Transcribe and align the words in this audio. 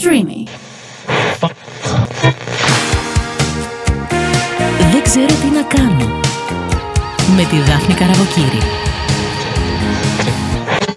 Streamy. 0.00 0.50
Δεν 4.90 5.02
ξέρω 5.02 5.26
τι 5.26 5.48
να 5.54 5.62
κάνω. 5.62 6.20
Με 7.36 7.44
τη 7.50 7.56
Δάφνη 7.56 7.94
Καραβοκύρη. 7.94 8.58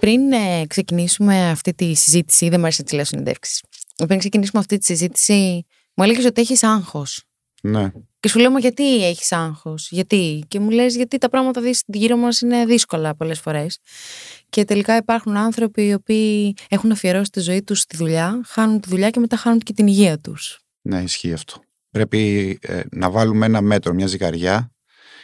Πριν 0.00 0.32
ε, 0.32 0.66
ξεκινήσουμε 0.66 1.50
αυτή 1.50 1.74
τη 1.74 1.94
συζήτηση, 1.94 2.48
δεν 2.48 2.58
μου 2.58 2.64
αρέσει 2.64 2.80
να 2.80 2.86
τη 2.86 2.94
λέω 2.94 3.04
συνεντεύξεις. 3.04 3.62
Πριν 4.06 4.18
ξεκινήσουμε 4.18 4.60
αυτή 4.60 4.78
τη 4.78 4.84
συζήτηση, 4.84 5.66
μου 5.94 6.04
έλεγες 6.04 6.24
ότι 6.24 6.40
έχεις 6.40 6.62
άγχος. 6.62 7.24
Ναι. 7.62 7.92
Και 8.22 8.28
σου 8.28 8.38
λέω, 8.38 8.50
Μα 8.50 8.58
γιατί 8.58 9.06
έχεις 9.06 9.32
άγχος, 9.32 9.88
Γιατί; 9.90 10.44
Και 10.48 10.60
μου 10.60 10.70
λες, 10.70 10.96
Γιατί 10.96 11.18
τα 11.18 11.28
πράγματα 11.28 11.60
δεις- 11.60 11.82
γύρω 11.86 12.16
μας 12.16 12.40
είναι 12.40 12.64
δύσκολα 12.64 13.14
πολλές 13.16 13.40
φορές. 13.40 13.78
Και 14.48 14.64
τελικά 14.64 14.96
υπάρχουν 14.96 15.36
άνθρωποι 15.36 15.86
οι 15.86 15.92
οποίοι 15.92 16.54
έχουν 16.68 16.90
αφιερώσει 16.92 17.30
τη 17.30 17.40
ζωή 17.40 17.62
τους 17.62 17.80
στη 17.80 17.96
δουλειά, 17.96 18.40
χάνουν 18.46 18.80
τη 18.80 18.88
δουλειά 18.88 19.10
και 19.10 19.20
μετά 19.20 19.36
χάνουν 19.36 19.58
και 19.58 19.72
την 19.72 19.86
υγεία 19.86 20.18
τους. 20.18 20.60
Ναι, 20.82 21.02
ισχύει 21.02 21.32
αυτό. 21.32 21.60
Πρέπει 21.90 22.58
ε, 22.62 22.80
να 22.90 23.10
βάλουμε 23.10 23.46
ένα 23.46 23.60
μέτρο, 23.60 23.94
μια 23.94 24.06
ζυγαριά 24.06 24.72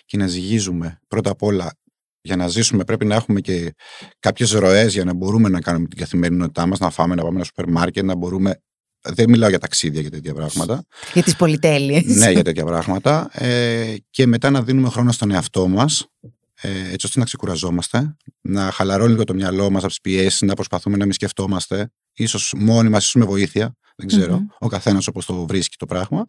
και 0.04 0.16
να 0.16 0.26
ζυγίζουμε. 0.26 1.01
Πρώτα 1.09 1.30
απ' 1.30 1.42
όλα, 1.42 1.73
για 2.20 2.37
να 2.37 2.48
ζήσουμε 2.48 2.84
πρέπει 2.84 3.04
να 3.04 3.15
έχουμε 3.15 3.40
και 3.40 3.74
κάποιες 4.18 4.52
ροές 4.52 4.92
για 4.92 5.04
να 5.04 5.15
μπορούμε 5.15 5.48
να 5.48 5.60
κάνουμε 5.60 5.87
την 5.88 5.98
καθημερινότητά 5.98 6.66
μας, 6.66 6.78
να 6.78 6.90
φάμε, 6.90 7.15
να 7.15 7.23
πάμε 7.23 7.34
ένα 7.34 7.45
σούπερ 7.45 7.68
μάρκετ, 7.68 8.04
να 8.04 8.16
μπορούμε... 8.16 8.62
Δεν 9.12 9.30
μιλάω 9.30 9.48
για 9.48 9.58
ταξίδια 9.58 10.02
και 10.02 10.08
τέτοια 10.08 10.34
πράγματα. 10.34 10.84
Για 11.12 11.22
τις 11.22 11.36
πολυτέλειες. 11.36 12.04
ναι, 12.04 12.30
για 12.30 12.44
τέτοια 12.44 12.64
πράγματα. 12.64 13.28
Ε, 13.32 13.94
και 14.10 14.26
μετά 14.26 14.50
να 14.50 14.62
δίνουμε 14.62 14.88
χρόνο 14.88 15.12
στον 15.12 15.30
εαυτό 15.30 15.68
μας, 15.68 16.06
ε, 16.60 16.68
έτσι 16.92 17.06
ώστε 17.06 17.18
να 17.18 17.24
ξεκουραζόμαστε, 17.24 18.16
να 18.40 18.70
χαλαρώνει 18.70 19.10
λίγο 19.10 19.24
το 19.24 19.34
μυαλό 19.34 19.70
μας 19.70 19.80
από 19.80 19.88
τις 19.88 20.00
πιέσεις, 20.00 20.40
να 20.40 20.54
προσπαθούμε 20.54 20.96
να 20.96 21.04
μην 21.04 21.12
σκεφτόμαστε, 21.12 21.90
ίσως 22.12 22.54
μόνοι 22.56 22.88
μας, 22.88 23.02
ίσως 23.02 23.14
με 23.14 23.24
βοήθεια, 23.24 23.76
δεν 23.96 24.06
ξερω 24.06 24.36
Μμμ. 24.36 24.46
ο 24.58 24.68
καθένας 24.68 25.06
όπως 25.06 25.26
το 25.26 25.46
βρίσκει 25.46 25.76
το 25.76 25.86
πράγμα 25.86 26.24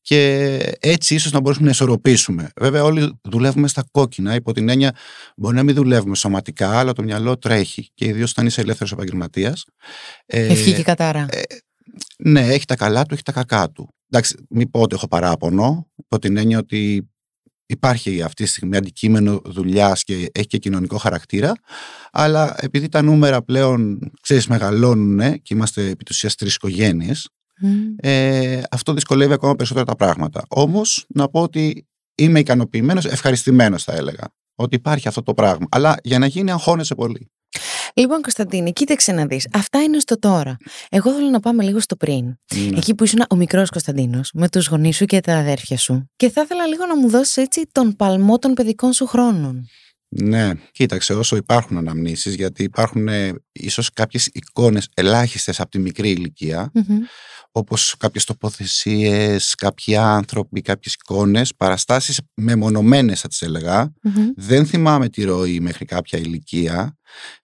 και 0.00 0.56
έτσι 0.80 1.14
ίσως 1.14 1.32
να 1.32 1.40
μπορέσουμε 1.40 1.66
να 1.66 1.72
ισορροπήσουμε. 1.72 2.50
Βέβαια 2.60 2.84
όλοι 2.84 3.20
δουλεύουμε 3.22 3.68
στα 3.68 3.84
κόκκινα, 3.90 4.34
υπό 4.34 4.52
την 4.52 4.68
έννοια 4.68 4.96
μπορεί 5.36 5.56
να 5.56 5.62
μην 5.62 5.74
δουλεύουμε 5.74 6.16
σωματικά, 6.16 6.78
αλλά 6.78 6.92
το 6.92 7.02
μυαλό 7.02 7.38
τρέχει 7.38 7.90
και 7.94 8.04
ιδίως 8.04 8.30
όταν 8.30 8.46
είσαι 8.46 8.60
ελεύθερος 8.60 8.92
επαγγελματίας. 8.92 9.64
Ε, 10.26 10.46
Ευχή 10.46 10.72
και 10.72 10.82
κατάρα. 10.82 11.26
Ναι, 12.18 12.40
έχει 12.40 12.64
τα 12.64 12.76
καλά 12.76 13.04
του, 13.04 13.14
έχει 13.14 13.22
τα 13.22 13.32
κακά 13.32 13.70
του. 13.70 13.88
Εντάξει, 14.10 14.46
μην 14.48 14.70
πω 14.70 14.80
ότι 14.80 14.94
έχω 14.94 15.08
παράπονο, 15.08 15.90
υπό 15.96 16.18
την 16.18 16.36
έννοια 16.36 16.58
ότι 16.58 17.10
υπάρχει 17.66 18.22
αυτή 18.22 18.44
τη 18.44 18.48
στιγμή 18.48 18.76
αντικείμενο 18.76 19.40
δουλειάς 19.44 20.04
και 20.04 20.30
έχει 20.32 20.46
και 20.46 20.58
κοινωνικό 20.58 20.96
χαρακτήρα, 20.96 21.52
αλλά 22.12 22.54
επειδή 22.58 22.88
τα 22.88 23.02
νούμερα 23.02 23.42
πλέον, 23.42 23.98
ξέρεις, 24.20 24.46
μεγαλώνουν 24.46 25.42
και 25.42 25.54
είμαστε 25.54 25.88
επί 25.88 26.04
της 26.04 26.16
ουσίας 26.16 26.34
τρεις 26.34 26.54
οικογένειες, 26.54 27.28
Μμ. 27.60 27.68
ε, 27.96 28.62
αυτό 28.70 28.94
δυσκολεύει 28.94 29.32
ακόμα 29.32 29.54
περισσότερα 29.54 29.86
τα 29.86 29.96
πράγματα. 29.96 30.44
Όμως, 30.48 31.06
να 31.08 31.28
πω 31.28 31.42
ότι 31.42 31.86
είμαι 32.14 32.38
ικανοποιημένος, 32.38 33.04
ευχαριστημένος 33.04 33.84
θα 33.84 33.92
έλεγα, 33.92 34.24
ότι 34.54 34.76
υπάρχει 34.76 35.08
αυτό 35.08 35.22
το 35.22 35.34
πράγμα. 35.34 35.66
Αλλά 35.70 35.96
για 36.02 36.18
να 36.18 36.26
γίνει 36.26 36.50
αγχώνεσαι 36.50 36.94
πολύ. 36.94 37.30
Λοιπόν, 37.94 38.20
Κωνσταντίνη, 38.20 38.72
κοίταξε 38.72 39.12
να 39.12 39.26
δεις. 39.26 39.48
Αυτά 39.52 39.82
είναι 39.82 39.98
στο 39.98 40.18
τώρα. 40.18 40.56
Εγώ 40.90 41.12
θέλω 41.12 41.28
να 41.28 41.40
πάμε 41.40 41.62
λίγο 41.62 41.80
στο 41.80 41.96
πριν. 41.96 42.24
Ναι. 42.54 42.76
Εκεί 42.76 42.94
που 42.94 43.04
ήσουν 43.04 43.24
ο 43.30 43.36
μικρός 43.36 43.70
Κωνσταντίνος, 43.70 44.30
με 44.34 44.48
τους 44.48 44.66
γονείς 44.66 44.96
σου 44.96 45.04
και 45.04 45.20
τα 45.20 45.36
αδέρφια 45.36 45.76
σου. 45.78 46.10
Και 46.16 46.30
θα 46.30 46.40
ήθελα 46.42 46.66
λίγο 46.66 46.86
να 46.86 46.96
μου 46.96 47.08
δώσεις 47.08 47.36
έτσι 47.36 47.68
τον 47.72 47.96
παλμό 47.96 48.38
των 48.38 48.54
παιδικών 48.54 48.92
σου 48.92 49.06
χρόνων. 49.06 49.66
Ναι, 50.14 50.50
κοίταξε, 50.72 51.14
όσο 51.14 51.36
υπάρχουν 51.36 51.76
αναμνήσεις, 51.76 52.34
γιατί 52.34 52.62
υπάρχουν 52.62 53.08
ε, 53.08 53.32
ίσως 53.52 53.92
κάποιες 53.92 54.26
εικόνες 54.26 54.88
ελάχιστες 54.94 55.60
από 55.60 55.70
τη 55.70 55.78
μικρή 55.78 56.10
ηλικία, 56.10 56.70
Μμμ. 56.74 56.98
όπως 57.52 57.94
κάποιες 57.98 58.24
τοποθεσίες, 58.24 59.54
κάποιοι 59.54 59.96
άνθρωποι, 59.96 60.60
κάποιες 60.60 60.94
εικόνες, 60.94 61.54
παραστάσεις 61.56 62.20
μεμονωμένες 62.34 63.20
θα 63.20 63.28
τις 63.28 63.42
έλεγα. 63.42 63.92
Μμμ. 64.02 64.28
Δεν 64.36 64.66
θυμάμαι 64.66 65.08
τη 65.08 65.24
ροή 65.24 65.60
μέχρι 65.60 65.84
κάποια 65.84 66.18
ηλικία. 66.18 66.96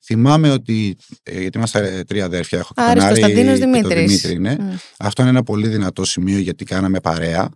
Θυμάμαι 0.05 0.51
ότι, 0.51 0.97
ε, 1.23 1.41
γιατί 1.41 1.59
είμαστε 1.59 1.97
ε, 1.99 2.05
τρία 2.05 2.25
αδέρφια, 2.25 2.59
έχω 2.59 2.73
και 2.75 2.83
Άρης, 2.83 3.03
τον 3.03 3.13
Άρη 3.13 3.21
Κωνσταντίνος, 3.21 3.59
και 3.59 3.65
τον 3.65 3.73
Δημήτρης. 3.73 4.21
Δημήτρη, 4.23 4.39
ναι. 4.41 4.65
Μμ. 4.65 4.75
Αυτό 4.99 5.23
είναι 5.23 5.31
ένα 5.31 5.43
πολύ 5.43 5.69
δυνατό 5.69 6.05
σημείο 6.05 6.39
γιατί 6.39 6.65
κάναμε 6.65 7.01
παρέα. 7.01 7.49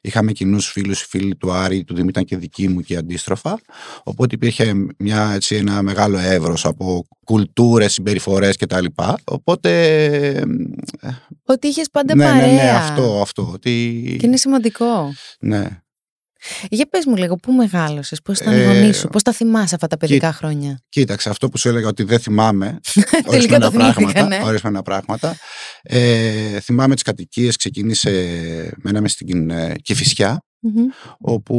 Είχαμε 0.00 0.32
κοινούς 0.32 0.66
φίλους, 0.70 1.02
οι 1.02 1.06
φίλοι 1.08 1.36
του 1.36 1.50
Άρη, 1.52 1.84
του 1.84 1.94
Δημήτρη 1.94 2.10
ήταν 2.10 2.24
και 2.24 2.36
δικοί 2.36 2.68
μου 2.68 2.80
και 2.80 2.96
αντίστροφα. 2.96 3.58
Οπότε 4.02 4.34
υπήρχε 4.34 4.72
μια, 4.98 5.30
έτσι, 5.34 5.54
ένα 5.54 5.82
μεγάλο 5.82 6.18
εύρος 6.18 6.64
από 6.64 7.06
κουλτούρες, 7.24 7.92
συμπεριφορές 7.92 8.56
κτλ. 8.56 8.84
Οπότε. 9.24 9.94
ε, 10.04 10.42
Ότι 11.44 11.66
είχες 11.68 11.88
πάντα 11.92 12.14
ναι, 12.14 12.24
παρέα. 12.24 12.46
ναι, 12.46 12.52
ναι, 12.52 12.70
αυτό, 12.70 13.20
αυτό. 13.22 13.50
Ότι, 13.52 14.16
Και 14.18 14.26
είναι 14.26 14.36
σημαντικό. 14.36 15.12
ναι. 15.40 15.66
Για 16.70 16.88
πες 16.88 17.06
μου 17.06 17.16
λίγο, 17.16 17.36
πού 17.36 17.52
μεγάλωσες, 17.52 18.22
πώς 18.22 18.38
ήταν 18.38 18.52
οι 18.54 18.60
Ε, 18.60 18.64
γονεί 18.64 18.92
σου, 18.92 19.08
πώς 19.08 19.22
τα 19.22 19.32
θυμάσαι 19.32 19.74
αυτά 19.74 19.86
τα 19.86 19.96
παιδικά 19.96 20.32
χρόνια; 20.32 20.78
Κοίταξε, 20.88 21.28
αυτό 21.30 21.48
που 21.48 21.58
σου 21.58 21.68
έλεγα 21.68 21.88
ότι 21.88 22.02
δεν 22.02 22.18
θυμάμαι 22.18 22.66
Τελικά 23.10 23.30
ορισμένα 23.30 23.64
το 23.64 23.70
θυμήθηκα, 23.70 23.92
πράγματα, 24.00 24.26
ναι. 24.26 24.40
ορισμένα 24.44 24.82
πράγματα. 24.82 25.36
Ε, 25.82 26.60
θυμάμαι 26.60 26.94
τις 26.94 27.02
κατοικίες, 27.02 27.56
ξεκίνησε, 27.56 28.10
μέναμε 28.82 29.08
στην 29.08 29.50
ε, 29.50 29.74
Κηφισιά, 30.60 30.82
Μμμ. 30.82 30.88
όπου 31.18 31.54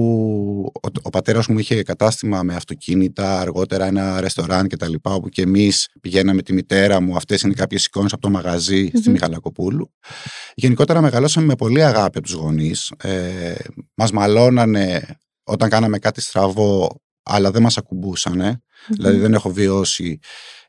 ο, 0.73 0.87
ο 1.01 1.09
πατέρας 1.09 1.47
μου 1.47 1.59
είχε 1.59 1.83
κατάστημα 1.83 2.43
με 2.43 2.55
αυτοκίνητα, 2.55 3.39
αργότερα 3.39 3.85
ένα 3.85 4.21
ρεστοράν 4.21 4.67
και 4.67 4.77
τα 4.77 4.87
λοιπά, 4.89 5.13
όπου 5.13 5.29
και 5.29 5.41
εμείς 5.41 5.89
πηγαίναμε 6.01 6.33
με 6.33 6.41
τη 6.41 6.53
μητέρα 6.53 7.01
μου, 7.01 7.15
αυτές 7.15 7.41
είναι 7.41 7.53
κάποιες 7.53 7.85
εικόνες 7.85 8.13
από 8.13 8.21
το 8.21 8.29
μαγαζί 8.29 8.87
στη 8.87 9.01
Μμμ. 9.05 9.11
Μιχαλακοπούλου. 9.11 9.91
Γενικότερα 10.55 11.01
μεγαλώσαμε 11.01 11.45
με 11.45 11.55
πολύ 11.55 11.83
αγάπη 11.83 12.17
από 12.17 12.21
τους 12.27 12.35
γονείς. 12.35 12.93
Ε, 13.03 13.55
μας 13.93 14.11
μαλώνανε 14.11 15.05
όταν 15.43 15.69
κάναμε 15.69 15.99
κάτι 15.99 16.21
στραβό, 16.21 17.01
αλλά 17.23 17.51
δεν 17.51 17.61
μας 17.61 17.77
ακουμπούσανε. 17.77 18.61
Δηλαδή 18.87 19.17
δεν 19.17 19.33
έχω 19.33 19.51
βιώσει 19.51 20.19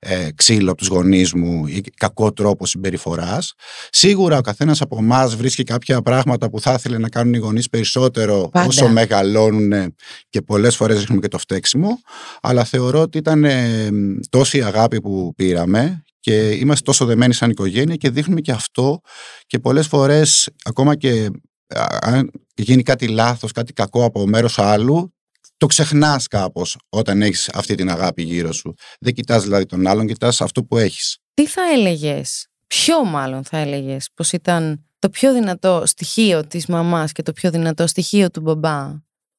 ε, 0.02 0.28
ξύλο 0.34 0.70
από 0.70 0.78
τους 0.78 0.88
γονείς 0.88 1.32
μου 1.32 1.66
ή 1.66 1.80
κακό 1.96 2.32
τρόπο 2.32 2.66
συμπεριφοράς. 2.66 3.52
Σίγουρα 3.90 4.38
ο 4.38 4.40
καθένας 4.40 4.80
από 4.80 4.96
εμάς 4.98 5.36
βρίσκει 5.36 5.62
κάποια 5.62 6.02
πράγματα 6.02 6.50
που 6.50 6.60
θα 6.60 6.72
ήθελε 6.72 6.98
να 6.98 7.08
κάνουν 7.08 7.34
οι 7.34 7.38
γονείς 7.38 7.68
περισσότερο 7.68 8.48
Πάντα. 8.52 8.66
όσο 8.66 8.88
μεγαλώνουν 8.88 9.94
και 10.28 10.42
πολλές 10.42 10.76
φορές 10.76 10.98
ρίχνουμε 10.98 11.20
και 11.20 11.28
το 11.28 11.38
φταίξιμο. 11.38 12.00
Αλλά 12.40 12.64
θεωρώ 12.64 13.00
ότι 13.00 13.18
ήταν 13.18 13.44
ε, 13.44 13.88
τόση 14.30 14.62
αγάπη 14.62 15.00
που 15.00 15.32
πήραμε 15.36 16.02
και 16.20 16.50
είμαστε 16.50 16.84
τόσο 16.84 17.04
δεμένοι 17.04 17.34
σαν 17.34 17.50
οικογένεια 17.50 17.96
και 17.96 18.10
δείχνουμε 18.10 18.40
και 18.40 18.52
αυτό 18.52 19.00
και 19.46 19.58
πολλές 19.58 19.86
φορές 19.86 20.48
ακόμα 20.64 20.96
και 20.96 21.28
α, 21.68 21.86
αν 22.00 22.30
γίνει 22.54 22.82
κάτι 22.82 23.08
λάθος, 23.08 23.52
κάτι 23.52 23.72
κακό 23.72 24.04
από 24.04 24.26
μέρος 24.26 24.58
άλλου 24.58 25.14
το 25.60 25.66
ξεχνάς 25.66 26.26
κάπως 26.26 26.76
όταν 26.88 27.22
έχεις 27.22 27.48
αυτή 27.48 27.74
την 27.74 27.90
αγάπη 27.90 28.22
γύρω 28.22 28.52
σου. 28.52 28.74
Δεν 29.00 29.12
κοιτάς 29.14 29.42
δηλαδή 29.42 29.66
τον 29.66 29.86
άλλον, 29.86 30.06
κοιτάς 30.06 30.40
αυτό 30.40 30.64
που 30.64 30.76
έχεις. 30.76 31.18
Τι 31.34 31.46
θα 31.46 31.62
έλεγες, 31.72 32.46
ποιο 32.66 33.04
μάλλον 33.04 33.44
θα 33.44 33.58
έλεγες, 33.58 34.10
πως 34.14 34.32
ήταν 34.32 34.84
το 34.98 35.10
πιο 35.10 35.32
δυνατό 35.32 35.82
στοιχείο 35.86 36.46
της 36.46 36.66
μαμάς 36.66 37.12
και 37.12 37.22
το 37.22 37.32
πιο 37.32 37.50
δυνατό 37.50 37.86
στοιχείο 37.86 38.30
του 38.30 38.40
μπαμπά 38.40 38.92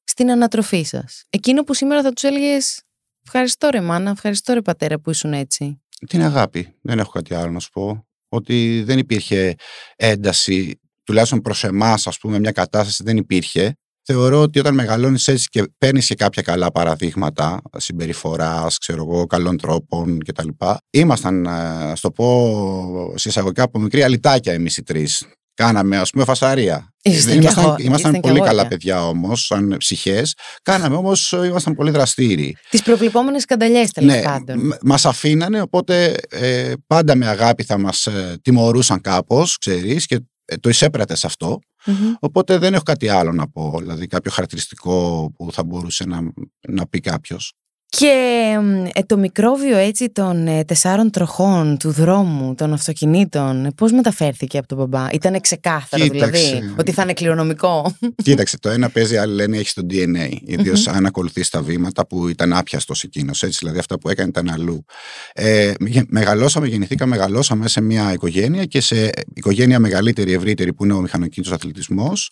στην 0.04 0.30
ανατροφή 0.30 0.82
σας; 0.82 1.24
Εκείνο 1.30 1.62
που 1.62 1.74
σήμερα 1.74 2.02
θα 2.02 2.12
τους 2.12 2.22
έλεγες 2.22 2.82
Ευχαριστώ 3.24 3.68
ρε 3.68 3.80
μάνα, 3.80 4.10
ευχαριστώ 4.10 4.52
ρε 4.52 4.62
πατέρα 4.62 4.98
που 4.98 5.10
ήσουν 5.10 5.32
έτσι. 5.32 5.82
Την 6.08 6.22
αγάπη. 6.22 6.74
Δεν 6.82 6.98
έχω 6.98 7.10
κάτι 7.10 7.34
άλλο 7.34 7.50
να 7.50 7.58
σου 7.58 7.70
πω. 7.70 8.06
Ότι 8.28 8.82
δεν 8.86 8.98
υπήρχε 8.98 9.54
ένταση, 9.96 10.80
τουλάχιστον 11.02 11.40
προς 11.40 11.64
εμάς 11.64 12.06
ας 12.06 12.18
πούμε 12.18 12.38
μια 12.38 12.52
κατάσταση 12.52 13.02
δεν 13.02 13.16
υπήρχε. 13.16 13.76
Θεωρώ 14.04 14.40
ότι 14.42 14.58
όταν 14.58 14.74
μεγαλώνεις 14.74 15.28
έτσι 15.28 15.48
και 15.48 15.64
παίρνεις 15.78 16.06
και 16.06 16.14
κάποια 16.14 16.42
καλά 16.42 16.70
παραδείγματα 16.72 17.60
συμπεριφοράς, 17.76 18.78
ξέρω 18.78 19.06
εγώ, 19.10 19.26
καλών 19.26 19.56
τρόπων 19.58 20.18
κτλ. 20.24 20.48
Ήμασταν, 20.90 21.46
ε, 21.46 21.92
στο 21.94 22.10
πω 22.10 23.12
συσσαγωγικά 23.16 23.62
από 23.62 23.78
μικρή 23.78 24.02
αλυτάκια 24.02 24.52
εμείς 24.52 24.76
οι 24.76 24.82
τρεις. 24.82 25.26
Κάναμε 25.54 25.96
ας 25.96 26.10
πούμε 26.10 26.24
φασαρία. 26.24 26.92
Ήσασταν 27.02 27.30
Δεν 27.30 27.38
κι 27.40 27.44
ήμασταν, 27.44 27.64
αγώ- 27.64 27.78
ήμασταν 27.78 27.96
ήσταν 27.96 28.12
κι 28.12 28.20
πολύ 28.20 28.38
καλά 28.40 28.50
αγόρια. 28.50 28.68
παιδιά 28.68 29.08
όμως, 29.08 29.44
σαν 29.46 29.74
ψυχές. 29.78 30.34
Κάναμε 30.62 30.96
όμως, 30.96 31.32
ε, 31.32 31.46
ήμασταν 31.46 31.74
πολύ 31.74 31.90
δραστήριοι. 31.90 32.56
Τις 32.70 32.82
προβλεπόμενες 32.82 33.42
σκανταλιές 33.42 33.90
τέλος 33.90 34.14
Ναι, 34.14 34.22
πάντων. 34.22 34.58
μ- 34.66 34.72
μας 34.82 35.06
αφήνανε, 35.06 35.60
οπότε 35.60 36.14
ε, 36.28 36.72
πάντα 36.86 37.16
με 37.16 37.26
αγάπη 37.26 37.62
θα 37.62 37.78
μας 37.78 38.06
ε, 38.06 38.38
τιμωρούσαν 38.42 39.00
κάπως, 39.00 39.58
ξέρεις, 39.58 40.06
και 40.06 40.20
ε, 40.44 40.56
το 40.56 40.68
εισέπρατες 40.68 41.24
αυτό. 41.24 41.58
Μμμ. 41.86 42.14
Οπότε 42.20 42.58
δεν 42.58 42.74
έχω 42.74 42.82
κάτι 42.82 43.08
άλλο 43.08 43.32
να 43.32 43.48
πω, 43.48 43.74
δηλαδή 43.78 44.06
κάποιο 44.06 44.30
χαρακτηριστικό 44.30 45.30
που 45.36 45.52
θα 45.52 45.64
μπορούσε 45.64 46.04
να, 46.04 46.32
να 46.68 46.86
πει 46.86 47.00
κάποιος. 47.00 47.54
Και 47.98 48.56
ε, 48.94 49.02
το 49.02 49.16
μικρόβιο 49.18 49.76
έτσι 49.76 50.10
των 50.10 50.46
ε, 50.46 50.64
τεσσάρων 50.64 51.10
τροχών 51.10 51.76
του 51.78 51.90
δρόμου, 51.90 52.54
των 52.54 52.72
αυτοκινήτων, 52.72 53.64
ε, 53.64 53.70
πώς 53.76 53.92
μεταφέρθηκε 53.92 54.58
από 54.58 54.66
τον 54.66 54.78
μπαμπά; 54.78 55.10
Ήταν 55.12 55.40
ξεκάθαρο 55.40 56.02
Κοίταξε. 56.08 56.42
δηλαδή 56.42 56.74
ότι 56.78 56.92
θα 56.92 57.02
είναι 57.02 57.12
κληρονομικό; 57.12 57.96
Κοίταξε, 58.22 58.58
το 58.58 58.68
ένα 58.68 58.88
παίζει, 58.90 59.16
άλλοι 59.16 59.34
λένε 59.34 59.56
έχει 59.56 59.72
το 59.74 59.86
DNA. 59.90 60.28
ιδίως 60.44 60.88
αν 60.88 61.06
ακολουθείς 61.06 61.48
τα 61.48 61.62
βήματα 61.62 62.06
που 62.06 62.28
ήταν 62.28 62.52
άπιαστος 62.52 63.02
εκείνος. 63.02 63.42
Έτσι, 63.42 63.58
δηλαδή 63.60 63.78
αυτά 63.78 63.98
που 63.98 64.08
έκανε 64.08 64.28
ήταν 64.28 64.50
αλλού. 64.50 64.84
Ε, 65.32 65.72
γε- 65.80 66.06
μεγαλώσαμε, 66.08 66.66
γεννηθήκα, 66.66 67.06
μεγαλώσαμε 67.06 67.68
σε 67.68 67.80
μια 67.80 68.12
οικογένεια 68.12 68.64
και 68.64 68.80
σε 68.80 69.10
οικογένεια 69.34 69.78
μεγαλύτερη, 69.78 70.32
ευρύτερη 70.32 70.72
που 70.72 70.84
είναι 70.84 70.92
ο 70.92 71.00
μηχανοκίνητος 71.00 71.54
αθλητισμός. 71.54 72.30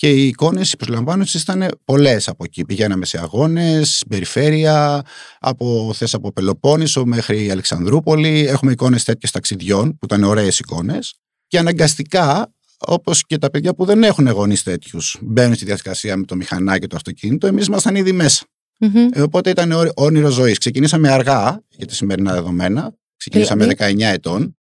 Και 0.00 0.10
οι 0.10 0.26
εικόνες, 0.26 0.72
οι 0.72 0.76
προσλαμβάνωση 0.76 1.38
ήταν 1.38 1.68
πολλές 1.84 2.28
από 2.28 2.44
εκεί. 2.44 2.64
Πηγαίναμε 2.64 3.04
σε 3.04 3.18
αγώνες, 3.18 4.04
περιφέρεια, 4.08 5.02
από 5.38 5.92
θες 5.94 6.14
από 6.14 6.32
Πελοπόννησο 6.32 7.04
μέχρι 7.04 7.50
Αλεξανδρούπολη. 7.50 8.46
Έχουμε 8.46 8.72
εικόνες 8.72 9.04
τέτοιες 9.04 9.30
ταξιδιών 9.30 9.88
που 9.98 10.04
ήταν 10.04 10.24
ωραίες 10.24 10.58
εικόνες. 10.58 11.14
Και 11.46 11.58
αναγκαστικά 11.58 12.52
όπως 12.78 13.24
και 13.26 13.38
τα 13.38 13.50
παιδιά 13.50 13.74
που 13.74 13.84
δεν 13.84 14.02
έχουν 14.02 14.28
γονείς 14.28 14.62
τέτοιους, 14.62 15.18
μπαίνουν 15.22 15.54
στη 15.54 15.64
διαδικασία 15.64 16.16
με 16.16 16.24
το 16.24 16.36
μηχανάκι 16.36 16.80
και 16.80 16.86
το 16.86 16.96
αυτοκίνητο, 16.96 17.46
εμείς 17.46 17.66
ήμασταν 17.66 17.94
ήδη 17.94 18.12
μέσα. 18.12 18.44
Μμμ. 18.78 19.08
Ε, 19.12 19.20
οπότε 19.22 19.50
ήταν 19.50 19.72
ό- 19.72 19.92
όνειρο 19.94 20.28
ζωής. 20.30 20.58
Ξεκινήσαμε 20.58 21.08
αργά 21.10 21.62
για 21.68 21.86
τα 21.86 21.94
σημερινά 21.94 22.32
δεδομένα. 22.32 22.94
Ξεκινήσαμε 23.16 23.66
Δηλαδή; 23.66 23.94
19 23.94 24.12
ετών. 24.12 24.56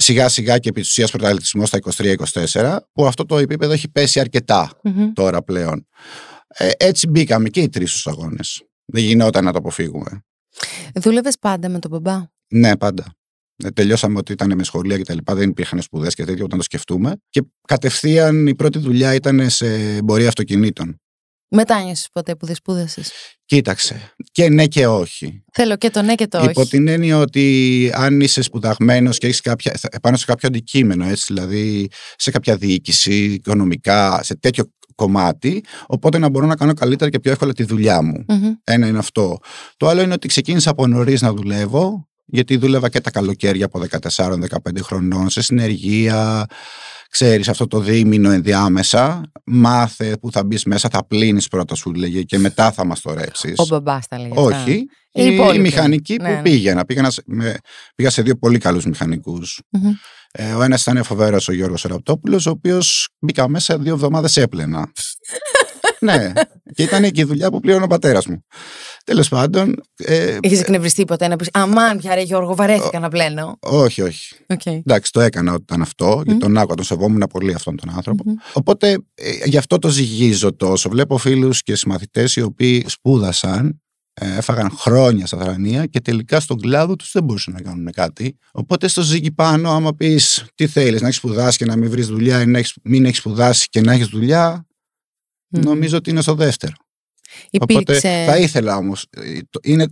Σιγά 0.00 0.28
σιγά 0.28 0.58
και 0.58 0.68
επί 0.68 0.80
της 0.80 0.90
ουσίας 0.90 1.10
πρωταθλητισμός 1.10 1.68
στα 1.68 1.78
23-24, 2.52 2.76
που 2.92 3.06
αυτό 3.06 3.24
το 3.24 3.38
επίπεδο 3.38 3.72
έχει 3.72 3.88
πέσει 3.90 4.20
αρκετά 4.20 4.70
Μμμ. 4.82 5.12
τώρα 5.12 5.42
πλέον. 5.42 5.86
Ε, 6.46 6.70
έτσι 6.76 7.08
μπήκαμε 7.08 7.48
και 7.48 7.60
οι 7.60 7.68
τρεις 7.68 7.90
στους 7.90 8.06
αγώνες. 8.06 8.62
Δεν 8.84 9.02
γινόταν 9.04 9.44
να 9.44 9.52
το 9.52 9.58
αποφύγουμε. 9.58 10.22
Δούλευες 10.94 11.38
πάντα 11.38 11.68
με 11.68 11.78
τον 11.78 11.90
μπαμπά; 11.90 12.22
Ναι, 12.48 12.76
πάντα. 12.76 13.12
Ε, 13.64 13.70
τελειώσαμε 13.70 14.18
ότι 14.18 14.32
ήταν 14.32 14.54
με 14.54 14.64
σχολεία 14.64 14.96
και 14.96 15.04
τα 15.04 15.14
λοιπά, 15.14 15.34
δεν 15.34 15.50
υπήρχαν 15.50 15.82
σπουδές 15.82 16.14
και 16.14 16.24
τέτοια 16.24 16.44
όταν 16.44 16.58
το 16.58 16.64
σκεφτούμε. 16.64 17.16
Και 17.30 17.42
κατευθείαν 17.68 18.46
η 18.46 18.54
πρώτη 18.54 18.78
δουλειά 18.78 19.14
ήταν 19.14 19.50
σε 19.50 19.96
εμπορία 19.96 20.28
αυτοκινήτων. 20.28 21.00
Μετάνιωσες 21.50 22.08
ποτέ 22.12 22.34
που 22.36 22.46
δεν 22.46 22.54
σπούδασες; 22.54 23.12
Κοίταξε. 23.44 24.12
Και 24.32 24.48
ναι 24.48 24.66
και 24.66 24.86
όχι. 24.86 25.44
Θέλω 25.52 25.76
και 25.76 25.90
το 25.90 26.02
ναι 26.02 26.14
και 26.14 26.26
το 26.26 26.42
Υπό 26.42 26.60
όχι. 26.60 26.70
την 26.70 26.88
έννοια 26.88 27.18
ότι 27.18 27.90
αν 27.94 28.20
είσαι 28.20 28.42
σπουδαγμένος 28.42 29.18
και 29.18 29.26
έχεις 29.26 29.40
κάποια. 29.40 29.74
θα- 29.78 29.88
πάνω 30.02 30.16
σε 30.16 30.24
κάποιο 30.24 30.48
αντικείμενο, 30.48 31.04
έτσι, 31.06 31.24
δηλαδή 31.28 31.88
σε 32.16 32.30
κάποια 32.30 32.56
διοίκηση, 32.56 33.24
οικονομικά, 33.24 34.20
σε 34.22 34.36
τέτοιο 34.36 34.72
κομμάτι, 34.94 35.64
οπότε 35.86 36.18
να 36.18 36.28
μπορώ 36.28 36.46
να 36.46 36.56
κάνω 36.56 36.74
καλύτερα 36.74 37.10
και 37.10 37.20
πιο 37.20 37.30
εύκολα 37.30 37.52
τη 37.52 37.64
δουλειά 37.64 38.02
μου. 38.02 38.24
Μμμ. 38.28 38.52
Ένα 38.64 38.86
είναι 38.86 38.98
αυτό. 38.98 39.38
Το 39.76 39.88
άλλο 39.88 40.00
είναι 40.00 40.12
ότι 40.12 40.28
ξεκίνησα 40.28 40.70
από 40.70 40.86
νωρίς 40.86 41.20
να 41.22 41.32
δουλεύω, 41.32 42.08
γιατί 42.24 42.56
δούλευα 42.56 42.88
και 42.88 43.00
τα 43.00 43.10
καλοκαίρια 43.10 43.64
από 43.64 43.78
14-15 43.78 44.80
χρονών 44.82 45.30
σε 45.30 45.42
συνεργεία. 45.42 46.46
Ξέρεις 47.10 47.48
αυτό 47.48 47.66
το 47.66 47.80
δίμηνο 47.80 48.30
ενδιάμεσα, 48.30 49.20
μάθε 49.44 50.16
που 50.20 50.32
θα 50.32 50.44
μπεις 50.44 50.64
μέσα, 50.64 50.88
θα 50.88 51.06
πλύνεις 51.06 51.48
πρώτα 51.48 51.74
σου 51.74 51.92
λέγε 51.94 52.22
και 52.22 52.38
μετά 52.38 52.72
θα 52.72 52.84
μας 52.84 53.00
το 53.00 53.14
ρίξεις. 53.14 53.54
Ο 53.58 53.66
μπαμπάς 53.66 54.06
τα 54.08 54.18
λέει 54.18 54.28
αυτά. 54.30 54.40
Όχι. 54.42 54.72
Οι 55.12 55.22
Η, 55.22 55.30
η 55.30 55.34
υπόλοιποι. 55.34 55.60
μηχανική 55.60 56.16
Ναι, 56.20 56.28
που 56.28 56.34
ναι. 56.34 56.42
πήγαινα. 56.42 56.84
Πήγαινα 56.84 57.10
σε, 57.10 57.22
με, 57.26 57.56
πήγα 57.94 58.10
σε 58.10 58.22
δύο 58.22 58.36
πολύ 58.36 58.58
καλούς 58.58 58.84
μηχανικούς. 58.84 59.60
Μμμ. 59.70 59.90
Ε, 60.32 60.52
ο 60.54 60.62
ένας 60.62 60.82
ήταν 60.82 61.04
φοβερός 61.04 61.48
ο 61.48 61.52
Γιώργος 61.52 61.82
Ραπτόπουλος, 61.82 62.46
ο 62.46 62.50
οποίος 62.50 63.08
μπήκα 63.18 63.48
μέσα 63.48 63.78
δύο 63.78 63.94
εβδομάδες 63.94 64.36
έπλενα. 64.36 64.90
ναι, 66.00 66.32
και 66.74 66.82
ήταν 66.82 67.10
και 67.10 67.20
η 67.20 67.24
δουλειά 67.24 67.50
που 67.50 67.60
πλήρωνε 67.60 67.84
ο 67.84 67.86
πατέρας 67.86 68.26
μου. 68.26 68.44
Τέλος 69.04 69.28
πάντων, 69.28 69.82
ε, 69.96 70.36
Είχες 70.40 70.60
εκνευριστεί 70.60 71.04
ποτέ 71.04 71.28
να 71.28 71.36
πεις 71.36 71.48
«Αμάν 71.52 71.98
πια 71.98 72.14
ρε 72.14 72.22
Γιώργο, 72.22 72.54
βαρέθηκα 72.54 72.98
να 72.98 73.08
πλένω». 73.08 73.56
όχι, 73.60 74.02
όχι. 74.02 74.34
Οκ. 74.46 74.66
Εντάξει, 74.66 75.12
το 75.12 75.20
έκανα 75.20 75.52
όταν 75.52 75.82
αυτό, 75.82 76.22
γιατί 76.24 76.40
τον 76.40 76.58
άκουγα, 76.58 76.74
τον 76.74 76.84
σεβόμουν 76.84 77.24
πολύ 77.30 77.54
αυτόν 77.54 77.76
τον 77.76 77.90
άνθρωπο. 77.96 78.22
Μμμ. 78.26 78.34
Οπότε 78.52 78.98
ε, 79.14 79.30
γι' 79.44 79.56
αυτό 79.56 79.78
το 79.78 79.88
ζυγίζω 79.88 80.56
τόσο. 80.56 80.88
Βλέπω 80.88 81.18
φίλους 81.18 81.62
και 81.62 81.74
συμμαθητές 81.74 82.36
οι 82.36 82.40
οποίοι 82.40 82.84
σπούδασαν, 82.88 83.80
ε, 84.14 84.36
έφαγαν 84.36 84.70
χρόνια 84.70 85.26
στα 85.26 85.38
θρανία 85.38 85.86
και 85.86 86.00
τελικά 86.00 86.40
στον 86.40 86.60
κλάδο 86.60 86.96
τους 86.96 87.10
δεν 87.12 87.24
μπορούσαν 87.24 87.54
να 87.54 87.60
κάνουν 87.60 87.92
κάτι. 87.92 88.38
Οπότε 88.52 88.88
στο 88.88 89.02
ζύγι 89.02 89.30
πάνω, 89.30 89.70
άμα 89.70 89.94
πεις 89.94 90.44
τι 90.54 90.66
θέλεις, 90.66 91.00
να 91.00 91.06
έχεις 91.06 91.18
σπουδάσει 91.18 91.58
και 91.58 91.64
να 91.64 91.76
μην 91.76 91.90
βρεις 91.90 92.06
δουλειά 92.06 92.40
ή 92.40 92.46
να 92.46 92.58
έχεις, 92.58 92.74
μην 92.82 93.04
έχεις 93.04 93.18
σπουδάσει 93.18 93.66
και 93.68 93.80
να 93.80 93.92
έχεις 93.92 94.06
δουλειά, 94.06 94.66
Μμμ. 95.48 95.62
νομίζω 95.62 95.96
ότι 95.96 96.10
είναι 96.10 96.20
στο 96.20 96.34
δεύτερο. 96.34 96.72
Υπήρξε... 97.50 97.78
Οπότε 97.78 98.24
θα 98.26 98.38
ήθελα 98.38 98.76
όμως, 98.76 99.06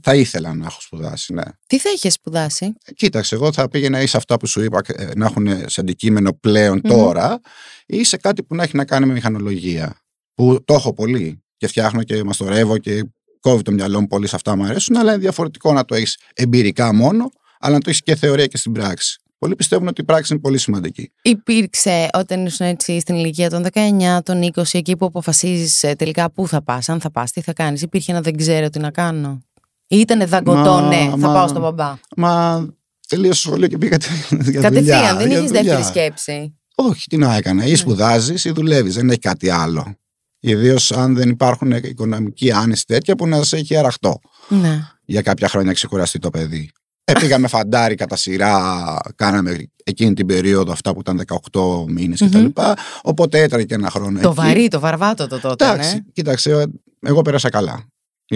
θα 0.03 0.15
ήθελα 0.15 0.55
να 0.55 0.67
έχω 0.67 0.81
σπουδάσει, 0.81 1.33
ναι. 1.33 1.43
Τι 1.67 1.79
θα 1.79 1.91
είχες 1.95 2.13
σπουδάσει; 2.13 2.75
Κοίταξε, 2.95 3.35
εγώ 3.35 3.53
θα 3.53 3.69
πήγαινα 3.69 4.01
ή 4.01 4.07
σε 4.07 4.17
αυτά 4.17 4.37
που 4.37 4.47
σου 4.47 4.63
είπα 4.63 4.81
ε, 4.87 5.11
να 5.17 5.27
έχουν 5.27 5.49
σε 5.67 5.81
αντικείμενο 5.81 6.33
πλέον 6.33 6.81
τώρα 6.81 7.41
ή 7.87 8.05
σε 8.05 8.17
κάτι 8.17 8.43
που 8.43 8.55
να 8.55 8.63
έχει 8.63 8.77
να 8.77 8.85
κάνει 8.85 9.07
με 9.07 9.13
μηχανολογία. 9.13 10.01
Που 10.35 10.65
το 10.65 10.75
έχω 10.75 10.93
πολύ 10.93 11.43
και 11.57 11.67
φτιάχνω 11.67 12.03
και 12.03 12.25
μαστορεύω 12.25 12.79
και 12.79 13.05
κόβει 13.41 13.63
το 13.63 13.73
μυαλό 13.73 14.01
μου 14.01 14.07
πολύ 14.07 14.27
σε 14.27 14.37
αυτά 14.37 14.57
μου 14.57 14.65
αρέσουν, 14.65 14.97
αλλά 14.97 15.13
είναι 15.13 15.21
διαφορετικό 15.21 15.73
να 15.73 15.85
το 15.85 15.95
έχεις 15.95 16.19
εμπειρικά 16.35 16.95
μόνο, 16.95 17.31
αλλά 17.59 17.75
να 17.75 17.81
το 17.81 17.91
έχεις 17.91 18.03
και 18.03 18.17
θεωρία 18.17 18.47
και 18.47 18.57
στην 18.57 18.73
πράξη. 18.73 19.21
Πολλοί 19.39 19.57
πιστεύουν 19.57 19.89
ότι 19.89 20.01
η 20.01 20.05
πράξη 20.05 20.33
είναι 20.33 20.43
πολύ 20.43 20.59
σημαντική. 20.59 21.13
Υπήρξε 21.23 22.09
όταν 22.13 22.47
ήσουν 22.47 22.67
έτσι 22.67 23.01
στην 23.01 23.15
ηλικία 23.15 23.51
των 23.51 23.67
19, 23.73 24.19
των 24.23 24.43
20, 24.55 24.63
εκεί 24.73 24.97
που 24.97 25.07
αποφασίζεις 25.07 25.81
τελικά 25.99 26.31
πού 26.31 26.49
θα 26.49 26.63
πας, 26.63 26.89
αν 26.89 27.01
θα 27.01 27.11
πας, 27.11 27.31
τι 27.33 27.41
θα 27.41 27.53
κάνεις. 27.53 27.83
Υπήρχε 27.83 28.13
ένα 28.13 28.21
δεν 28.21 28.37
ξέρω 28.37 28.69
τι 28.71 28.79
να 28.79 28.91
κάνω. 28.91 29.41
Ή 29.87 29.99
ήταν 29.99 30.29
δαγκωτό, 30.29 30.61
Μα- 30.73 30.81
ναι, 30.89 31.09
θα 31.11 31.17
μα- 31.17 31.33
πάω 31.33 31.49
στον 31.49 31.61
μπαμπά. 31.63 31.95
Μα 32.17 32.67
τελείωσε 33.09 33.43
το 33.43 33.49
σχολείο 33.49 33.69
και 33.69 33.79
πήγα 33.79 33.97
για 34.31 34.39
δουλειά. 34.41 34.61
Κατευθείαν, 34.61 35.17
δεν 35.17 35.27
για 35.29 35.37
είχες 35.39 35.51
δουλειά. 35.51 35.63
δεύτερη 35.63 35.83
σκέψη. 35.83 36.59
Όχι, 36.75 37.07
τι 37.09 37.17
να 37.17 37.37
έκανα. 37.37 37.65
Ή 37.67 37.75
σπουδάζεις 37.75 38.45
ή 38.45 38.51
δουλεύεις. 38.51 38.95
Δεν 38.95 39.11
έχει 39.11 39.19
κάτι 39.19 39.51
άλλο. 39.51 39.97
Ιδίως 40.41 40.93
αν 40.93 41.15
δεν 41.15 41.29
υπάρχουν 41.29 41.71
οικονομικοί 41.71 42.53
άνεση 42.53 42.87
τέτοια 42.87 43.17
που 43.17 43.27
να 43.27 43.43
σε 43.43 43.57
έχει 43.57 43.77
αραχτό 43.77 44.19
Ναι. 44.49 44.81
για 45.05 45.23
κάποια 45.23 45.49
χρόνια 45.49 45.69
να 45.69 45.75
ξεκουραστεί 45.75 46.19
το 46.19 46.31
παιδί. 46.31 46.71
Ε, 47.09 47.13
πήγαμε 47.21 47.49
φαντάρι 47.49 47.95
κατά 47.95 48.17
σειρά, 48.17 48.97
κάναμε 49.15 49.57
εκείνη 49.85 50.15
την 50.15 50.27
περίοδο 50.27 50.73
αυτά 50.73 50.93
που 50.95 51.01
ήταν 51.01 51.21
18 51.53 51.85
μήνες 51.89 52.21
Μμμ. 52.21 52.29
κτλ. 52.31 52.61
Οπότε 53.03 53.41
έτρεχε 53.43 53.65
και 53.67 53.75
ένα 53.75 53.91
χρόνο 53.91 54.21
Το 54.21 54.29
εκεί. 54.29 54.37
βαρύ, 54.41 54.69
το 54.69 54.81
βαρβάτο 54.81 55.27
το 55.27 55.41
τότε. 55.41 55.65
Εντάξει, 55.65 55.95
Ναι. 55.95 56.01
κοίταξε, 56.13 56.67
εγώ 57.01 57.23
πέρασα 57.23 57.49
καλά. 57.49 57.85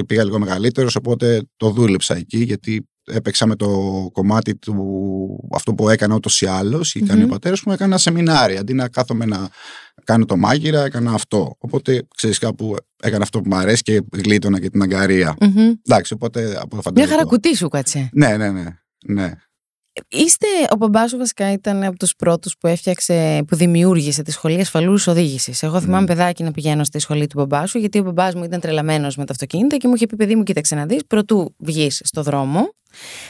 Πήγα 0.06 0.24
λίγο 0.24 0.38
μεγαλύτερος, 0.38 0.96
οπότε 0.96 1.42
το 1.56 1.70
δούλεψα 1.70 2.16
εκεί, 2.16 2.38
γιατί 2.38 2.88
έπαιξα 3.04 3.46
με 3.46 3.56
το 3.56 3.68
κομμάτι 4.12 4.56
του 4.56 5.48
αυτό 5.54 5.74
που 5.74 5.88
έκανα 5.88 6.14
ούτως 6.14 6.40
ή 6.40 6.46
άλλως, 6.46 6.94
ή 6.94 7.00
έκανε 7.02 7.20
Μμμ. 7.20 7.26
ο 7.30 7.32
πατέρα 7.32 7.56
μου, 7.66 7.72
έκανα 7.72 7.98
σεμινάρια. 7.98 8.60
Αντί 8.60 8.72
να 8.74 8.88
κάθομαι 8.88 9.24
να 9.26 9.48
κάνω 10.04 10.24
το 10.24 10.36
μάγειρα, 10.36 10.84
έκανα 10.84 11.12
αυτό. 11.12 11.54
Οπότε 11.58 12.06
ξέρεις 12.16 12.38
κάπου 12.38 12.76
έκανα 13.02 13.22
αυτό 13.22 13.40
που 13.40 13.48
μου 13.48 13.56
αρέσει 13.56 13.82
και 13.82 14.02
γλίτωνα 14.12 14.60
και 14.60 14.70
την 14.70 14.82
αγκαρία. 14.82 15.36
Μμμ. 15.40 15.72
Εντάξει, 15.86 16.12
οπότε 16.12 16.56
από 16.60 16.68
το 16.68 16.74
Μια 16.74 16.82
φανταστικό. 16.82 17.14
χαρά 17.16 17.28
κουτί 17.28 17.56
σου 17.56 17.68
κάτσε. 17.68 18.08
Ναι, 18.12 18.36
ναι, 18.36 18.50
ναι. 18.50 18.64
ναι. 19.06 19.32
Είστε, 20.08 20.46
ο 20.72 20.76
μπαμπάς 20.76 21.10
σου 21.10 21.16
βασικά 21.16 21.52
ήταν 21.52 21.82
από 21.82 21.98
τους 21.98 22.14
πρώτους 22.16 22.56
που 22.58 22.66
έφτιαξε, 22.66 23.44
που 23.46 23.56
δημιούργησε 23.56 24.22
τη 24.22 24.30
σχολή 24.30 24.60
ασφαλούς 24.60 25.06
οδήγησης. 25.06 25.62
Εγώ 25.62 25.80
θυμάμαι 25.80 26.06
παιδάκι 26.06 26.42
να 26.42 26.50
πηγαίνω 26.50 26.84
στη 26.84 26.98
σχολή 26.98 27.26
του 27.26 27.38
μπαμπάς 27.38 27.70
σου, 27.70 27.78
γιατί 27.78 27.98
ο 27.98 28.02
μπαμπάς 28.02 28.34
μου 28.34 28.44
ήταν 28.44 28.60
τρελαμένος 28.60 29.16
με 29.16 29.24
τα 29.24 29.32
αυτοκίνητα 29.32 29.76
και 29.76 29.88
μου 29.88 29.94
είχε 29.94 30.06
πει: 30.06 30.16
Παιδί 30.16 30.36
μου, 30.36 30.42
κοίταξε 30.42 30.74
να 30.74 30.86
δεις, 30.86 31.00
πρωτού 31.06 31.54
βγεις 31.58 32.00
στο 32.04 32.22
δρόμο, 32.22 32.68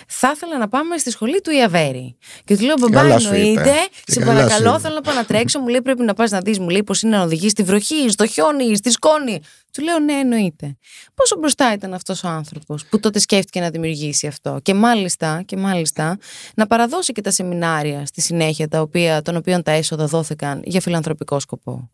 θα 0.07 0.33
ήθελα 0.35 0.59
να 0.59 0.69
πάμε 0.69 0.99
στη 0.99 1.11
σχολή 1.11 1.41
του 1.41 1.51
Ιαβέρη. 1.51 2.17
Και 2.45 2.57
του 2.57 2.65
λέω: 2.65 2.75
Μπαμπά, 2.79 3.01
Καλά 3.01 3.19
σου 3.19 3.29
είπε. 3.35 3.37
εννοείται. 3.37 3.75
Και 4.05 4.13
Σε 4.13 4.21
καλά 4.21 4.33
παρακαλώ, 4.33 4.69
σου 4.69 4.75
είπε. 4.75 4.81
θέλω 4.81 4.95
να 4.95 5.01
πάω 5.01 5.15
να 5.15 5.25
τρέξω. 5.25 5.59
Μου 5.61 5.69
λέει: 5.69 5.83
Πρέπει 5.83 6.03
να 6.03 6.15
πας 6.15 6.31
να 6.31 6.41
δεις, 6.41 6.59
μου 6.59 6.69
λέει 6.69 6.83
πώς 6.83 7.03
είναι 7.03 7.17
να 7.17 7.23
οδηγείς 7.23 7.51
στη 7.51 7.63
βροχή, 7.63 8.09
στο 8.09 8.27
χιόνι, 8.27 8.77
στη 8.77 8.91
σκόνη. 8.91 9.41
Του 9.73 9.83
λέω: 9.83 9.99
Ναι, 9.99 10.13
εννοείται. 10.13 10.77
Πόσο 11.15 11.37
μπροστά 11.39 11.73
ήταν 11.73 11.95
αυτός 11.95 12.25
ο 12.25 12.29
άνθρωπος 12.29 12.85
που 12.87 13.01
τότε 13.01 13.19
σκέφτηκε 13.19 13.61
να 13.61 13.71
δημιουργήσει 13.71 14.27
αυτό. 14.27 14.59
Και 14.63 14.75
μάλιστα, 14.75 15.43
και 15.47 15.57
μάλιστα 15.57 16.19
να 16.55 16.67
παραδώσει 16.67 17.13
και 17.13 17.21
τα 17.21 17.31
σεμινάρια 17.31 18.07
στη 18.07 18.21
συνέχεια, 18.21 18.69
τα 18.69 18.81
οποία, 18.81 19.23
των 19.23 19.37
οποίων 19.37 19.63
τα 19.63 19.71
έσοδα 19.73 20.07
δόθηκαν 20.07 20.63
για 20.65 20.81
φιλανθρωπικό 20.81 21.41
σκοπό. 21.41 21.91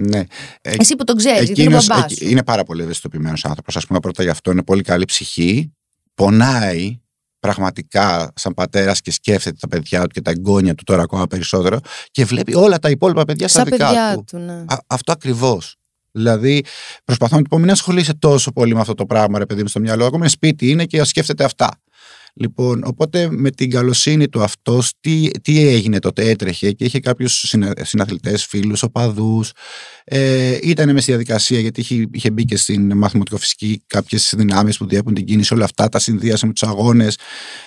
ναι. 0.00 0.18
Ε, 0.62 0.74
Εσύ 0.78 0.96
που 0.96 1.04
τον 1.04 1.16
ξέρεις, 1.16 1.38
γιατί 1.42 1.60
είναι 1.60 1.62
Εκείνος, 1.62 1.86
μπαμπάς 1.86 2.04
εκ- 2.12 2.18
σου. 2.18 2.28
είναι 2.28 2.42
πάρα 2.44 2.64
πολύ 2.64 2.82
ευαισθητοποιημένος 2.82 3.44
άνθρωπος. 3.44 3.76
Α 3.76 3.80
πούμε, 3.86 4.00
πρώτα 4.00 4.22
γι' 4.22 4.28
αυτό 4.28 4.50
είναι 4.50 4.62
πολύ 4.62 4.82
καλή 4.82 5.04
ψυχή. 5.04 5.72
Πονάει 6.14 7.00
πραγματικά 7.40 8.32
σαν 8.34 8.54
πατέρας 8.54 9.00
και 9.00 9.10
σκέφτεται 9.10 9.56
τα 9.60 9.68
παιδιά 9.68 10.00
του 10.02 10.08
και 10.08 10.20
τα 10.20 10.30
εγγόνια 10.30 10.74
του 10.74 10.84
τώρα 10.84 11.02
ακόμα 11.02 11.26
περισσότερο 11.26 11.80
και 12.10 12.24
βλέπει 12.24 12.54
όλα 12.54 12.78
τα 12.78 12.90
υπόλοιπα 12.90 13.24
παιδιά 13.24 13.48
στα 13.48 13.60
Σαν 13.60 13.68
δικά 13.70 13.86
παιδιά 13.86 14.14
του. 14.14 14.24
του, 14.30 14.38
ναι. 14.38 14.52
Α, 14.52 14.78
αυτό 14.86 15.12
ακριβώς. 15.12 15.74
Δηλαδή, 16.12 16.64
προσπαθώ 17.04 17.36
να 17.36 17.42
του 17.42 17.48
πω: 17.48 17.58
Μην 17.58 17.70
ασχολείσαι 17.70 18.14
τόσο 18.14 18.52
πολύ 18.52 18.74
με 18.74 18.80
αυτό 18.80 18.94
το 18.94 19.06
πράγμα, 19.06 19.38
ρε 19.38 19.46
παιδί 19.46 19.62
μου, 19.62 19.68
στο 19.68 19.80
μυαλό. 19.80 20.04
Ακόμα 20.04 20.20
είναι 20.20 20.28
σπίτι 20.28 20.70
είναι 20.70 20.84
και 20.84 21.04
σκέφτεται 21.04 21.44
αυτά. 21.44 21.80
Λοιπόν, 22.34 22.82
οπότε 22.84 23.28
με 23.30 23.50
την 23.50 23.70
καλοσύνη 23.70 24.28
του 24.28 24.42
αυτός, 24.42 24.92
τι, 25.00 25.30
τι 25.42 25.68
έγινε 25.68 25.98
τότε, 25.98 26.28
έτρεχε 26.28 26.72
και 26.72 26.84
είχε 26.84 27.00
κάποιους 27.00 27.44
συναθλητές, 27.80 28.44
φίλους, 28.44 28.82
οπαδούς. 28.82 29.52
Ε, 30.04 30.58
ήταν 30.62 30.92
μες 30.92 31.02
στη 31.02 31.10
διαδικασία 31.10 31.60
γιατί 31.60 31.80
είχε, 31.80 32.06
είχε 32.12 32.30
μπει 32.30 32.44
και 32.44 32.56
στην 32.56 32.96
μαθηματικοφυσική 32.96 33.82
κάποιες 33.86 34.32
δυνάμεις 34.36 34.76
που 34.76 34.86
διέπουν 34.86 35.14
την 35.14 35.24
κίνηση, 35.24 35.54
όλα 35.54 35.64
αυτά 35.64 35.88
τα 35.88 35.98
συνδύασε 35.98 36.46
με 36.46 36.52
τους 36.52 36.62
αγώνες. 36.62 37.18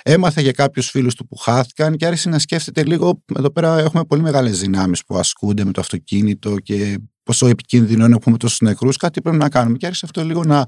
Έμαθε 0.03 0.41
για 0.41 0.51
κάποιους 0.51 0.89
φίλους 0.89 1.15
του 1.15 1.27
που 1.27 1.36
χάθηκαν 1.36 1.96
και 1.96 2.05
άρχισε 2.05 2.29
να 2.29 2.39
σκέφτεται 2.39 2.84
λίγο. 2.84 3.24
Εδώ 3.38 3.51
πέρα 3.51 3.79
έχουμε 3.79 4.03
πολύ 4.03 4.22
μεγάλες 4.22 4.60
δυνάμεις 4.60 5.03
που 5.05 5.17
ασκούνται 5.17 5.65
με 5.65 5.72
το 5.72 5.82
αυτοκίνητο 5.82 6.55
και 6.60 6.98
πόσο 7.24 7.48
επικίνδυνο 7.48 8.06
είναι 8.06 8.13
που 8.13 8.20
έχουμε 8.20 8.38
τόσους 8.38 8.60
νεκρούς, 8.60 8.98
κάτι 8.98 9.22
πρέπει 9.22 9.38
να 9.38 9.50
κάνουμε. 9.50 9.77
Και 9.77 9.86
άρχισε 9.86 10.06
αυτό 10.06 10.24
λίγο 10.24 10.44
να 10.44 10.65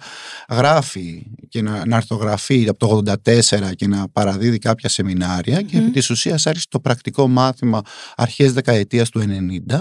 γράφει 0.50 1.26
και 1.50 1.62
να, 1.62 1.86
να 1.86 1.98
αρθογραφεί 1.98 2.68
από 2.70 2.80
το 2.80 3.14
84 3.24 3.72
και 3.76 3.88
να 3.88 4.10
παραδίδει 4.10 4.58
κάποια 4.58 4.90
σεμινάρια. 4.90 5.62
Και 5.62 5.78
επί 5.78 5.92
της 5.92 6.10
ουσίας 6.10 6.48
άρχισε 6.48 6.68
το 6.70 6.80
πρακτικό 6.80 7.28
μάθημα 7.28 7.82
αρχές 8.16 8.54
δεκαετίας 8.54 9.10
του 9.10 9.24
90, 9.70 9.80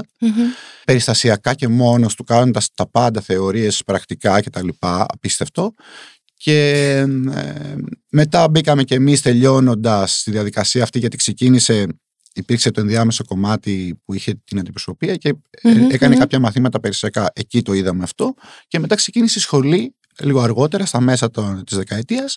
περιστασιακά 0.85 1.55
και 1.55 1.69
μόνος 1.69 2.15
του, 2.15 2.25
κάνοντας 2.25 2.69
τα 2.75 2.91
πάντα 2.91 3.21
θεωρίες 3.21 3.83
πρακτικά 3.85 4.41
κτλ. 4.41 4.69
Απίστευτο. 4.81 5.73
Και 6.37 6.91
ε, 7.35 7.75
μετά 8.11 8.49
μπήκαμε 8.49 8.83
και 8.83 8.95
εμείς 8.95 9.23
τελειώνοντας 9.23 10.23
τη 10.25 10.31
διαδικασία 10.31 10.83
αυτή 10.83 10.99
γιατί 10.99 11.17
ξεκίνησε 11.17 11.87
υπήρξε 12.35 12.71
το 12.71 12.81
ενδιάμεσο 12.81 13.25
κομμάτι 13.25 14.01
που 14.05 14.15
είχε 14.15 14.35
την 14.45 14.59
αντιπροσωπεία 14.59 15.17
και 15.17 15.35
mm 15.63 15.93
εκανε 15.93 16.17
κάποια 16.17 16.39
μαθήματα 16.39 16.81
περισσεκά. 16.81 17.31
Εκεί 17.35 17.63
το 17.63 17.73
είδαμε 17.73 18.03
αυτό. 18.03 18.35
Και 18.69 18.79
μετά 18.79 18.95
ξεκίνησε 18.95 19.39
η 19.39 19.43
σχολή 19.43 19.95
λίγο 20.19 20.41
αργότερα, 20.41 20.87
στα 20.87 21.01
μέσα 21.01 21.31
της 21.65 21.77
δεκαετίας, 21.77 22.37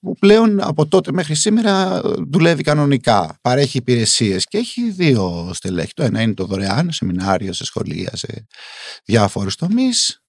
που 0.00 0.14
πλέον 0.18 0.60
από 0.60 0.86
τότε 0.86 1.12
μέχρι 1.12 1.34
σήμερα 1.34 2.02
δουλεύει 2.30 2.62
κανονικά. 2.62 3.38
Παρέχει 3.40 3.76
υπηρεσίες 3.76 4.44
και 4.46 4.58
έχει 4.58 4.90
δύο 4.90 5.50
στελέχη. 5.54 5.92
Το 5.94 6.02
ένα 6.02 6.20
είναι 6.20 6.34
το 6.34 6.44
δωρεάν, 6.44 6.92
σεμινάριο, 6.92 7.52
σε 7.52 7.64
σχολεία, 7.64 8.10
σε 8.12 8.46
διάφορους 9.04 9.56
τομείς 9.56 10.22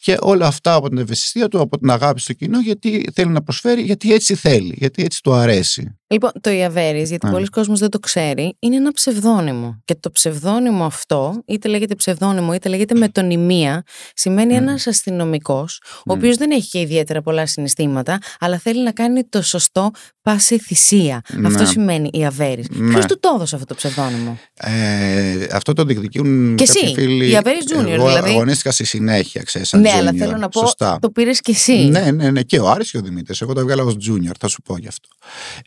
και 0.00 0.16
όλα 0.20 0.46
αυτά 0.46 0.74
από 0.74 0.88
την 0.88 0.98
ευαισθησία 0.98 1.48
του, 1.48 1.60
από 1.60 1.78
την 1.78 1.90
αγάπη 1.90 2.20
στο 2.20 2.32
κοινό, 2.32 2.60
γιατί 2.60 3.04
θέλει 3.14 3.30
να 3.30 3.42
προσφέρει, 3.42 3.82
γιατί 3.82 4.12
έτσι 4.12 4.34
θέλει, 4.34 4.74
γιατί 4.76 5.02
έτσι 5.02 5.22
του 5.22 5.32
αρέσει. 5.32 5.98
Λοιπόν, 6.10 6.30
το 6.40 6.50
Ιαβέρης, 6.50 7.08
γιατί 7.08 7.26
ναι. 7.26 7.32
πολλοί 7.32 7.46
κόσμοι 7.46 7.76
δεν 7.78 7.90
το 7.90 7.98
ξέρει, 7.98 8.56
είναι 8.58 8.76
ένα 8.76 8.92
ψευδόνυμο. 8.92 9.82
Και 9.84 9.94
το 9.94 10.10
ψευδόνυμο 10.10 10.84
αυτό, 10.84 11.42
είτε 11.46 11.68
λέγεται 11.68 11.94
ψευδόνυμο, 11.94 12.52
είτε 12.52 12.68
λέγεται 12.68 12.94
μετωνυμία, 12.94 13.82
σημαίνει 14.14 14.54
mm. 14.54 14.60
ένας 14.60 14.86
αστυνομικός, 14.86 15.82
ο 15.98 16.12
οποίος 16.12 16.36
δεν 16.36 16.50
έχει 16.50 16.68
και 16.68 16.80
ιδιαίτερα 16.80 17.22
πολλά 17.22 17.46
συναισθήματα, 17.46 18.18
αλλά 18.40 18.58
θέλει 18.58 18.82
να 18.82 18.92
κάνει 18.92 19.24
το 19.24 19.42
σωστό 19.42 19.90
πάση 20.22 20.58
θυσία. 20.58 21.20
Αυτό 21.46 21.66
σημαίνει 21.66 22.10
Ιαβέρης. 22.12 22.66
Ναι. 22.70 22.92
Ποιος 22.92 23.06
του 23.06 23.18
το 23.20 23.32
έδωσε 23.34 23.54
αυτό 23.54 23.66
το 23.66 23.74
ψευδόνυμο; 23.74 24.38
Ε, 24.54 25.46
αυτό 25.52 25.72
το 25.72 25.84
διεκδικούν 25.84 26.54
και 26.56 26.62
εσύ. 26.62 26.92
Φίλοι... 26.94 27.28
Ιαβέρης 27.28 27.64
Junior, 27.68 27.88
Εγώ 27.88 28.06
δηλαδή. 28.06 28.30
αγωνίστηκα 28.30 28.70
στη 28.70 28.84
συνέχεια, 28.84 29.42
ξέρεις. 29.42 29.72
Ναι, 29.72 29.90
αλλά 29.90 30.12
θέλω 30.18 30.36
να 30.36 30.48
πω, 30.48 30.60
Σωστά. 30.60 30.98
το 31.00 31.10
πήρες 31.10 31.40
κι 31.40 31.50
εσύ. 31.50 31.72
Ναι, 31.72 32.10
ναι, 32.10 32.30
ναι, 32.30 32.42
και 32.42 32.58
ο 32.58 32.68
Άρης 32.68 32.90
και 32.90 32.98
ο 32.98 33.00
Δημήτρης. 33.00 33.40
Εγώ 33.40 33.52
το 33.52 33.60
έβγαλα 33.60 33.82
ως 33.82 33.96
Junior, 34.08 34.32
θα 34.38 34.48
σου 34.48 34.62
πω 34.62 34.76
γι' 34.78 34.88
αυτό. 34.88 35.08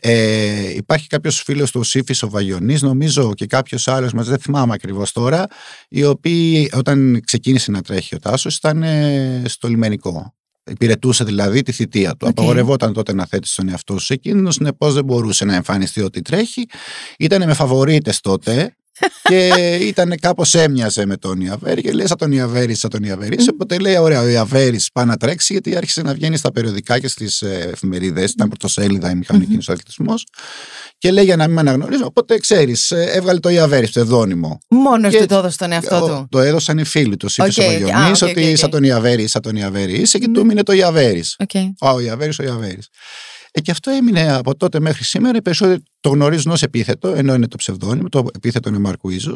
Ε, 0.00 0.31
ε, 0.32 0.74
υπάρχει 0.74 1.06
κάποιος 1.06 1.42
φίλος 1.42 1.70
του 1.70 1.82
Σύφη 1.82 2.24
ο 2.24 2.28
Βαγιονής, 2.28 2.82
νομίζω 2.82 3.34
και 3.34 3.46
κάποιος 3.46 3.88
άλλος, 3.88 4.12
μας 4.12 4.28
δεν 4.28 4.38
θυμάμαι 4.38 4.74
ακριβώς 4.74 5.12
τώρα, 5.12 5.46
οι 5.88 6.04
οποίοι 6.04 6.70
όταν 6.74 7.20
ξεκίνησε 7.24 7.70
να 7.70 7.82
τρέχει 7.82 8.14
ο 8.14 8.18
Τάσος 8.18 8.56
ήταν 8.56 8.82
ε, 8.82 9.42
στο 9.46 9.68
λιμενικό. 9.68 10.34
Υπηρετούσε 10.70 11.24
δηλαδή 11.24 11.62
τη 11.62 11.72
θητεία 11.72 12.10
του. 12.16 12.26
Okay. 12.26 12.28
Απαγορευόταν 12.28 12.92
τότε 12.92 13.14
να 13.14 13.26
θέτει 13.26 13.48
τον 13.54 13.68
εαυτό 13.68 13.98
σου 13.98 14.04
σε 14.04 14.16
κίνδυνο, 14.16 14.50
συνεπώς 14.50 14.94
δεν 14.94 15.04
μπορούσε 15.04 15.44
να 15.44 15.54
εμφανιστεί 15.54 16.00
ότι 16.00 16.22
τρέχει. 16.22 16.66
Ήταν 17.18 17.46
με 17.46 17.54
φαβορίτες 17.54 18.20
τότε 18.20 18.76
και 19.22 19.48
ήταν 19.80 20.14
κάπως 20.20 20.54
έμοιαζε 20.54 21.06
με 21.06 21.16
τον 21.16 21.40
Ιαβέρη 21.40 21.82
και 21.82 21.92
λέει 21.92 22.06
σαν 22.06 22.16
τον 22.16 22.32
Ιαβέρη, 22.32 22.74
σαν 22.74 22.90
τον 22.90 23.02
Ιαβέρη. 23.02 23.36
Οπότε 23.52 23.78
λέει: 23.78 23.96
Ωραία, 23.96 24.20
ο 24.20 24.26
Ιαβέρης 24.26 24.90
πάει 24.92 25.04
να 25.04 25.16
τρέξει, 25.16 25.52
γιατί 25.52 25.76
άρχισε 25.76 26.02
να 26.02 26.14
βγαίνει 26.14 26.36
στα 26.36 26.52
περιοδικά 26.52 26.98
και 26.98 27.08
στις 27.08 27.42
ε, 27.42 27.68
εφημερίδες. 27.72 28.30
Ήταν 28.30 28.48
πρωτοσέλιδα 28.48 29.10
η 29.10 29.14
μηχανική 29.14 29.56
mm-hmm. 29.56 29.72
αθλητισμός. 29.72 30.26
Και 30.98 31.10
λέει 31.10 31.24
για 31.24 31.36
να 31.36 31.44
μην 31.44 31.54
με 31.54 31.60
αναγνωρίζω. 31.60 32.04
Οπότε 32.04 32.38
ξέρεις, 32.38 32.90
ε, 32.90 33.04
έβγαλε 33.12 33.40
το 33.40 33.48
Ιαβέρη 33.48 33.86
ψευδόνυμο. 33.86 34.58
Μόνος 34.68 35.14
του 35.14 35.26
το 35.26 35.36
έδωσε 35.36 35.56
τον 35.56 35.72
εαυτό 35.72 36.00
του. 36.00 36.26
Το 36.30 36.38
έδωσαν 36.38 36.78
οι 36.78 36.84
φίλοι 36.84 37.16
τους. 37.16 37.36
Είπε 37.36 37.48
okay, 37.54 37.82
ο 37.84 37.88
okay, 37.88 38.12
okay, 38.12 38.30
ότι 38.30 38.56
σαν 38.56 38.70
τον 38.70 38.82
Ιαβέρη, 38.82 39.26
σαν 39.26 39.42
τον 39.42 39.56
Ιαβέρη 39.56 39.92
είσαι 39.92 40.18
και 40.18 40.28
του 40.28 40.40
έμεινε 40.40 40.62
το 40.62 40.72
Ιαβέρης. 40.72 41.36
Ο 41.80 42.00
Ιαβέρης, 42.00 42.38
ο 42.38 42.42
Ιαβέρης. 42.42 42.88
Ε, 43.52 43.60
και 43.60 43.70
αυτό 43.70 43.90
έμεινε 43.90 44.32
από 44.32 44.56
τότε 44.56 44.80
μέχρι 44.80 45.04
σήμερα. 45.04 45.36
Οι 45.36 45.42
περισσότεροι 45.42 45.82
το 46.02 46.08
γνωρίζουν 46.08 46.52
ως 46.52 46.62
επίθετο, 46.62 47.08
ενώ 47.08 47.34
είναι 47.34 47.48
το 47.48 47.56
ψευδόνυμο. 47.56 48.08
Το 48.08 48.26
επίθετο 48.34 48.68
είναι 48.68 48.78
Μαρκουίζο. 48.78 49.34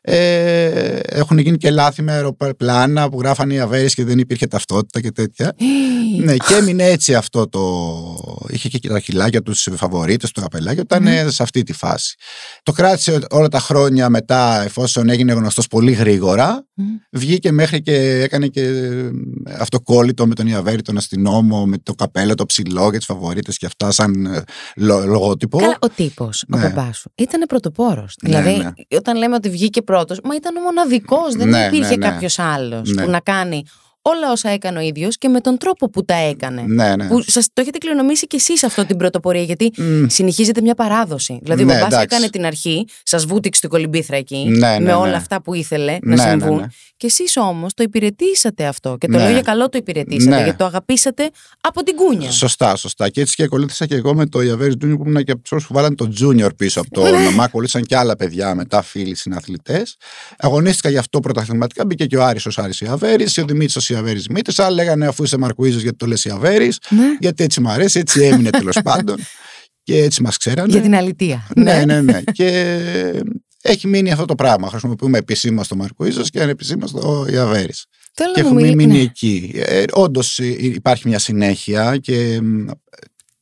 Ε, 0.00 0.98
έχουν 1.02 1.38
γίνει 1.38 1.56
και 1.56 1.70
λάθη 1.70 2.02
με 2.02 2.12
αεροπλάνα 2.12 3.08
που 3.10 3.20
γράφανε 3.20 3.54
οι 3.54 3.58
Αβέρες 3.58 3.94
και 3.94 4.04
δεν 4.04 4.18
υπήρχε 4.18 4.46
ταυτότητα 4.46 5.00
και 5.00 5.12
τέτοια. 5.12 5.54
ναι, 6.22 6.36
και 6.36 6.54
έμεινε 6.54 6.84
έτσι 6.84 7.14
αυτό 7.14 7.48
το. 7.48 7.62
Είχε 8.48 8.68
και 8.68 8.88
τα 8.88 9.00
χιλάκια 9.00 9.42
τους, 9.42 9.62
του 9.62 9.76
φαβορίτες, 9.76 10.30
το 10.30 10.40
καπελάκι, 10.40 10.80
ήταν 10.80 11.04
mm. 11.06 11.26
σε 11.28 11.42
αυτή 11.42 11.62
τη 11.62 11.72
φάση. 11.72 12.16
Το 12.62 12.72
κράτησε 12.72 13.18
όλα 13.30 13.48
τα 13.48 13.60
χρόνια 13.60 14.08
μετά, 14.08 14.62
εφόσον 14.64 15.08
έγινε 15.08 15.32
γνωστός 15.32 15.66
πολύ 15.66 15.92
γρήγορα. 15.92 16.66
Mm. 16.80 16.82
Βγήκε 17.10 17.52
μέχρι 17.52 17.82
και 17.82 18.20
έκανε 18.22 18.46
και 18.46 18.92
αυτοκόλλητο 19.58 20.26
με 20.26 20.34
τον 20.34 20.46
Ιαβέρη, 20.46 20.82
τον 20.82 20.96
αστυνόμο, 20.96 21.66
με 21.66 21.78
το 21.82 21.94
καπέλο, 21.94 22.34
το 22.34 22.46
ψηλό 22.46 22.90
και 22.90 22.96
τις 22.96 23.06
φαβορίτες 23.06 23.56
και 23.56 23.66
αυτά, 23.66 23.90
σαν 23.90 24.26
ε, 24.26 24.42
λογότυπο. 24.76 25.58
Καλά, 25.58 25.77
ο 25.80 25.88
τύπος, 25.88 26.44
ναι. 26.48 26.56
ο 26.56 26.60
μπαμπά 26.60 26.92
σου, 26.92 27.10
ήταν 27.14 27.46
πρωτοπόρος. 27.48 28.16
Ναι, 28.22 28.28
δηλαδή, 28.28 28.62
ναι. 28.62 28.96
όταν 28.96 29.16
λέμε 29.16 29.34
ότι 29.34 29.50
βγήκε 29.50 29.82
πρώτος, 29.82 30.20
μα 30.24 30.34
ήταν 30.34 30.56
ο 30.56 30.60
μοναδικός. 30.60 31.34
Δεν 31.34 31.48
ναι, 31.48 31.66
υπήρχε 31.66 31.96
ναι, 31.96 32.06
ναι. 32.06 32.10
κάποιος 32.10 32.38
άλλος 32.38 32.92
που 32.92 33.10
να 33.10 33.20
κάνει 33.20 33.64
όλα 34.02 34.30
όσα 34.30 34.48
έκανε 34.48 34.78
ο 34.78 34.80
ίδιος 34.80 35.18
και 35.18 35.28
με 35.28 35.40
τον 35.40 35.58
τρόπο 35.58 35.90
που 35.90 36.04
τα 36.04 36.14
έκανε. 36.14 36.62
Ναι, 36.66 36.96
ναι. 36.96 37.08
Που 37.08 37.22
σας 37.26 37.46
το 37.52 37.60
έχετε 37.60 37.78
κληρονομήσει 37.78 38.26
κι 38.26 38.36
εσείς 38.36 38.62
αυτό 38.64 38.86
την 38.86 38.96
πρωτοπορία, 38.96 39.42
γιατί 39.42 39.72
mm. 39.76 40.06
συνεχίζεται 40.08 40.60
μια 40.60 40.74
παράδοση. 40.74 41.38
Δηλαδή, 41.42 41.64
ναι, 41.64 41.74
ο 41.74 41.78
Μπαμπά 41.78 42.00
έκανε 42.00 42.28
την 42.28 42.44
αρχή, 42.44 42.84
σας 43.02 43.24
βούτυξε 43.24 43.60
την 43.60 43.70
κολυμπήθρα 43.70 44.16
εκεί, 44.16 44.36
ναι, 44.36 44.80
με 44.80 44.92
όλα 44.92 45.16
αυτά 45.16 45.42
που 45.42 45.54
ήθελε 45.54 45.98
να 46.02 46.16
συμβούν. 46.16 46.72
Και 46.96 47.06
εσείς 47.06 47.36
όμως 47.36 47.74
το 47.74 47.82
υπηρετήσατε 47.82 48.66
αυτό. 48.66 48.96
Και 49.00 49.06
το 49.06 49.18
λέω 49.18 49.30
για 49.30 49.40
καλό 49.40 49.68
το 49.68 49.78
υπηρετήσατε, 49.78 50.42
γιατί 50.42 50.58
το 50.58 50.64
αγαπήσατε 50.64 51.30
από 51.60 51.82
την 51.82 51.96
κούνια. 51.96 52.30
Σωστά, 52.30 52.76
σωστά. 52.76 53.08
Και 53.08 53.20
έτσι 53.20 53.34
και 53.34 53.42
ακολούθησα 53.42 53.86
και 53.86 53.94
εγώ 53.94 54.14
με 54.14 54.26
το 54.26 54.42
Ιαβέρι 54.42 54.72
Junior 54.72 54.96
που 54.96 55.04
ήμουν 55.06 55.24
και 55.24 55.32
από 55.32 55.42
τους 55.42 55.66
που 55.66 55.74
βάλαν 55.74 55.94
το 55.94 56.12
Junior 56.20 56.56
πίσω 56.56 56.80
από 56.80 56.90
το 56.90 57.00
όνομα. 57.00 57.44
Ακολούθησαν 57.44 57.82
και 57.82 57.96
άλλα 57.96 58.16
παιδιά 58.16 58.54
μετά, 58.54 58.82
φίλοι 58.82 59.14
συναθλητές. 59.14 59.96
Αγωνίστηκα 60.38 60.88
γι' 60.88 60.96
αυτό 60.96 61.20
πρωταθληματικά. 61.20 61.84
Μπήκε 61.86 62.06
και 62.06 62.16
ο 62.16 62.24
Άρης 62.24 62.46
ω 62.46 62.50
Άρη 62.56 62.72
Ιαβέρι, 62.80 63.24
ο 63.40 63.44
Δημήτρης 63.44 63.76
ω 63.76 63.87
Ιαβέρη 63.92 64.18
Δημήτρη. 64.18 64.62
Άλλοι 64.62 64.74
λέγανε 64.74 65.06
αφού 65.06 65.22
είσαι 65.22 65.36
Μαρκουίζος 65.36 65.82
γιατί 65.82 65.96
το 65.96 66.06
λες 66.06 66.24
Ιαβέρι. 66.24 66.72
Ναι. 66.88 67.16
Γιατί 67.20 67.44
έτσι 67.44 67.60
μου 67.60 67.68
αρέσει, 67.68 67.98
έτσι 67.98 68.22
έμεινε 68.22 68.50
τέλος 68.50 68.78
πάντων. 68.84 69.16
Και 69.82 70.02
έτσι 70.02 70.22
μας 70.22 70.36
ξέρανε. 70.36 70.72
Για 70.72 70.80
την 70.80 70.94
αλητία. 70.94 71.46
Ναι, 71.56 71.84
ναι, 71.84 72.00
ναι. 72.00 72.20
και 72.32 72.76
έχει 73.62 73.86
μείνει 73.86 74.12
αυτό 74.12 74.24
το 74.24 74.34
πράγμα. 74.34 74.68
Χρησιμοποιούμε 74.68 75.18
επισήμω 75.18 75.62
το 75.68 75.76
Μαρκουίζος 75.76 76.30
και 76.30 76.42
ανεπισήμω 76.42 76.86
το 76.86 77.26
Ιαβέρι. 77.30 77.72
Και 78.14 78.40
έχουμε 78.40 78.62
μείνει 78.62 78.86
ναι. 78.86 78.98
εκεί. 78.98 79.52
Ε, 79.54 79.84
Όντως 79.92 80.38
υπάρχει 80.38 81.08
μια 81.08 81.18
συνέχεια 81.18 81.96
και 81.96 82.40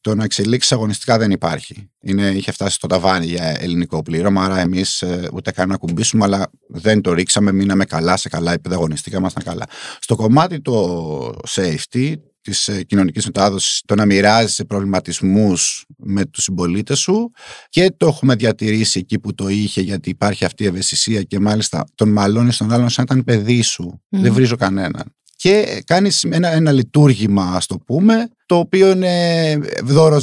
το 0.06 0.14
να 0.14 0.24
εξελίξεις 0.24 0.72
αγωνιστικά 0.72 1.18
δεν 1.18 1.30
υπάρχει. 1.30 1.90
Είναι, 2.00 2.28
είχε 2.28 2.52
φτάσει 2.52 2.74
στο 2.74 2.86
ταβάνι 2.86 3.26
για 3.26 3.62
ελληνικό 3.62 4.02
πλήρωμα, 4.02 4.44
άρα 4.44 4.60
εμείς 4.60 5.02
ε, 5.02 5.28
ούτε 5.32 5.50
καν 5.50 5.68
να 5.68 5.76
κουμπίσουμε, 5.76 6.24
αλλά 6.24 6.50
δεν 6.68 7.00
το 7.00 7.12
ρίξαμε, 7.12 7.52
μείναμε 7.52 7.84
καλά 7.84 8.16
σε 8.16 8.28
καλά 8.28 8.52
επίπεδα 8.52 8.74
αγωνιστικά, 8.74 9.16
ήμασταν 9.16 9.42
καλά. 9.42 9.64
Στο 10.00 10.16
κομμάτι 10.16 10.60
το 10.60 11.32
safety, 11.48 12.14
της 12.40 12.68
ε, 12.68 12.82
κοινωνικής 12.82 13.24
μετάδοσης, 13.24 13.82
το 13.86 13.94
να 13.94 14.06
μοιράζεσαι 14.06 14.64
προβληματισμούς 14.64 15.84
με 15.96 16.24
τους 16.24 16.42
συμπολίτες 16.42 16.98
σου 16.98 17.30
και 17.68 17.94
το 17.96 18.06
έχουμε 18.06 18.34
διατηρήσει 18.34 18.98
εκεί 18.98 19.18
που 19.18 19.34
το 19.34 19.48
είχε, 19.48 19.80
γιατί 19.80 20.10
υπάρχει 20.10 20.44
αυτή 20.44 20.62
η 20.62 20.66
ευαισθησία 20.66 21.22
και 21.22 21.38
μάλιστα 21.38 21.84
τον 21.94 22.08
μαλώνεις 22.08 22.54
στον 22.54 22.72
άλλον 22.72 22.88
σαν 22.88 23.04
ήταν 23.04 23.24
παιδί 23.24 23.62
σου. 23.62 24.02
Δεν 24.08 24.32
βρίζω 24.32 24.56
κανέναν 24.56 25.15
και 25.46 25.82
κάνεις 25.86 26.24
ένα, 26.24 26.48
ένα 26.48 26.72
λειτουργήμα, 26.72 27.42
ας 27.42 27.66
το 27.66 27.78
πούμε, 27.78 28.28
το 28.46 28.56
οποίο 28.58 28.90
είναι 28.90 29.58
δώρο 29.84 30.20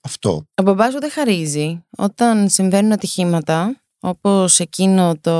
Αυτό. 0.00 0.44
Ο 0.54 0.62
μπαμπάς 0.62 0.92
σου 0.92 1.00
δεν 1.00 1.10
χαρίζει. 1.10 1.84
Όταν 1.96 2.48
συμβαίνουν 2.48 2.92
ατυχήματα, 2.92 3.80
όπως 4.00 4.60
εκείνο 4.60 5.14
το 5.20 5.32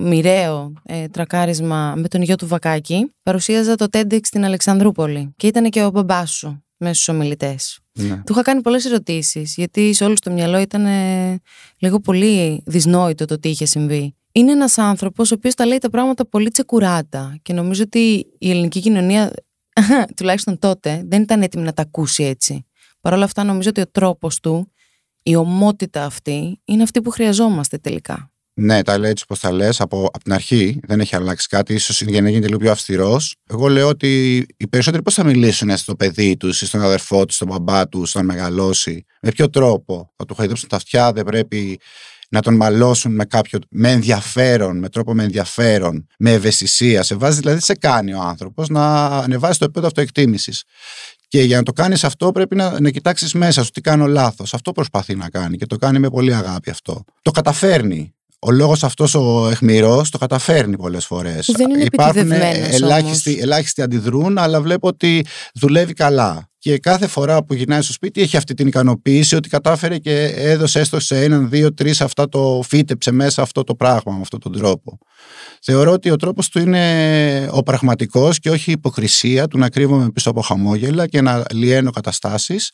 μοιραίο 0.00 0.72
ε, 0.84 1.08
τρακάρισμα 1.08 1.94
με 1.96 2.08
τον 2.08 2.22
γιο 2.22 2.34
του 2.34 2.46
Βακάκη, 2.46 3.12
παρουσίαζα 3.22 3.74
το 3.74 3.86
TEDx 3.92 4.20
στην 4.22 4.44
Αλεξανδρούπολη 4.44 5.32
και 5.36 5.46
ήταν 5.46 5.70
και 5.70 5.82
ο 5.82 5.90
μπαμπάς 5.90 6.30
σου 6.30 6.64
μέσα 6.76 6.94
στους 6.94 7.08
ομιλητές. 7.08 7.78
Ναι. 7.92 8.16
Του 8.16 8.32
είχα 8.32 8.42
κάνει 8.42 8.60
πολλές 8.60 8.84
ερωτήσεις, 8.84 9.54
γιατί 9.56 9.92
σε 9.92 10.04
όλους 10.04 10.20
το 10.20 10.30
μυαλό 10.30 10.58
ήταν 10.58 10.86
λίγο 11.78 12.00
πολύ 12.00 12.62
δυσνόητο 12.66 13.24
το 13.24 13.38
τι 13.38 13.48
είχε 13.48 13.64
συμβεί 13.64 14.14
είναι 14.36 14.52
ένας 14.52 14.78
άνθρωπος 14.78 15.30
ο 15.30 15.34
οποίος 15.34 15.54
τα 15.54 15.66
λέει 15.66 15.78
τα 15.78 15.90
πράγματα 15.90 16.26
πολύ 16.28 16.50
τσεκουράτα 16.50 17.38
και 17.42 17.52
νομίζω 17.52 17.82
ότι 17.82 18.26
η 18.38 18.50
ελληνική 18.50 18.80
κοινωνία, 18.80 19.32
τουλάχιστον 20.16 20.58
τότε, 20.58 21.02
δεν 21.06 21.22
ήταν 21.22 21.42
έτοιμη 21.42 21.64
να 21.64 21.72
τα 21.72 21.82
ακούσει 21.82 22.24
έτσι. 22.24 22.66
Παρ' 23.00 23.12
όλα 23.12 23.24
αυτά, 23.24 23.44
νομίζω 23.44 23.68
ότι 23.68 23.80
ο 23.80 23.90
τρόπος 23.90 24.40
του, 24.40 24.72
η 25.22 25.36
ομότητα 25.36 26.04
αυτή, 26.04 26.60
είναι 26.64 26.82
αυτή 26.82 27.02
που 27.02 27.10
χρειαζόμαστε 27.10 27.78
τελικά. 27.78 28.30
Ναι, 28.58 28.82
τα 28.82 28.98
λέει 28.98 29.10
έτσι 29.10 29.24
όπως 29.26 29.40
τα 29.40 29.52
λες 29.52 29.80
από, 29.80 30.04
από 30.04 30.24
την 30.24 30.32
αρχή. 30.32 30.80
Δεν 30.86 31.00
έχει 31.00 31.16
αλλάξει 31.16 31.48
κάτι. 31.48 31.78
σω 31.78 32.04
για 32.04 32.22
να 32.22 32.28
γίνεται 32.28 32.46
λίγο 32.46 32.58
πιο 32.58 32.70
αυστηρός. 32.70 33.36
Εγώ 33.46 33.68
λέω 33.68 33.88
ότι 33.88 34.36
οι 34.56 34.66
περισσότεροι 34.66 35.02
πώς 35.02 35.14
θα 35.14 35.24
μιλήσουν 35.24 35.76
στο 35.76 35.94
παιδί 35.94 36.36
τους, 36.36 36.58
στον 36.58 36.82
αδερφό 36.82 37.24
τους, 37.24 37.34
στον 37.34 37.48
μπαμπά 37.48 37.88
τους, 37.88 38.14
όταν 38.14 38.26
μεγαλώσει; 38.26 39.04
Με 39.22 39.30
ποιο 39.30 39.50
τρόπο; 39.50 40.12
Θα 40.16 40.24
του 40.24 40.34
χαϊδέψουν 40.34 40.68
τα 40.68 40.76
αυτιά, 40.76 41.12
δεν 41.12 41.24
πρέπει 41.24 41.80
να 42.28 42.42
τον 42.42 42.56
μαλώσουν 42.56 43.14
με 43.14 43.24
κάποιο 43.24 43.58
με 43.70 43.90
ενδιαφέρον, 43.90 44.78
με 44.78 44.88
τρόπο 44.88 45.14
με 45.14 45.22
ενδιαφέρον, 45.22 46.06
με 46.18 46.32
ευαισθησία. 46.32 47.02
Σε 47.02 47.14
βάζει 47.14 47.40
δηλαδή, 47.40 47.60
σε 47.60 47.74
κάνει 47.74 48.14
ο 48.14 48.20
άνθρωπος 48.20 48.68
να 48.68 49.06
ανεβάσει 49.06 49.58
το 49.58 49.64
επίπεδο 49.64 49.86
αυτοεκτίμησης. 49.86 50.62
Και 51.28 51.42
για 51.42 51.56
να 51.56 51.62
το 51.62 51.72
κάνεις 51.72 52.04
αυτό, 52.04 52.32
πρέπει 52.32 52.56
να, 52.56 52.80
να 52.80 52.90
κοιτάξεις 52.90 53.34
μέσα 53.34 53.64
σου 53.64 53.70
τι 53.70 53.80
κάνω 53.80 54.06
λάθος. 54.06 54.54
Αυτό 54.54 54.72
προσπαθεί 54.72 55.14
να 55.14 55.28
κάνει 55.28 55.56
και 55.56 55.66
το 55.66 55.76
κάνει 55.76 55.98
με 55.98 56.08
πολύ 56.08 56.34
αγάπη 56.34 56.70
αυτό. 56.70 57.04
Το 57.22 57.30
καταφέρνει 57.30 58.15
ο 58.46 58.50
λόγος 58.50 58.84
αυτός 58.84 59.14
ο 59.14 59.48
αιχμηρό 59.50 60.04
το 60.10 60.18
καταφέρνει 60.18 60.76
πολλές 60.76 61.06
φορές. 61.06 61.50
Δεν 61.56 61.70
είναι 61.70 61.82
Υπάρχουν 61.82 62.32
ελάχιστοι, 62.32 63.38
ελάχιστοι 63.40 63.82
αντιδρούν, 63.82 64.38
αλλά 64.38 64.60
βλέπω 64.60 64.88
ότι 64.88 65.26
δουλεύει 65.54 65.92
καλά. 65.92 66.48
Και 66.58 66.78
κάθε 66.78 67.06
φορά 67.06 67.44
που 67.44 67.54
γυρνάει 67.54 67.82
στο 67.82 67.92
σπίτι 67.92 68.20
έχει 68.20 68.36
αυτή 68.36 68.54
την 68.54 68.66
ικανοποίηση 68.66 69.36
ότι 69.36 69.48
κατάφερε 69.48 69.98
και 69.98 70.24
έδωσε 70.36 70.80
έστω 70.80 71.00
σε 71.00 71.24
έναν, 71.24 71.50
δύο, 71.50 71.74
τρεις 71.74 72.00
αυτά 72.00 72.28
το 72.28 72.62
φύτεψε 72.68 73.10
μέσα 73.10 73.42
αυτό 73.42 73.64
το 73.64 73.74
πράγμα 73.74 74.12
με 74.12 74.20
αυτόν 74.20 74.40
τον 74.40 74.52
τρόπο. 74.52 74.98
Θεωρώ 75.62 75.92
ότι 75.92 76.10
ο 76.10 76.16
τρόπος 76.16 76.48
του 76.48 76.58
είναι 76.58 77.48
ο 77.50 77.62
πραγματικός 77.62 78.38
και 78.38 78.50
όχι 78.50 78.70
η 78.70 78.72
υποκρισία 78.72 79.48
του 79.48 79.58
να 79.58 79.68
κρύβομαι 79.68 80.10
πίσω 80.10 80.30
από 80.30 80.40
χαμόγελα 80.40 81.06
και 81.06 81.20
να 81.20 81.44
λιένω 81.52 81.90
καταστάσεις. 81.90 82.70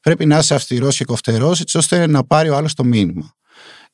Πρέπει 0.00 0.26
να 0.26 0.38
είσαι 0.38 0.54
αυστηρός 0.54 0.96
και 0.96 1.04
κοφτερός 1.04 1.60
έτσι 1.60 1.78
ώστε 1.78 2.06
να 2.06 2.24
πάρει 2.24 2.48
ο 2.48 2.56
άλλος 2.56 2.74
το 2.74 2.84
μήνυμα. 2.84 3.33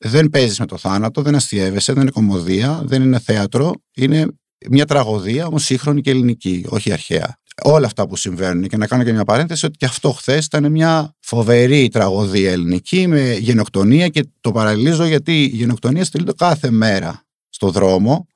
Δεν 0.03 0.29
παίζεις 0.29 0.59
με 0.59 0.65
το 0.65 0.77
θάνατο, 0.77 1.21
δεν 1.21 1.35
αστείευεσαι, 1.35 1.93
δεν 1.93 2.01
είναι 2.01 2.11
κομμωδία, 2.11 2.81
δεν 2.85 3.01
είναι 3.01 3.19
θέατρο. 3.19 3.71
Είναι 3.95 4.27
μια 4.69 4.85
τραγωδία, 4.85 5.45
όμως 5.45 5.63
σύγχρονη 5.63 6.01
και 6.01 6.09
ελληνική, 6.09 6.65
όχι 6.69 6.91
αρχαία. 6.91 7.39
Όλα 7.63 7.85
αυτά 7.85 8.07
που 8.07 8.15
συμβαίνουν. 8.15 8.67
Και 8.67 8.77
να 8.77 8.87
κάνω 8.87 9.03
και 9.03 9.11
μια 9.11 9.23
παρένθεση 9.23 9.65
ότι 9.65 9.77
και 9.77 9.85
αυτό 9.85 10.11
χθες 10.11 10.45
ήταν 10.45 10.71
μια 10.71 11.15
φοβερή 11.19 11.87
τραγωδία 11.87 12.51
ελληνική 12.51 13.07
με 13.07 13.33
γενοκτονία 13.33 14.07
και 14.07 14.23
το 14.41 14.51
παραλληλίζω 14.51 15.05
γιατί 15.05 15.43
η 15.43 15.45
γενοκτονία 15.45 16.05
στείλεται 16.05 16.33
κάθε 16.37 16.71
μέρα 16.71 17.23
στο 17.49 17.69
δρόμο 17.69 18.27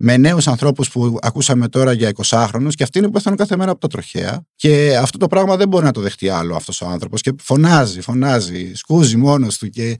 με 0.00 0.16
νέους 0.16 0.48
ανθρώπους 0.48 0.90
που 0.90 1.18
ακούσαμε 1.22 1.68
τώρα 1.68 1.92
για 1.92 2.12
20χρονου 2.14 2.68
και 2.68 2.82
αυτοί 2.82 2.98
είναι 2.98 3.06
που 3.06 3.12
πεθαίνουν 3.12 3.38
κάθε 3.38 3.56
μέρα 3.56 3.70
από 3.70 3.80
τα 3.80 3.88
τροχέα. 3.88 4.46
Και 4.54 4.96
αυτό 4.96 5.18
το 5.18 5.26
πράγμα 5.26 5.56
δεν 5.56 5.68
μπορεί 5.68 5.84
να 5.84 5.92
το 5.92 6.00
δεχτεί 6.00 6.28
άλλο 6.28 6.56
αυτός 6.56 6.80
ο 6.80 6.86
άνθρωπος. 6.86 7.20
Και 7.20 7.32
φωνάζει, 7.40 8.00
φωνάζει, 8.00 8.74
σκούζει 8.74 9.16
μόνος 9.16 9.58
του. 9.58 9.68
Και 9.68 9.88
ε, 9.88 9.96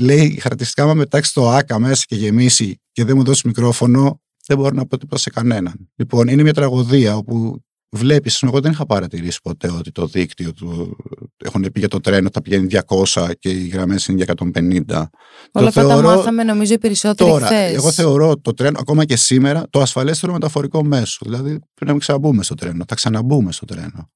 λέει 0.00 0.38
χαρακτηριστικά, 0.40 0.82
άμα 0.82 0.94
μετάξει 0.94 1.32
το 1.34 1.50
άκα 1.50 1.78
μέσα 1.78 2.04
και 2.06 2.16
γεμίσει 2.16 2.80
και 2.92 3.04
δεν 3.04 3.16
μου 3.16 3.24
δώσεις 3.24 3.42
μικρόφωνο, 3.42 4.20
δεν 4.46 4.56
μπορώ 4.56 4.74
να 4.74 4.86
πω 4.86 4.98
τίποτα 4.98 5.20
σε 5.20 5.30
κανέναν. 5.30 5.90
Λοιπόν, 5.96 6.28
είναι 6.28 6.42
μια 6.42 6.54
τραγωδία 6.54 7.16
όπου 7.16 7.60
βλέπεις, 7.90 8.42
εγώ 8.42 8.60
δεν 8.60 8.72
είχα 8.72 8.86
παρατηρήσει 8.86 9.40
ποτέ 9.42 9.70
ότι 9.70 9.92
το 9.92 10.06
δίκτυο 10.06 10.52
του 10.52 10.96
έχουν 11.44 11.62
πει 11.72 11.78
για 11.78 11.88
το 11.88 12.00
τρένο 12.00 12.28
θα 12.32 12.42
πηγαίνει 12.42 12.66
200 13.14 13.30
και 13.38 13.50
οι 13.50 13.66
γραμμές 13.66 14.06
είναι 14.06 14.24
για 14.24 14.34
150. 14.54 15.04
Όλα 15.52 15.68
αυτά 15.68 15.86
τα 15.86 16.02
μάθαμε 16.02 16.42
νομίζω 16.42 16.74
οι 16.74 16.78
περισσότεροι 16.78 17.30
Τώρα, 17.30 17.46
χθες. 17.46 17.74
εγώ 17.74 17.90
θεωρώ 17.90 18.36
το 18.36 18.54
τρένο 18.54 18.78
ακόμα 18.80 19.04
και 19.04 19.16
σήμερα 19.16 19.66
το 19.70 19.80
ασφαλέστερο 19.80 20.32
μεταφορικό 20.32 20.84
μέσο. 20.84 21.18
Δηλαδή 21.22 21.48
πρέπει 21.50 21.84
να 21.84 21.90
μην 21.90 22.00
ξαναμπούμε 22.00 22.42
στο 22.42 22.54
τρένο, 22.54 22.84
θα 22.88 22.94
ξαναμπούμε 22.94 23.52
στο 23.52 23.64
τρένο. 23.64 24.10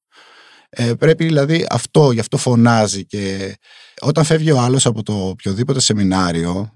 Ε, 0.70 0.94
πρέπει 0.94 1.24
δηλαδή 1.24 1.66
αυτό, 1.70 2.10
γι' 2.10 2.20
αυτό 2.20 2.36
φωνάζει 2.36 3.06
και 3.06 3.54
όταν 4.00 4.24
φεύγει 4.24 4.50
ο 4.50 4.58
άλλος 4.58 4.86
από 4.86 5.02
το 5.02 5.28
οποιοδήποτε 5.28 5.80
σεμινάριο 5.80 6.72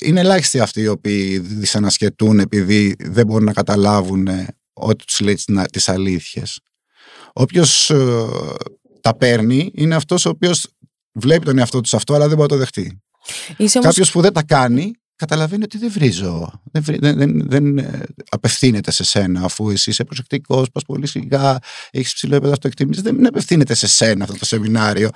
είναι 0.00 0.20
ελάχιστοι 0.20 0.60
αυτοί 0.60 0.80
οι 0.80 0.86
οποίοι 0.86 1.38
δυσανασχετούν 1.38 2.38
επειδή 2.38 2.96
δεν 2.98 3.26
μπορούν 3.26 3.44
να 3.44 3.52
καταλάβουν 3.52 4.28
ό,τι 4.72 5.04
τους 5.04 5.20
λέει 5.20 5.38
τις 5.70 5.88
αλήθειες. 5.88 6.60
Όποιος 7.32 7.90
ε, 7.90 8.26
τα 9.00 9.16
παίρνει 9.16 9.70
είναι 9.74 9.94
αυτός 9.94 10.26
ο 10.26 10.28
οποίος 10.28 10.68
βλέπει 11.12 11.44
τον 11.44 11.58
εαυτό 11.58 11.80
τους 11.80 11.90
σε 11.90 11.96
αυτό 11.96 12.14
αλλά 12.14 12.28
δεν 12.28 12.36
μπορεί 12.36 12.50
να 12.50 12.56
το 12.56 12.56
δεχτεί. 12.56 13.02
Κάποιος 13.80 14.10
που 14.10 14.20
δεν 14.20 14.32
τα 14.32 14.42
κάνει 14.42 14.92
καταλαβαίνει 15.20 15.62
ότι 15.64 15.78
δεν 15.78 15.90
βρίζω. 15.90 16.62
Δεν, 16.72 16.82
δεν, 16.98 17.16
δεν, 17.16 17.48
δεν 17.48 17.78
ε, 17.78 18.02
απευθύνεται 18.28 18.90
σε 18.90 19.04
σένα, 19.04 19.44
αφού 19.44 19.70
εσύ 19.70 19.90
είσαι 19.90 20.04
προσεκτικός, 20.04 20.70
πας 20.70 20.82
πολύ 20.82 21.06
σιγά, 21.06 21.58
έχεις 21.90 22.14
ψηλό 22.14 22.32
επίπεδο 22.32 22.52
αυτοεκτίμησης. 22.52 23.02
Δεν 23.02 23.26
απευθύνεται 23.26 23.74
σε 23.74 23.86
σένα 23.86 24.24
αυτό 24.24 24.38
το 24.38 24.44
σεμινάριο. 24.44 25.08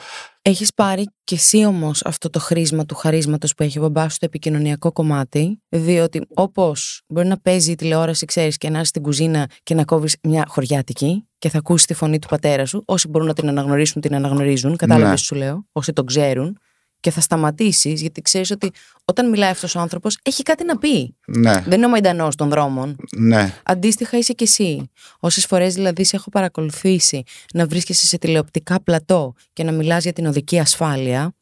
Έχεις 0.43 0.75
πάρει 0.75 1.05
κι 1.25 1.35
εσύ 1.35 1.65
όμως 1.65 2.05
αυτό 2.05 2.31
το 2.31 2.39
χρήσμα 2.39 2.87
του 2.87 2.95
χαρίσματος 2.95 3.55
που 3.55 3.63
έχει 3.63 3.79
ο 3.79 3.81
μπαμπάς 3.81 4.15
στο 4.15 4.25
επικοινωνιακό 4.27 4.93
κομμάτι, 4.93 5.63
διότι 5.69 6.21
όπως 6.35 7.03
μπορεί 7.07 7.27
να 7.27 7.41
παίζει 7.41 7.71
η 7.71 7.75
τηλεόραση, 7.75 8.25
ξέρεις, 8.25 8.57
και 8.57 8.71
να 8.71 8.79
είσαι 8.79 8.89
στην 8.89 9.03
κουζίνα 9.03 9.49
και 9.63 9.75
να 9.75 9.85
κόβεις 9.85 10.17
μια 10.23 10.45
χωριάτικη 10.49 11.29
και 11.39 11.49
θα 11.49 11.59
ακούσεις 11.59 11.87
τη 11.87 11.95
φωνή 11.95 12.19
του 12.19 12.29
πατέρα 12.29 12.67
σου. 12.67 12.83
Όσοι 12.85 13.09
μπορούν 13.09 13.27
να 13.27 13.35
την 13.35 13.49
αναγνωρίσουν, 13.49 14.01
την 14.01 14.15
αναγνωρίζουν. 14.15 14.77
Κατάλαβες, 14.77 15.11
ναι. 15.11 15.17
σου 15.17 15.35
λέω. 15.35 15.67
Όσοι 15.73 15.93
τον 15.93 16.07
ξέρουν 16.07 16.59
και 17.05 17.11
θα 17.11 17.21
σταματήσεις, 17.21 18.01
γιατί 18.01 18.23
ξέρεις 18.23 18.51
ότι 18.51 18.71
όταν 19.05 19.29
μιλάει 19.29 19.51
αυτός 19.51 19.75
ο 19.75 19.81
άνθρωπος 19.81 20.19
έχει 20.23 20.43
κάτι 20.43 20.65
να 20.65 20.79
πει. 20.79 21.17
Ναι. 21.27 21.53
Δεν 21.53 21.73
είναι 21.73 21.87
ο 21.87 21.89
μαϊντανός 21.89 22.37
των 22.37 22.49
δρόμων. 22.49 22.97
Ναι. 23.17 23.55
Αντίστοιχα 23.63 24.19
είσαι 24.19 24.33
κι 24.33 24.45
εσύ. 24.45 24.91
Όσες 25.19 25.47
φορές 25.47 25.75
δηλαδή 25.75 26.05
σε 26.05 26.17
έχω 26.17 26.31
παρακολουθήσει 26.31 27.23
να 27.55 27.67
βρίσκεσαι 27.67 28.07
σε 28.07 28.19
τηλεοπτικά 28.19 28.83
πλατό 28.83 29.35
και 29.53 29.65
να 29.65 29.73
μιλάς 29.73 30.03
για 30.03 30.13
την 30.13 30.27
οδική 30.27 30.59
ασφάλεια, 30.59 31.35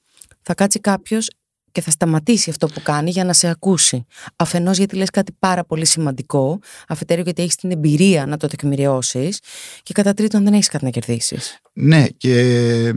θα 0.43 0.55
κάτσει 0.55 0.81
κάποιος 0.81 1.31
και 1.73 1.81
θα 1.81 1.91
σταματήσει 1.91 2.51
αυτό 2.51 2.67
που 2.67 2.83
κάνει 2.83 3.11
για 3.11 3.25
να 3.25 3.33
σε 3.33 3.49
ακούσει. 3.49 4.07
Αφενός 4.37 4.79
γιατί 4.79 4.97
λες 4.97 5.11
κάτι 5.11 5.33
πάρα 5.39 5.65
πολύ 5.65 5.87
σημαντικό, 5.87 6.59
αφετέρου 6.89 7.23
γιατί 7.23 7.43
έχεις 7.43 7.55
την 7.55 7.71
εμπειρία 7.71 8.27
να 8.27 8.37
το 8.37 8.47
τεκμηριώσεις, 8.47 9.41
και 9.83 9.93
κατά 9.93 10.15
τρίτον 10.15 10.45
δεν 10.45 10.53
έχεις 10.53 10.69
κάτι 10.69 10.85
να 10.85 10.91
κερδίσεις. 10.91 11.59
Ναι, 11.73 12.07
και 12.07 12.93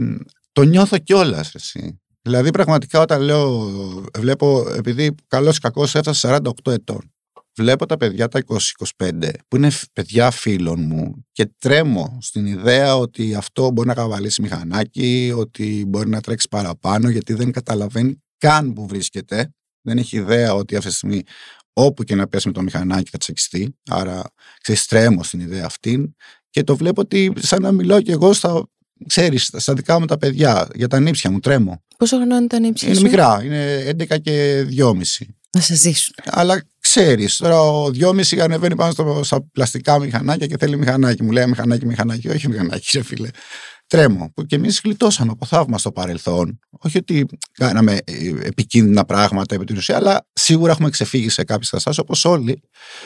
το 0.52 0.62
νιώθω 0.62 0.98
κιόλας 0.98 1.54
εσύ. 1.54 2.00
Δηλαδή, 2.26 2.50
πραγματικά 2.50 3.00
όταν 3.00 3.20
λέω, 3.20 3.70
βλέπω, 4.18 4.68
επειδή 4.76 5.14
καλός 5.26 5.56
ή 5.56 5.60
κακός 5.60 5.94
έφτασα 5.94 6.40
48 6.64 6.72
ετών, 6.72 7.12
βλέπω 7.56 7.86
τα 7.86 7.96
παιδιά 7.96 8.28
τα 8.28 8.40
20-25 8.96 9.30
που 9.48 9.56
είναι 9.56 9.70
παιδιά 9.92 10.30
φίλων 10.30 10.80
μου 10.80 11.26
και 11.32 11.50
τρέμω 11.58 12.18
στην 12.20 12.46
ιδέα 12.46 12.96
ότι 12.96 13.34
αυτό 13.34 13.70
μπορεί 13.70 13.88
να 13.88 13.94
καβαλήσει 13.94 14.42
μηχανάκι, 14.42 15.32
ότι 15.36 15.84
μπορεί 15.88 16.08
να 16.08 16.20
τρέξει 16.20 16.48
παραπάνω 16.50 17.08
γιατί 17.08 17.34
δεν 17.34 17.52
καταλαβαίνει 17.52 18.22
καν 18.38 18.72
που 18.72 18.86
βρίσκεται. 18.86 19.50
Δεν 19.82 19.98
έχει 19.98 20.16
ιδέα 20.16 20.54
ότι 20.54 20.76
αυτή 20.76 20.88
τη 20.88 20.94
στιγμή 20.94 21.22
όπου 21.72 22.04
και 22.04 22.14
να 22.14 22.26
πέσει 22.28 22.46
με 22.46 22.52
το 22.52 22.62
μηχανάκι 22.62 23.10
θα 23.10 23.18
τσακιστεί. 23.18 23.76
Άρα, 23.90 24.22
ξέρεις, 24.60 24.86
τρέμω 24.86 25.22
στην 25.22 25.40
ιδέα 25.40 25.64
αυτή 25.64 26.14
και 26.50 26.62
το 26.62 26.76
βλέπω 26.76 27.00
ότι 27.00 27.32
σαν 27.36 27.62
να 27.62 27.72
μιλάω 27.72 28.00
κι 28.00 28.10
εγώ 28.10 28.32
στα 28.32 28.66
ξέρεις, 29.06 29.50
στα 29.56 29.74
δικά 29.74 30.00
μου 30.00 30.06
τα 30.06 30.18
παιδιά, 30.18 30.68
για 30.74 30.88
τα 30.88 31.00
νύψια 31.00 31.30
μου, 31.30 31.40
τρέμω. 31.40 31.82
Πόσο 31.96 32.16
χρόνο 32.16 32.36
είναι 32.36 32.46
τα 32.46 32.58
νύψια 32.58 32.88
Είναι 32.88 33.00
μικρά, 33.00 33.40
είναι 33.44 33.94
11 33.98 34.20
και 34.22 34.66
2,5. 34.78 35.26
Να 35.50 35.60
σε 35.60 35.74
ζήσουν. 35.74 36.14
Αλλά 36.24 36.62
ξέρεις, 36.80 37.36
τώρα 37.36 37.60
ο 37.60 37.86
2,5 37.86 38.38
ανεβαίνει 38.38 38.76
πάνω 38.76 38.92
στο, 38.92 39.20
στα 39.24 39.46
πλαστικά 39.52 39.98
μηχανάκια 39.98 40.46
και 40.46 40.56
θέλει 40.58 40.76
μηχανάκι. 40.76 41.22
Μου 41.22 41.30
λέει 41.30 41.46
μηχανάκι, 41.46 41.86
μηχανάκι. 41.86 42.28
Όχι 42.28 42.48
μηχανάκι, 42.48 42.96
ρε 42.96 43.04
φίλε 43.04 43.28
τρέμω. 43.86 44.32
Και 44.46 44.56
εμείς 44.56 44.80
γλιτώσαμε 44.84 45.30
από 45.30 45.46
θαύμα 45.46 45.78
στο 45.78 45.92
παρελθόν. 45.92 46.58
Όχι 46.70 46.98
ότι 46.98 47.26
κάναμε 47.52 47.98
ε, 48.04 48.28
επικίνδυνα 48.42 49.04
πράγματα 49.04 49.54
επί 49.54 49.64
την 49.64 49.76
ουσία, 49.76 49.96
αλλά 49.96 50.26
σίγουρα 50.32 50.72
έχουμε 50.72 50.90
ξεφύγει 50.90 51.28
σε 51.28 51.44
κάποιες 51.44 51.70
καταστάσεις 51.70 52.00
όπως 52.00 52.24
όλοι. 52.24 52.62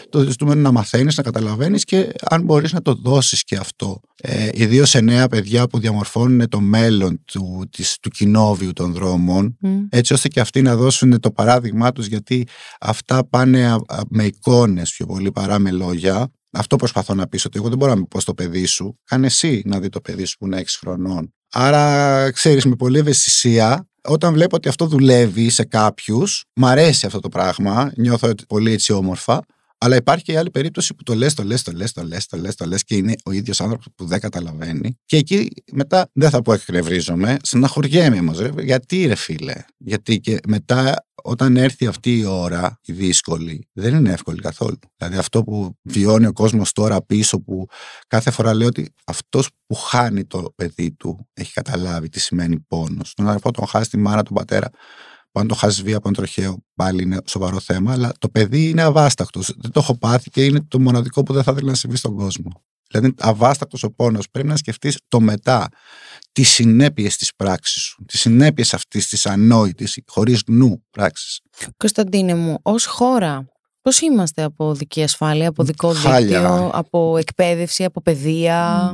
Το 0.08 0.20
ζητούμε 0.20 0.54
να 0.54 0.72
μαθαίνεις, 0.72 1.16
να 1.16 1.22
καταλαβαίνεις 1.22 1.84
και 1.84 2.12
αν 2.30 2.42
μπορείς 2.42 2.72
να 2.72 2.82
το 2.82 2.94
δώσεις 2.94 3.44
και 3.44 3.56
αυτό. 3.56 4.00
Ε, 4.16 4.48
Ιδίως 4.52 4.90
σε 4.90 5.00
νέα 5.00 5.28
παιδιά 5.28 5.66
που 5.66 5.78
διαμορφώνουν 5.78 6.48
το 6.48 6.60
μέλλον 6.60 7.24
του, 7.24 7.68
της, 7.70 7.96
του 8.02 8.10
κοινόβιου 8.10 8.72
των 8.72 8.92
δρόμων, 8.92 9.56
έτσι 9.88 10.12
ώστε 10.12 10.28
και 10.28 10.40
αυτοί 10.40 10.62
να 10.62 10.76
δώσουν 10.76 11.20
το 11.20 11.30
παράδειγμά 11.30 11.92
τους, 11.92 12.06
γιατί 12.06 12.46
αυτά 12.80 13.28
πάνε 13.28 13.76
με 14.08 14.24
εικόνες 14.24 14.92
πιο 14.92 15.06
πολύ 15.06 15.32
παρά 15.32 15.58
με 15.58 15.70
λόγια. 15.70 16.30
Αυτό 16.50 16.76
προσπαθώ 16.76 17.14
να 17.14 17.28
πεις 17.28 17.44
ότι 17.44 17.58
εγώ 17.58 17.68
δεν 17.68 17.78
μπορώ 17.78 17.94
να 17.94 18.04
πω 18.04 18.20
στο 18.20 18.34
παιδί 18.34 18.64
σου. 18.64 18.98
Κάνε 19.04 19.26
εσύ 19.26 19.62
να 19.64 19.80
δει 19.80 19.88
το 19.88 20.00
παιδί 20.00 20.24
σου 20.24 20.36
που 20.36 20.46
είναι 20.46 20.60
6 20.60 20.64
χρονών. 20.80 21.34
Άρα, 21.52 22.30
ξέρεις, 22.30 22.64
με 22.64 22.76
πολλή 22.76 22.98
ευαισθησία, 22.98 23.88
όταν 24.02 24.32
βλέπω 24.32 24.56
ότι 24.56 24.68
αυτό 24.68 24.86
δουλεύει 24.86 25.50
σε 25.50 25.64
κάποιους, 25.64 26.44
μ' 26.54 26.66
αρέσει 26.66 27.06
αυτό 27.06 27.20
το 27.20 27.28
πράγμα, 27.28 27.92
νιώθω 27.96 28.30
πολύ 28.48 28.72
έτσι 28.72 28.92
όμορφα, 28.92 29.40
Αλλά 29.82 29.96
υπάρχει 29.96 30.24
και 30.24 30.32
η 30.32 30.36
άλλη 30.36 30.50
περίπτωση 30.50 30.94
που 30.94 31.02
το 31.02 31.14
λες, 31.14 31.34
το 31.34 31.42
λες, 31.42 31.62
το 31.62 31.72
λες, 31.72 31.92
το 31.92 32.02
λες, 32.02 32.26
το 32.26 32.36
λες, 32.36 32.54
το 32.54 32.66
λες 32.66 32.84
και 32.84 32.96
είναι 32.96 33.14
ο 33.24 33.32
ίδιος 33.32 33.60
άνθρωπος 33.60 33.86
που 33.94 34.04
δεν 34.04 34.20
καταλαβαίνει. 34.20 34.98
Και 35.04 35.16
εκεί 35.16 35.48
μετά 35.72 36.10
δεν 36.12 36.30
θα 36.30 36.42
πω 36.42 36.52
εκνευρίζομαι, 36.52 37.36
στεναχωριέμαι 37.42 38.18
όμως. 38.18 38.38
Γιατί 38.62 39.06
ρε 39.06 39.14
φίλε, 39.14 39.54
γιατί 39.76 40.20
και 40.20 40.38
μετά 40.48 41.04
όταν 41.22 41.56
έρθει 41.56 41.86
αυτή 41.86 42.18
η 42.18 42.24
ώρα, 42.24 42.78
η 42.82 42.92
δύσκολη, 42.92 43.68
δεν 43.72 43.94
είναι 43.94 44.12
εύκολη 44.12 44.40
καθόλου. 44.40 44.78
Δηλαδή 44.96 45.16
αυτό 45.16 45.42
που 45.42 45.78
βιώνει 45.82 46.26
ο 46.26 46.32
κόσμος 46.32 46.72
τώρα 46.72 47.02
πίσω, 47.02 47.40
που 47.40 47.66
κάθε 48.06 48.30
φορά 48.30 48.54
λέει 48.54 48.66
ότι 48.66 48.94
αυτός 49.06 49.48
που 49.66 49.74
χάνει 49.74 50.24
το 50.24 50.52
παιδί 50.56 50.92
του 50.92 51.28
έχει 51.32 51.52
καταλάβει 51.52 52.08
τι 52.08 52.20
σημαίνει 52.20 52.60
πόνος. 52.60 53.14
Τον 53.14 53.28
αδερφό 53.28 53.50
τον 53.50 53.66
χάσει 53.66 53.90
τη 53.90 53.98
μάνα, 53.98 54.22
τον 54.22 54.34
πατέρα, 54.34 54.70
αν 55.32 55.46
το 55.46 55.54
χάσει 55.54 55.82
βία 55.82 55.96
από 55.96 56.04
τον 56.04 56.12
τροχαίο, 56.12 56.64
πάλι 56.74 57.02
είναι 57.02 57.18
σοβαρό 57.26 57.60
θέμα, 57.60 57.92
αλλά 57.92 58.12
το 58.18 58.28
παιδί 58.28 58.68
είναι 58.68 58.82
αβάσταχτο. 58.82 59.40
Δεν 59.40 59.70
το 59.70 59.80
έχω 59.80 59.98
πάθει 59.98 60.30
και 60.30 60.44
είναι 60.44 60.60
το 60.68 60.80
μοναδικό 60.80 61.22
που 61.22 61.32
δεν 61.32 61.42
θα 61.42 61.52
ήθελα 61.52 61.70
να 61.70 61.76
συμβεί 61.76 61.96
στον 61.96 62.14
κόσμο. 62.14 62.50
Δηλαδή, 62.90 63.14
αβάστακτος 63.18 63.82
ο 63.82 63.90
πόνος. 63.90 64.30
Πρέπει 64.30 64.48
να 64.48 64.56
σκεφτείς 64.56 64.98
το 65.08 65.20
μετά, 65.20 65.68
τις 66.32 66.48
συνέπειες 66.48 67.16
της 67.16 67.34
πράξης 67.36 67.82
σου, 67.82 68.04
τις 68.04 68.20
συνέπειες 68.20 68.74
αυτής 68.74 69.08
της 69.08 69.26
ανόητης, 69.26 69.98
χωρίς 70.06 70.42
νου 70.46 70.84
πράξης. 70.90 71.40
Κωνσταντίνε 71.76 72.34
μου, 72.34 72.58
ως 72.62 72.86
χώρα, 72.86 73.48
πώς 73.82 74.00
είμαστε 74.00 74.42
από 74.42 74.74
δική 74.74 75.02
ασφάλεια, 75.02 75.48
από 75.48 75.64
δικό 75.64 75.92
Χάλια. 75.92 76.40
δίκτυο, 76.40 76.70
από 76.72 77.16
εκπαίδευση, 77.16 77.84
από 77.84 78.02
παιδεία; 78.02 78.92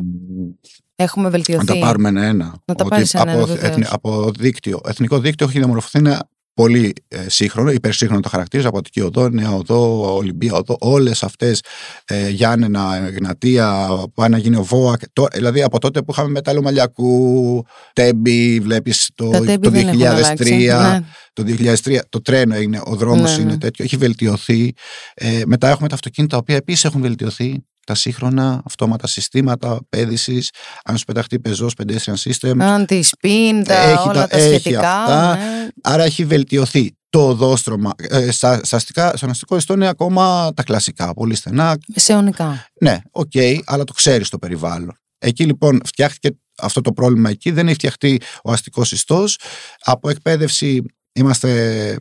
Έχουμε 0.97 1.29
βελτιωθεί. 1.29 1.65
Να 1.67 1.75
τα 1.75 1.79
πάρουμε 1.79 2.09
ένα-ένα. 2.09 2.45
Να 2.65 2.75
τα 2.75 2.85
Ότι 2.85 2.89
πάρεις 2.89 3.15
ένα-ένα, 3.15 3.33
από, 3.43 3.47
βεβαίως. 3.47 3.71
εθνι- 3.71 3.89
από 3.93 4.31
δίκτυο. 4.39 4.81
Εθνικό 4.87 5.19
δίκτυο 5.19 5.47
έχει 5.49 5.59
διαμορφωθεί 5.59 5.99
ένα 5.99 6.29
πολύ 6.55 6.93
ε, 7.09 7.25
σύγχρονο, 7.29 7.71
υπερσύγχρονο 7.71 8.21
το 8.23 8.29
χαρακτήριζα 8.29 8.69
από 8.69 8.79
Αττική 8.79 9.01
Οδό, 9.01 9.29
Νέα 9.29 9.51
Οδό, 9.55 10.15
Ολυμπία 10.17 10.53
Οδό, 10.55 10.77
όλες 10.81 11.23
αυτές 11.23 11.63
ε, 12.05 12.29
Γιάννενα, 12.29 12.97
Εγνατία, 13.07 13.89
πάει 14.15 14.29
να 14.29 14.39
γίνει 14.39 14.57
ο 14.57 14.63
ΒΟΑ. 14.63 14.97
και 14.97 15.07
Το, 15.13 15.27
δηλαδή 15.33 15.63
από 15.63 15.79
τότε 15.79 16.03
που 16.03 16.13
είχαμε 16.13 16.29
μετάλλο 16.31 16.63
Μαλιακού, 16.63 17.65
Τέμπη, 17.93 18.61
βλέπεις 18.61 19.11
το, 19.15 19.31
Τα 19.31 19.41
τέμπη 19.41 19.59
το 19.63 19.71
δεν 19.71 19.89
έχουν 19.89 20.01
2003. 20.01 20.05
αλλάξει. 20.05 20.55
Ναι. 20.67 21.01
Το 21.33 21.45
2003 21.85 21.99
το 22.09 22.23
τρένο 22.23 22.55
έγινε, 22.55 22.81
ο 22.85 22.95
δρόμος 22.97 23.37
Ναι, 23.37 23.43
είναι 23.43 23.51
ναι. 23.53 23.59
τέτοιο, 23.59 23.85
έχει 23.85 23.97
βελτιωθεί. 23.97 24.73
Ε, 25.15 25.43
μετά 25.47 25.69
έχουμε 25.69 25.89
τα 25.89 25.95
αυτοκίνητα 25.95 26.35
τα 26.35 26.41
οποία 26.43 26.57
επίσης 26.57 26.85
έχουν 26.85 27.01
βελτιωθεί. 27.01 27.65
Τα 27.87 27.95
σύγχρονα 27.95 28.63
αυτόματα 28.67 29.07
συστήματα 29.07 29.79
πέδησης, 29.89 30.51
αν 30.85 30.97
σου 30.99 31.05
πεταχτεί 31.05 31.41
πεζός 31.41 31.73
pedestrian 31.79 32.15
system. 32.31 32.61
Anti-spin, 32.61 33.63
τα 33.65 33.75
Έχει 33.75 34.09
όλα 34.09 34.13
τα- 34.13 34.27
τα 34.27 34.37
έχει 34.37 34.59
σχετικά. 34.59 35.03
αυτά. 35.03 35.37
ναι. 35.37 35.69
Άρα 35.83 36.05
έχει 36.05 36.25
βελτιωθεί 36.25 36.97
το 37.09 37.29
οδόστρωμα. 37.29 37.91
Ε, 37.97 38.31
στα, 38.31 38.61
στα 38.65 38.77
αστικά, 38.77 39.17
στον 39.17 39.31
αστικό 39.31 39.57
ιστό 39.57 39.75
είναι 39.75 39.89
ακόμα 39.89 40.53
τα 40.55 40.63
κλασικά, 40.63 41.15
πολύ 41.15 41.35
στενά. 41.35 41.77
Μεσαιωνικά. 41.95 42.67
Ναι, 42.81 42.99
οκ, 43.11 43.31
αλλά 43.65 43.85
το 43.85 43.93
ξέρεις 43.93 44.29
το 44.29 44.39
περιβάλλον. 44.39 44.93
Εκεί 45.19 45.45
λοιπόν 45.45 45.81
φτιάχτηκε 45.85 46.37
αυτό 46.59 46.81
το 46.81 46.93
πρόβλημα 46.93 47.31
εκεί, 47.31 47.51
δεν 47.51 47.67
έχει 47.67 47.75
φτιαχτεί 47.75 48.21
ο 48.45 48.53
αστικός 48.53 48.93
ιστός. 48.93 49.39
Από 49.81 50.09
εκπαίδευση 50.09 50.83
είμαστε 51.13 51.97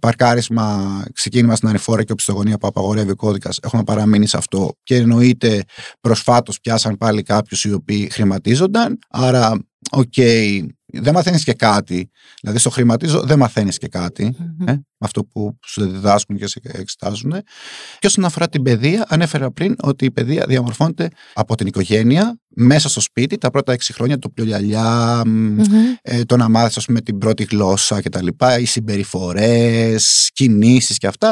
παρκάρισμα, 0.00 1.02
ξεκίνημα 1.12 1.56
στην 1.56 1.68
ανηφόρα 1.68 2.02
και 2.02 2.12
οπισθογωνία 2.12 2.58
που 2.58 2.66
απαγορεύει 2.66 3.10
ο 3.10 3.16
κώδικας. 3.16 3.58
Έχουμε 3.62 3.84
παραμείνει 3.84 4.26
σε 4.26 4.36
αυτό 4.36 4.72
και 4.82 4.96
εννοείται 4.96 5.64
προσφάτως 6.00 6.60
πιάσαν 6.60 6.96
πάλι 6.96 7.22
κάποιους 7.22 7.64
οι 7.64 7.72
οποίοι 7.72 8.08
χρηματίζονταν. 8.10 8.98
Άρα, 9.10 9.58
οκ, 9.90 10.14
δεν 10.92 11.14
μαθαίνεις 11.14 11.44
και 11.44 11.52
κάτι. 11.52 12.10
Δηλαδή, 12.40 12.58
στο 12.58 12.70
χρηματίζω 12.70 13.20
δεν 13.20 13.38
μαθαίνεις 13.38 13.78
και 13.78 13.88
κάτι. 13.88 14.36
Μμμ. 14.58 14.68
Ε, 14.68 14.82
αυτό 14.98 15.24
που 15.24 15.58
σου 15.66 15.90
διδάσκουν 15.90 16.36
και 16.36 16.46
σε 16.46 16.60
εξετάζουν. 16.62 17.32
Και 17.98 18.06
όσον 18.06 18.24
αφορά 18.24 18.48
την 18.48 18.62
παιδεία, 18.62 19.06
ανέφερα 19.08 19.50
πριν 19.50 19.74
ότι 19.82 20.04
η 20.04 20.10
παιδεία 20.10 20.44
διαμορφώνεται 20.48 21.08
από 21.34 21.54
την 21.54 21.66
οικογένεια, 21.66 22.40
μέσα 22.54 22.88
στο 22.88 23.00
σπίτι, 23.00 23.38
τα 23.38 23.50
πρώτα 23.50 23.72
έξι 23.72 23.92
χρόνια, 23.92 24.18
το 24.18 24.28
πιο 24.28 24.44
λιαλιά, 24.44 25.22
μ, 25.26 25.30
Μμμ. 25.30 25.64
ε, 26.02 26.24
το 26.24 26.36
να 26.36 26.48
μάθεις 26.48 26.76
ας 26.76 26.84
πούμε 26.84 27.00
την 27.00 27.18
πρώτη 27.18 27.44
γλώσσα 27.44 28.00
και 28.00 28.08
τα 28.08 28.22
λοιπά, 28.22 28.58
οι 28.58 28.64
συμπεριφορές, 28.64 30.30
κινήσεις 30.32 30.98
και 30.98 31.06
αυτά, 31.06 31.28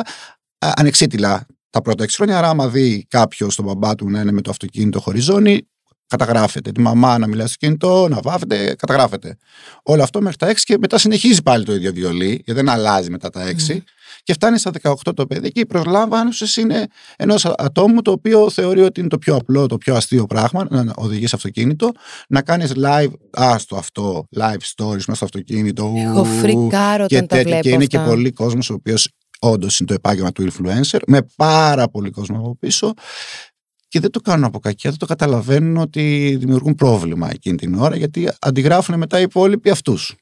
α, 0.59 0.73
ανεξίτηλα 0.77 1.46
τα 1.70 1.83
πρώτα 1.83 2.03
έξι 2.03 2.16
χρόνια. 2.16 2.38
Άρα, 2.38 2.49
άμα 2.49 2.68
δει 2.68 3.07
κάποιος 3.09 3.55
τον 3.57 3.64
μπαμπά 3.64 3.94
του 3.94 4.11
να 4.11 4.20
είναι 4.20 4.33
με 4.33 4.40
το 4.40 4.51
αυτοκίνητο 4.51 5.01
χωριζόνη, 5.01 5.68
καταγράφεται. 6.11 6.73
Τη 6.73 6.81
μαμά 6.81 7.18
να 7.18 7.27
μιλάει 7.27 7.46
στο 7.46 7.57
κινητό, 7.59 8.09
να 8.09 8.20
βάφεται, 8.23 8.75
καταγράφεται. 8.79 9.37
Όλο 9.83 10.03
αυτό 10.03 10.20
μέχρι 10.20 10.37
τα 10.37 10.46
6 10.46 10.55
και 10.64 10.77
μετά 10.81 10.99
συνεχίζει 10.99 11.42
πάλι 11.42 11.64
το 11.64 11.75
ίδιο 11.75 11.92
βιολί, 11.92 12.29
γιατί 12.29 12.53
δεν 12.53 12.68
αλλάζει 12.68 13.11
μετά 13.11 13.31
τα 13.31 13.44
6. 13.68 13.83
Και 14.23 14.33
φτάνει 14.33 14.59
στα 14.59 14.70
18 14.83 14.94
το 15.14 15.27
παιδί 15.27 15.51
και 15.53 15.61
η 15.61 15.66
προσλάμβανωση 15.66 16.61
είναι 16.61 16.87
ενός 17.16 17.44
ατόμου 17.44 18.03
το 18.03 18.11
οποίο 18.11 18.51
θεωρεί 18.51 18.81
ότι 18.81 19.01
είναι 19.01 19.09
το 19.09 19.18
πιο 19.18 19.35
απλό, 19.37 19.66
το 19.66 19.79
πιο 19.79 19.94
αστείο 19.94 20.27
πράγμα 20.27 20.66
να 20.70 20.92
οδηγεί 20.96 21.25
αυτοκίνητο, 21.25 21.90
να 22.29 22.42
κάνεις 22.42 22.73
live, 22.85 23.11
άστο 23.31 23.77
αυτό, 23.77 24.27
live 24.37 24.42
stories 24.77 24.90
μέσα 24.92 25.14
στο 25.14 25.25
αυτοκίνητο. 25.25 25.94
Εγώ 25.96 26.20
ου, 26.20 26.25
φρικάρω 26.25 27.07
και 27.07 27.16
όταν 27.16 27.27
τα 27.27 27.37
τέτοια. 27.37 27.42
βλέπω 27.42 27.62
Και 27.62 27.70
είναι 27.70 27.85
και 27.85 27.96
αυτά. 27.96 28.09
πολλοί 28.09 28.33
κόσμος 28.33 28.70
ο 28.70 28.75
οποίος 28.75 29.09
όντως 29.40 29.79
είναι 29.79 29.88
το 29.88 29.94
επάγγελμα 29.94 30.33
του 30.33 30.53
influencer, 30.53 30.99
με 31.07 31.27
πάρα 31.37 31.88
πολύ 31.88 32.11
κόσμο 32.11 32.38
από 32.38 32.57
πίσω. 32.57 32.92
Και 33.90 34.00
δεν 34.00 34.11
το 34.11 34.20
κάνουν 34.20 34.44
από 34.44 34.59
κακία, 34.59 34.90
δεν 34.90 34.98
το 34.98 35.07
καταλαβαίνουν 35.07 35.76
ότι 35.76 36.37
δημιουργούν 36.40 36.74
πρόβλημα 36.74 37.31
εκείνη 37.31 37.57
την 37.57 37.74
ώρα, 37.74 37.96
γιατί 37.96 38.29
αντιγράφουν 38.40 38.98
μετά 38.98 39.18
οι 39.18 39.22
υπόλοιποι 39.22 39.70
αυτούς. 39.70 40.14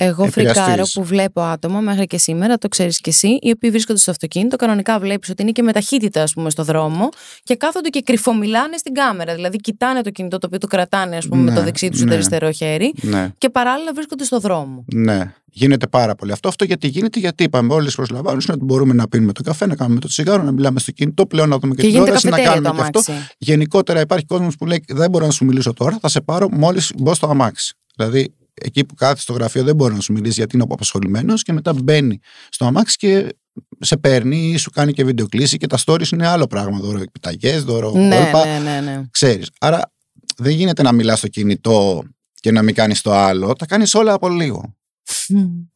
Εγώ 0.00 0.24
επηρεαστείς. 0.24 0.62
φρικάρω 0.62 0.84
που 0.92 1.04
βλέπω 1.04 1.40
άτομα 1.40 1.80
μέχρι 1.80 2.06
και 2.06 2.18
σήμερα, 2.18 2.58
το 2.58 2.68
ξέρεις 2.68 3.00
κι 3.00 3.08
εσύ, 3.08 3.38
οι 3.40 3.50
οποίοι 3.50 3.70
βρίσκονται 3.70 3.98
στο 3.98 4.10
αυτοκίνητο. 4.10 4.56
Κανονικά 4.56 4.98
βλέπεις 4.98 5.28
ότι 5.30 5.42
είναι 5.42 5.50
και 5.50 5.62
με 5.62 5.72
ταχύτητα, 5.72 6.22
ας 6.22 6.32
πούμε, 6.32 6.50
στο 6.50 6.64
δρόμο 6.64 7.08
και 7.42 7.54
κάθονται 7.56 7.88
και 7.88 8.00
κρυφομιλάνε 8.02 8.76
στην 8.76 8.92
κάμερα. 8.94 9.34
Δηλαδή, 9.34 9.56
κοιτάνε 9.56 10.00
το 10.00 10.10
κινητό 10.10 10.38
το 10.38 10.46
οποίο 10.46 10.58
το 10.58 10.66
κρατάνε, 10.66 11.16
ας 11.16 11.28
πούμε, 11.28 11.42
με 11.42 11.50
Ναι, 11.50 11.56
το 11.56 11.62
δεξί 11.62 11.88
τους 11.88 11.98
ή 11.98 12.02
το 12.02 12.08
ναι. 12.08 12.14
αριστερό 12.14 12.50
χέρι 12.50 12.92
Ναι. 13.00 13.30
και 13.38 13.48
παράλληλα 13.48 13.90
βρίσκονται 13.94 14.24
στο 14.24 14.38
δρόμο. 14.40 14.84
Ναι, 14.94 15.32
γίνεται 15.52 15.86
πάρα 15.86 16.14
πολύ 16.14 16.32
αυτό. 16.32 16.48
Αυτό 16.48 16.64
γιατί 16.64 16.88
γίνεται, 16.88 17.18
γιατί 17.18 17.42
είπαμε 17.44 17.72
όλες 17.74 17.90
τι 17.90 17.96
προσλαμβάνουν 17.96 18.40
είναι 18.44 18.52
ότι 18.52 18.64
μπορούμε 18.64 18.94
να 18.94 19.08
πίνουμε 19.08 19.32
το 19.32 19.42
καφέ, 19.42 19.66
να 19.66 19.74
κάνουμε 19.76 20.00
το 20.00 20.08
τσιγάρο, 20.08 20.42
να 20.42 20.52
μιλάμε 20.52 20.80
στο 20.80 20.90
κινητό, 20.92 21.26
πλέον 21.26 21.48
να 21.48 21.58
δούμε 21.58 21.74
και, 21.74 21.80
Και 21.82 21.88
γίνεται 21.88 22.04
τηλεόραση, 22.04 22.26
να 22.28 22.36
καφετέρια 22.36 22.62
το 22.62 22.68
κάνουμε 22.68 22.90
και 22.90 22.98
αυτό. 22.98 23.12
αμάξι. 23.12 23.34
Γενικότερα 23.38 24.00
υπάρχει 24.00 24.24
κόσμος 24.24 24.56
που 24.56 24.66
λέει: 24.66 24.84
Δεν 24.88 25.10
μπορώ 25.10 25.26
να 25.26 25.32
σου 25.32 25.44
μιλήσω 25.44 25.72
τώρα, 25.72 25.98
θα 26.00 26.08
σε 26.08 26.20
πάρω 26.20 26.48
μόλις 26.50 26.92
μπω 26.98 27.14
στο 27.14 27.26
αμάξι. 27.26 27.74
Δηλαδή, 27.96 28.34
εκεί 28.60 28.84
που 28.84 28.94
κάθεται 28.94 29.20
στο 29.20 29.32
γραφείο 29.32 29.62
δεν 29.62 29.74
μπορεί 29.74 29.94
να 29.94 30.00
σου 30.00 30.12
μιλήσει 30.12 30.34
γιατί 30.34 30.56
είναι 30.56 30.66
απασχολημένο 30.70 31.34
και 31.34 31.52
μετά 31.52 31.72
μπαίνει 31.72 32.18
στο 32.48 32.64
αμάξι 32.64 32.96
και 32.96 33.36
σε 33.80 33.96
παίρνει 33.96 34.36
ή 34.50 34.56
σου 34.56 34.70
κάνει 34.70 34.92
και 34.92 35.04
βιντεοκλήση 35.04 35.56
και 35.56 35.66
τα 35.66 35.78
stories 35.84 36.08
είναι 36.12 36.26
άλλο 36.26 36.46
πράγμα. 36.46 36.78
Δώρο 36.78 36.98
επιταγές, 37.00 37.64
δώρο 37.64 37.92
Ναι, 37.92 38.16
κόλπα. 38.20 38.44
ναι, 38.46 38.58
ναι, 38.58 38.80
ναι. 38.80 39.02
Ξέρεις. 39.10 39.50
Άρα 39.60 39.92
δεν 40.36 40.52
γίνεται 40.52 40.82
να 40.82 40.92
μιλάς 40.92 41.18
στο 41.18 41.28
κινητό 41.28 42.02
και 42.34 42.50
να 42.52 42.62
μην 42.62 42.74
κάνεις 42.74 43.00
το 43.02 43.12
άλλο. 43.12 43.52
Τα 43.52 43.66
κάνεις 43.66 43.94
όλα 43.94 44.12
από 44.12 44.28
λίγο. 44.28 44.76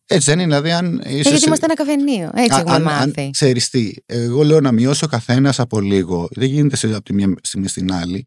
Έτσι 0.07 0.31
δεν 0.31 0.39
είναι, 0.39 0.45
δηλαδή 0.61 0.71
αν 0.73 1.01
Ε, 1.05 1.09
είσαι. 1.11 1.21
γιατί 1.21 1.39
σε- 1.39 1.47
είμαστε 1.47 1.65
ένα 1.65 1.75
καφενείο. 1.75 2.31
Έτσι 2.35 2.55
Α- 2.55 2.59
έχουμε 2.59 2.75
αν, 2.75 2.83
μάθει. 2.83 3.21
αν 3.21 3.31
ξέρεις 3.31 3.69
τι, 3.69 3.91
εγώ 4.07 4.43
λέω 4.43 4.61
να 4.61 4.73
μειώσει 4.73 5.05
ο 5.05 5.09
καθένας 5.09 5.61
από 5.61 5.81
λίγο. 5.81 6.29
Δεν 6.31 6.49
γίνεται 6.49 6.77
σε, 6.77 6.87
από 6.87 7.03
τη 7.03 7.13
μία 7.13 7.35
στιγμή 7.43 7.69
στην 7.69 7.93
άλλη. 7.93 8.27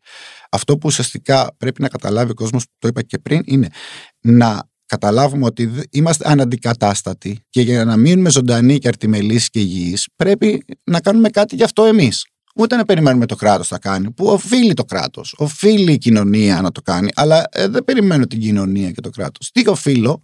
Αυτό 0.52 0.74
που 0.74 0.82
ουσιαστικά 0.88 1.56
πρέπει 1.58 1.82
να 1.82 1.88
καταλάβει 1.88 2.32
ο 2.32 2.34
κόσμος, 2.34 2.65
το 2.78 2.88
είπα 2.88 3.02
και 3.02 3.18
πριν, 3.18 3.41
είναι 3.46 3.68
να 4.26 4.64
καταλάβουμε 4.86 5.46
ότι 5.46 5.66
δε- 5.66 5.82
είμαστε 5.92 6.30
αναντικατάστατοι 6.32 7.40
και 7.50 7.62
για 7.62 7.86
να 7.86 7.98
μείνουμε 7.98 8.30
ζωντανοί 8.30 8.78
και 8.78 8.88
αρτιμελείς 8.88 9.50
και 9.50 9.60
υγιείς 9.60 10.08
πρέπει 10.16 10.66
να 10.84 11.00
κάνουμε 11.00 11.30
κάτι 11.30 11.56
γι' 11.56 11.64
αυτό 11.64 11.84
εμείς. 11.86 12.26
Ούτε 12.58 12.76
να 12.76 12.86
περιμένουμε 12.86 13.26
το 13.26 13.36
κράτος 13.36 13.70
να 13.72 13.78
κάνει, 13.80 14.12
που 14.12 14.26
οφείλει 14.26 14.74
το 14.74 14.84
κράτος, 14.84 15.36
οφείλει 15.38 15.92
η 15.92 15.98
κοινωνία 15.98 16.62
να 16.62 16.72
το 16.72 16.82
κάνει, 16.82 17.10
αλλά 17.16 17.44
ε, 17.52 17.68
δεν 17.68 17.84
περιμένω 17.84 18.26
την 18.28 18.40
κοινωνία 18.40 18.92
και 18.92 19.02
το 19.02 19.10
κράτος. 19.10 19.52
Τι 19.52 19.68
οφείλω, 19.68 20.22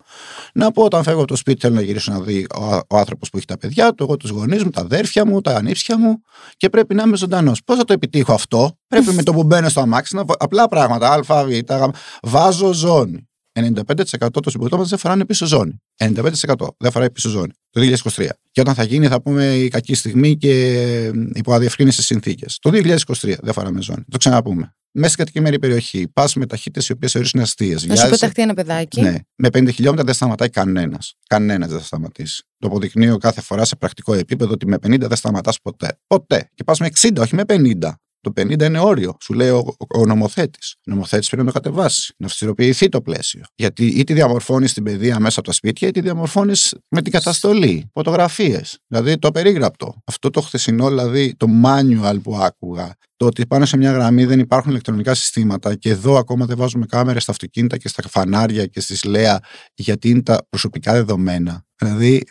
να 0.54 0.72
πω 0.72 0.84
όταν 0.84 1.04
φεύγω 1.04 1.20
από 1.20 1.28
το 1.28 1.36
σπίτι 1.36 1.60
θέλω 1.60 1.76
να 1.76 1.82
γυρίσω 1.82 2.12
να 2.12 2.20
δει 2.22 2.46
ο, 2.56 2.64
ο 2.90 2.98
άνθρωπος 2.98 3.30
που 3.30 3.38
έχει 3.38 3.46
τα 3.46 3.58
παιδιά 3.58 3.94
του, 3.94 4.04
εγώ 4.04 4.18
τους 4.18 4.30
γονείς 4.30 4.64
μου, 4.64 4.70
τα 4.70 4.82
αδέρφια 4.82 5.26
μου, 5.26 5.42
τα 5.42 5.56
ανήψια 5.56 5.98
μου 5.98 6.22
και 6.58 6.70
πρέπει 6.70 6.96
να 6.96 7.04
είμαι 7.04 7.18
ζωντανός. 7.18 7.62
Πώς 7.66 7.78
θα 7.78 7.84
το 7.84 7.94
επιτύχω 7.94 8.34
αυτό, 8.34 8.78
πρέπει 8.88 9.12
με 9.14 9.24
το 9.24 9.34
που 9.34 9.44
μπαίνω 9.44 9.70
στο 9.70 9.82
αμάξι 9.82 10.16
να 10.16 10.26
βα- 10.26 10.36
απλά 10.40 10.68
πράγματα, 10.68 11.10
α, 11.28 11.44
β, 11.46 11.50
γ, 11.52 11.90
βάζω 12.24 12.74
ζώνη. 12.74 13.26
95% 13.54 14.28
των 14.32 14.52
συμπολιτών 14.52 14.80
μας 14.80 14.90
δεν 14.90 15.00
φοράνε 15.00 15.26
πίσω 15.26 15.46
ζώνη. 15.46 15.82
95% 15.98 16.54
δεν 16.78 16.92
φοράει 16.92 17.12
πίσω 17.12 17.30
ζώνη. 17.30 17.52
Το 17.70 17.82
2023. 17.82 18.28
Και 18.52 18.62
όταν 18.62 18.76
θα 18.76 18.84
γίνει, 18.84 19.08
θα 19.08 19.22
πούμε 19.22 19.56
η 19.56 19.68
κακή 19.68 19.94
στιγμή 19.94 20.38
και 20.38 21.06
υπό 21.34 21.54
αδιευκρίνηστε 21.54 22.02
συνθήκες. 22.02 22.58
Το 22.62 22.70
2023 22.74 23.36
δεν 23.42 23.54
φοράμε 23.54 23.82
ζώνη. 23.82 24.04
Το 24.10 24.18
ξαναπούμε. 24.18 24.76
Μέσα 24.94 25.14
στην 25.14 25.26
κατοικημένη 25.26 25.60
περιοχή 25.60 26.08
πας 26.08 26.36
με 26.36 26.46
ταχύτητες 26.46 26.90
οι 26.90 26.92
οποίες 26.92 27.12
θεωρεί 27.12 27.30
είναι 27.34 27.44
αστείες. 27.44 27.86
Να 27.86 27.96
σου 27.96 28.10
πεταχτεί 28.10 28.42
ένα 28.42 28.54
παιδάκι. 28.54 29.02
Ναι. 29.02 29.16
Με 29.36 29.48
50 29.48 29.70
χιλιόμετρα 29.74 30.06
δεν 30.06 30.14
σταματάει 30.14 30.50
κανένας. 30.50 31.16
Κανένας 31.28 31.70
δεν 31.70 31.80
θα 31.80 31.86
σταματήσει. 31.86 32.44
Το 32.58 32.68
αποδεικνύω 32.68 33.18
κάθε 33.18 33.42
φορά 33.42 33.66
σε 33.66 33.76
πρακτικό 33.76 34.14
επίπεδο 34.14 34.52
ότι 34.52 34.68
με 34.68 34.78
50 34.88 35.00
δεν 35.00 35.16
σταματάς 35.16 35.62
ποτέ. 35.62 36.00
Ποτέ. 36.08 36.50
Και 36.54 36.64
πας 36.64 36.80
με 36.80 36.90
60, 37.00 37.18
όχι 37.20 37.36
με 37.36 37.44
50. 37.48 37.92
Το 38.22 38.32
50 38.42 38.62
είναι 38.62 38.80
όριο, 38.80 39.18
σου 39.22 39.34
λέει 39.34 39.50
ο, 39.50 39.76
ο 39.96 40.06
νομοθέτης. 40.06 40.76
Ο 40.78 40.82
νομοθέτης 40.84 41.28
πρέπει 41.30 41.46
να 41.46 41.52
το 41.52 41.60
κατεβάσει, 41.60 42.14
να 42.18 42.26
αυστηροποιηθεί 42.26 42.90
το 42.90 43.02
πλαίσιο. 43.02 43.44
Γιατί 43.56 43.86
ή 43.86 44.04
τη 44.04 44.14
διαμορφώνεις 44.14 44.74
την 44.74 44.84
παιδεία 44.84 45.20
μέσα 45.20 45.40
από 45.40 45.48
τα 45.48 45.54
σπίτια, 45.54 45.88
ή 45.88 45.92
τη 45.92 46.02
διαμορφώνεις 46.02 46.76
με 46.88 47.02
την 47.02 47.12
καταστολή. 47.12 47.90
Φωτογραφίες. 47.94 48.78
Δηλαδή 48.88 49.18
το 49.18 49.32
περίγραπτο. 49.32 50.02
Αυτό 50.06 50.30
το 50.30 50.42
χθεσινό, 50.42 50.88
δηλαδή 50.88 51.36
το 51.38 51.48
manual 51.64 52.22
που 52.24 52.36
άκουγα, 52.36 52.96
το 53.16 53.26
ότι 53.26 53.48
πάνω 53.48 53.66
σε 53.66 53.78
μια 53.78 53.92
γραμμή 53.92 54.26
δεν 54.26 54.40
υπάρχουν 54.40 54.72
ηλεκτρονικά 54.72 55.14
συστήματα 55.14 55.76
και 55.76 55.90
εδώ 55.90 56.18
ακόμα 56.18 56.46
δεν 56.46 56.58
βάζουμε 56.58 56.86
κάμερες 56.86 57.24
στα 57.24 57.32
αυτοκίνητα 57.32 57.78
και 57.78 57.88
στα 57.88 58.04
φανάρια 58.10 58.66
και 58.66 58.80
στις 58.80 59.04
ΛΕΑ 59.04 59.40
γιατί 59.74 60.10
είναι 60.10 60.22
τα 60.22 60.46
προσωπικά 60.50 60.94
δεδομένα. 60.94 61.66
Δηλαδή 61.82 62.24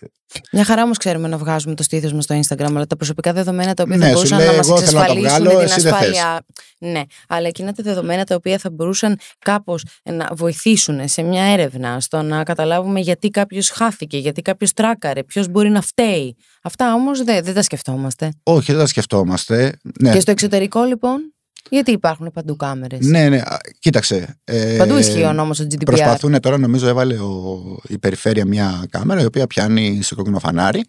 μια 0.52 0.64
χαρά 0.64 0.82
όμως 0.82 0.96
ξέρουμε 0.98 1.28
να 1.28 1.38
βγάζουμε 1.38 1.74
το 1.74 1.82
στήθος 1.82 2.12
μας 2.12 2.24
στο 2.24 2.40
Instagram, 2.40 2.66
αλλά 2.68 2.86
τα 2.86 2.96
προσωπικά 2.96 3.32
δεδομένα 3.32 3.74
τα 3.74 3.82
οποία 3.82 3.96
Ναι, 3.96 4.04
θα 4.04 4.08
σου 4.10 4.14
μπορούσαν 4.14 4.38
λέει, 4.38 4.46
να 4.46 4.56
μας 4.56 4.68
εγώ 4.68 4.80
θέλω 4.80 4.98
να 4.98 5.06
το 5.06 5.12
εξασφαλίσουν 5.12 5.42
βγάλω, 5.42 5.58
την 5.58 5.68
εσύ 5.68 5.80
δεν 5.80 5.94
ασφάλεια. 5.94 6.44
Ναι, 6.78 7.02
αλλά 7.28 7.46
εκείνα 7.46 7.72
τα 7.72 7.82
δεδομένα 7.82 8.24
τα 8.24 8.34
οποία 8.34 8.58
θα 8.58 8.70
μπορούσαν 8.70 9.18
κάπως 9.38 9.84
να 10.02 10.28
βοηθήσουν 10.34 11.08
σε 11.08 11.22
μια 11.22 11.42
έρευνα 11.44 12.00
στο 12.00 12.22
να 12.22 12.42
καταλάβουμε 12.42 13.00
γιατί 13.00 13.30
κάποιος 13.30 13.70
χάθηκε, 13.70 14.18
γιατί 14.18 14.42
κάποιος 14.42 14.72
τράκαρε, 14.72 15.24
ποιος 15.24 15.48
μπορεί 15.48 15.70
να 15.70 15.80
φταίει. 15.80 16.36
Αυτά 16.62 16.94
όμως 16.94 17.22
δεν, 17.22 17.44
δεν 17.44 17.54
τα 17.54 17.62
σκεφτόμαστε. 17.62 18.32
όχι, 18.42 18.72
δεν 18.72 18.80
τα 18.80 18.86
σκεφτόμαστε. 18.86 19.72
Ναι, 20.00 20.12
Και 20.12 20.20
στο 20.20 20.30
εξωτερικό 20.30 20.82
λοιπόν, 20.82 21.34
γιατί 21.68 21.90
υπάρχουν 21.90 22.30
παντού 22.32 22.56
κάμερες; 22.56 23.06
ναι, 23.06 23.28
ναι. 23.28 23.36
α, 23.38 23.56
Κοίταξε. 23.78 24.38
ε, 24.44 24.74
Παντού 24.78 24.96
ισχύει 24.96 25.22
ο 25.24 25.32
νόμος 25.32 25.58
του 25.58 25.66
GDPR. 25.70 25.84
Προσπαθούν 25.84 26.40
τώρα, 26.40 26.58
νομίζω, 26.58 26.88
έβαλε 26.88 27.14
ο, 27.18 27.60
η 27.88 27.98
περιφέρεια 27.98 28.46
μια 28.46 28.84
κάμερα 28.90 29.20
η 29.20 29.24
οποία 29.24 29.46
πιάνει 29.46 29.98
σε 30.02 30.14
κόκκινο 30.14 30.38
φανάρι 30.38 30.84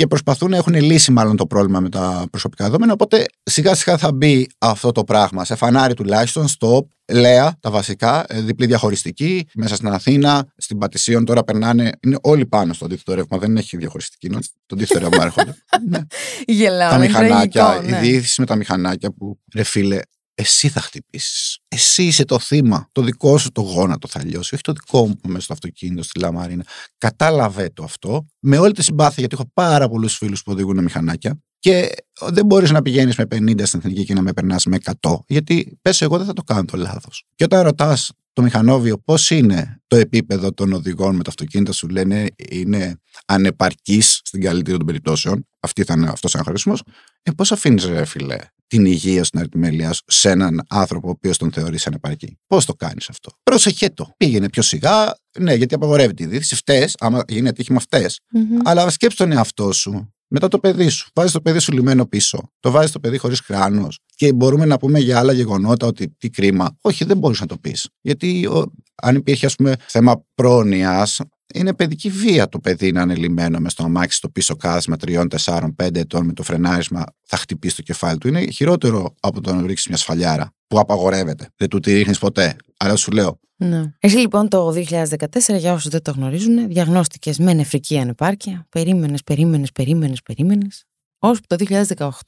και 0.00 0.06
προσπαθούν 0.06 0.50
να 0.50 0.56
έχουν 0.56 0.74
λύσει 0.74 1.12
μάλλον 1.12 1.36
το 1.36 1.46
πρόβλημα 1.46 1.80
με 1.80 1.88
τα 1.88 2.26
προσωπικά 2.30 2.64
δεδομένα. 2.64 2.92
Οπότε 2.92 3.26
σιγά 3.42 3.74
σιγά 3.74 3.96
θα 3.96 4.12
μπει 4.12 4.46
αυτό 4.58 4.92
το 4.92 5.04
πράγμα 5.04 5.44
σε 5.44 5.54
φανάρι 5.54 5.94
τουλάχιστον, 5.94 6.46
stop, 6.48 6.80
Λέα, 7.12 7.56
τα 7.60 7.70
βασικά, 7.70 8.24
ε, 8.28 8.40
διπλή 8.40 8.66
διαχωριστική, 8.66 9.46
μέσα 9.54 9.74
στην 9.74 9.88
Αθήνα, 9.88 10.52
στην 10.56 10.78
Πατησίων 10.78 11.24
τώρα 11.24 11.44
περνάνε, 11.44 11.90
είναι 12.02 12.16
όλοι 12.22 12.46
πάνω 12.46 12.72
στο 12.72 12.84
αντίθετο 12.84 13.14
ρεύμα, 13.14 13.38
δεν 13.38 13.56
έχει 13.56 13.76
διαχωριστική, 13.76 14.26
είναι 14.26 14.38
το 14.66 14.74
αντίθετο 14.74 15.08
ρεύμα 15.08 15.24
έρχονται. 15.24 15.54
ναι. 15.88 15.98
Γελάω. 16.54 16.90
τα 16.90 16.96
είναι 16.96 17.06
μηχανάκια, 17.06 17.64
τραγικό, 17.64 17.88
η 17.88 17.90
ναι. 17.90 18.00
διήθηση 18.00 18.40
με 18.40 18.46
τα 18.46 18.56
μηχανάκια 18.56 19.12
που, 19.12 19.38
ρε 19.54 19.62
φίλε, 19.62 20.00
εσύ 20.40 20.68
θα 20.68 20.80
χτυπήσεις. 20.80 21.58
Εσύ 21.68 22.04
είσαι 22.04 22.24
το 22.24 22.38
θύμα. 22.38 22.88
Το 22.92 23.02
δικό 23.02 23.38
σου 23.38 23.52
το 23.52 23.60
γόνατο 23.60 24.08
θα 24.08 24.24
λιώσει. 24.24 24.54
Όχι 24.54 24.62
το 24.62 24.72
δικό 24.72 25.06
μου 25.06 25.16
που 25.16 25.28
είμαι 25.28 25.40
στο 25.40 25.52
αυτοκίνητο 25.52 26.02
στη 26.02 26.18
Λαμαρίνα. 26.18 26.64
Κατάλαβε 26.98 27.70
το 27.74 27.84
αυτό. 27.84 28.26
Με 28.38 28.58
όλη 28.58 28.72
τη 28.72 28.82
συμπάθεια, 28.82 29.14
γιατί 29.18 29.34
έχω 29.34 29.50
πάρα 29.54 29.88
πολλούς 29.88 30.16
φίλους 30.16 30.42
που 30.42 30.52
οδηγούν 30.52 30.82
μηχανάκια. 30.82 31.40
Και 31.58 31.90
δεν 32.26 32.46
μπορείς 32.46 32.70
να 32.70 32.82
πηγαίνεις 32.82 33.16
με 33.16 33.24
50 33.24 33.66
στην 33.66 33.78
εθνική 33.78 34.04
και 34.04 34.14
να 34.14 34.22
με 34.22 34.32
περνάς 34.32 34.64
με 34.64 34.78
100. 35.00 35.18
Γιατί 35.26 35.78
πες, 35.82 36.00
εγώ 36.02 36.16
δεν 36.16 36.26
θα 36.26 36.32
το 36.32 36.42
κάνω 36.42 36.64
το 36.64 36.76
λάθος. 36.76 37.24
Και 37.34 37.44
όταν 37.44 37.62
ρωτάς 37.62 38.10
το 38.32 38.42
μηχανόβιο 38.42 38.98
πώς 38.98 39.30
είναι 39.30 39.80
το 39.86 39.96
επίπεδο 39.96 40.52
των 40.52 40.72
οδηγών 40.72 41.16
με 41.16 41.22
τα 41.22 41.30
αυτοκίνητα, 41.30 41.72
σου 41.72 41.88
λένε 41.88 42.26
είναι 42.50 43.00
ανεπαρκής 43.26 44.20
στην 44.24 44.40
καλύτερη 44.40 44.76
των 44.76 44.86
περιπτώσεων. 44.86 45.46
Αυτή 45.60 45.84
θα 45.84 45.94
είναι 45.96 46.08
αυτός 46.08 46.34
ο 46.34 46.42
χαρισμό. 46.44 46.74
Ε, 47.22 47.30
πώς 47.30 47.52
αφήνεις, 47.52 47.84
ρε 47.84 48.04
φιλέ, 48.04 48.38
την 48.70 48.84
υγεία 48.84 49.24
στην 49.24 49.38
αριθμέλεια 49.38 49.92
σου 49.92 50.02
σε 50.06 50.30
έναν 50.30 50.62
άνθρωπο 50.68 51.08
ο 51.08 51.10
οποίος 51.10 51.38
τον 51.38 51.52
θεωρείς 51.52 51.86
ανεπαρκή. 51.86 52.38
Πώς 52.46 52.64
το 52.64 52.74
κάνεις 52.74 53.08
αυτό; 53.08 53.30
Πρόσεχε 53.42 53.90
το. 53.90 54.14
Πήγαινε 54.16 54.48
πιο 54.48 54.62
σιγά. 54.62 55.14
Ναι, 55.38 55.54
γιατί 55.54 55.74
απαγορεύεται 55.74 56.22
η 56.22 56.26
δίδυση. 56.26 56.54
Φταίει, 56.54 56.88
άμα 56.98 57.22
γίνει 57.28 57.48
ατύχημα, 57.48 57.80
φταίει. 57.80 58.06
Μμμ. 58.32 58.58
Αλλά 58.64 58.90
σκέψτε 58.90 59.24
τον 59.24 59.32
εαυτό 59.32 59.72
σου. 59.72 60.12
Μετά 60.28 60.48
το 60.48 60.58
παιδί 60.58 60.88
σου. 60.88 61.08
Βάζεις 61.14 61.32
το 61.32 61.40
παιδί 61.40 61.58
σου 61.58 61.72
λυμμένο 61.72 62.06
πίσω. 62.06 62.52
Το 62.60 62.70
βάζεις 62.70 62.90
το 62.90 63.00
παιδί 63.00 63.18
χωρίς 63.18 63.40
κράνος. 63.40 63.98
Και 64.14 64.32
μπορούμε 64.32 64.64
να 64.64 64.78
πούμε 64.78 64.98
για 64.98 65.18
άλλα 65.18 65.32
γεγονότα 65.32 65.86
ότι 65.86 66.14
τι 66.18 66.30
κρίμα. 66.30 66.76
Όχι, 66.80 67.04
δεν 67.04 67.18
μπορείς 67.18 67.40
να 67.40 67.46
το 67.46 67.56
πεις. 67.58 67.88
Γιατί 68.00 68.46
ο, 68.46 68.72
αν 69.02 69.14
υπήρχε, 69.16 69.46
ας 69.46 69.54
πούμε, 69.54 69.76
θέμα 69.86 70.24
πρόνοιας, 70.34 71.20
είναι 71.54 71.74
παιδική 71.74 72.10
βία 72.10 72.48
το 72.48 72.58
παιδί 72.58 72.92
να 72.92 73.02
είναι 73.02 73.14
λυμμένο 73.14 73.58
με 73.58 73.68
στο 73.68 73.84
αμάξι 73.84 74.16
στο 74.16 74.28
πίσω 74.28 74.56
κάθισμα 74.56 74.96
3, 75.06 75.24
4, 75.44 75.68
5 75.82 75.96
ετών 75.96 76.26
με 76.26 76.32
το 76.32 76.42
φρενάρισμα, 76.42 77.04
θα 77.26 77.36
χτυπήσει 77.36 77.76
το 77.76 77.82
κεφάλι 77.82 78.18
του. 78.18 78.28
Είναι 78.28 78.50
χειρότερο 78.50 79.14
από 79.20 79.40
το 79.40 79.54
να 79.54 79.66
ρίξεις 79.66 79.86
μια 79.86 79.96
σφαλιάρα 79.96 80.52
που 80.66 80.78
απαγορεύεται. 80.78 81.48
Δεν 81.56 81.68
του 81.68 81.80
τη 81.80 81.92
ρίχνεις 81.92 82.18
ποτέ. 82.18 82.56
Αλλά 82.76 82.96
σου 82.96 83.10
λέω, 83.10 83.40
Ναι. 83.56 83.94
Εσύ 83.98 84.16
λοιπόν 84.16 84.48
το 84.48 84.70
2014, 84.70 85.56
για 85.58 85.72
όσους 85.72 85.90
δεν 85.90 86.02
το 86.02 86.10
γνωρίζουν, 86.10 86.68
διαγνώστηκες 86.68 87.38
με 87.38 87.52
νεφρική 87.52 87.98
ανεπάρκεια. 87.98 88.66
Περίμενες, 88.68 89.22
περίμενες, 89.22 89.72
περίμενες, 89.72 90.22
περίμενες. 90.22 90.84
Ώσπου 91.18 91.46
το 91.46 91.56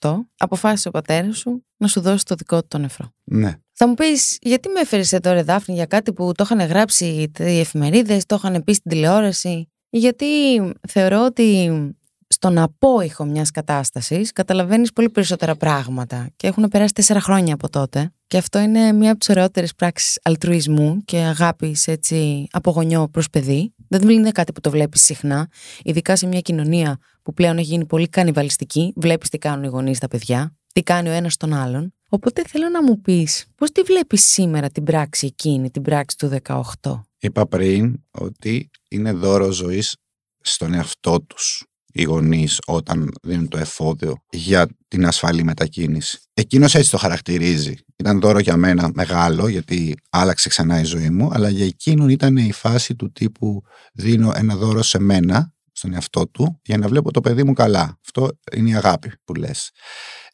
2018 0.00 0.28
αποφάσισε 0.36 0.88
ο 0.88 0.90
πατέρας 0.90 1.38
σου 1.38 1.64
να 1.76 1.86
σου 1.86 2.00
δώσει 2.00 2.24
το 2.24 2.34
δικό 2.34 2.60
του 2.60 2.66
το 2.68 2.78
νεφρό. 2.78 3.14
ναι. 3.24 3.52
Θα 3.84 3.90
μου 3.90 3.94
πεις, 3.94 4.38
γιατί 4.40 4.68
με 4.68 4.80
έφερες 4.80 5.12
εδώ, 5.12 5.32
ρε 5.32 5.42
Δάφνη, 5.42 5.74
για 5.74 5.86
κάτι 5.86 6.12
που 6.12 6.32
το 6.32 6.44
είχαν 6.44 6.60
γράψει 6.60 7.30
οι 7.38 7.58
εφημερίδες, 7.58 8.26
το 8.26 8.34
είχαν 8.34 8.64
πει 8.64 8.72
στην 8.72 8.90
τηλεόραση; 8.90 9.68
Γιατί 9.90 10.26
θεωρώ 10.88 11.24
ότι 11.24 11.70
στον 12.28 12.58
απόϊχο 12.58 13.24
μιας 13.24 13.50
κατάστασης 13.50 14.32
καταλαβαίνεις 14.32 14.92
πολύ 14.92 15.10
περισσότερα 15.10 15.56
πράγματα. 15.56 16.30
Και 16.36 16.46
έχουν 16.46 16.68
περάσει 16.68 16.92
τέσσερα 16.92 17.20
χρόνια 17.20 17.54
από 17.54 17.68
τότε. 17.68 18.12
Και 18.26 18.36
αυτό 18.36 18.58
είναι 18.58 18.92
μία 18.92 19.10
από 19.10 19.18
τις 19.18 19.28
ωραιότερες 19.28 19.74
πράξεις 19.74 20.18
αλτρουισμού 20.22 21.02
και 21.04 21.16
αγάπης 21.16 21.86
έτσι 21.86 22.46
από 22.50 22.70
γονιό 22.70 23.08
προς 23.08 23.30
παιδί. 23.30 23.74
Δεν 23.88 24.08
είναι 24.08 24.30
κάτι 24.30 24.52
που 24.52 24.60
το 24.60 24.70
βλέπεις 24.70 25.02
συχνά, 25.02 25.48
ειδικά 25.82 26.16
σε 26.16 26.26
μια 26.26 26.40
κοινωνία 26.40 26.98
που 27.22 27.32
πλέον 27.32 27.58
έχει 27.58 27.66
γίνει 27.66 27.86
πολύ 27.86 28.08
κανιβαλιστική. 28.08 28.92
Βλέπεις 28.96 29.28
τι 29.28 29.38
κάνουν 29.38 29.64
οι 29.64 29.68
γονείς 29.68 29.96
στα 29.96 30.08
παιδιά, 30.08 30.56
τι 30.72 30.82
κάνει 30.82 31.08
ο 31.08 31.12
ένας 31.12 31.36
τον 31.36 31.52
άλλον. 31.52 31.94
Οπότε 32.14 32.42
θέλω 32.46 32.68
να 32.68 32.82
μου 32.82 33.00
πεις, 33.00 33.46
πώς 33.54 33.72
τη 33.72 33.82
βλέπεις 33.82 34.24
σήμερα 34.24 34.70
την 34.70 34.84
πράξη 34.84 35.26
εκείνη, 35.26 35.70
την 35.70 35.82
πράξη 35.82 36.16
του 36.16 36.38
18. 36.42 37.00
Είπα 37.18 37.46
πριν 37.46 38.02
ότι 38.10 38.70
είναι 38.88 39.12
δώρο 39.12 39.50
ζωής 39.50 39.96
στον 40.40 40.74
εαυτό 40.74 41.20
τους 41.22 41.64
οι 41.92 42.02
γονείς 42.02 42.58
όταν 42.66 43.10
δίνουν 43.22 43.48
το 43.48 43.58
εφόδιο 43.58 44.16
για 44.30 44.68
την 44.88 45.06
ασφαλή 45.06 45.44
μετακίνηση. 45.44 46.18
Εκείνος 46.34 46.74
έτσι 46.74 46.90
το 46.90 46.96
χαρακτηρίζει. 46.96 47.74
Ήταν 47.96 48.20
δώρο 48.20 48.38
για 48.38 48.56
μένα 48.56 48.90
μεγάλο, 48.94 49.48
γιατί 49.48 49.94
άλλαξε 50.10 50.48
ξανά 50.48 50.80
η 50.80 50.84
ζωή 50.84 51.10
μου, 51.10 51.28
αλλά 51.32 51.48
για 51.48 51.64
εκείνον 51.64 52.08
ήταν 52.08 52.36
η 52.36 52.52
φάση 52.52 52.94
του 52.94 53.12
τύπου 53.12 53.62
δίνω 53.92 54.32
ένα 54.34 54.56
δώρο 54.56 54.82
σε 54.82 54.98
μένα, 54.98 55.52
στον 55.72 55.94
εαυτό 55.94 56.28
του, 56.28 56.60
για 56.64 56.78
να 56.78 56.88
βλέπω 56.88 57.10
το 57.10 57.20
παιδί 57.20 57.44
μου 57.44 57.52
καλά. 57.52 57.98
Αυτό 58.06 58.28
είναι 58.56 58.70
η 58.70 58.74
αγάπη 58.74 59.12
που 59.24 59.34
λες. 59.34 59.70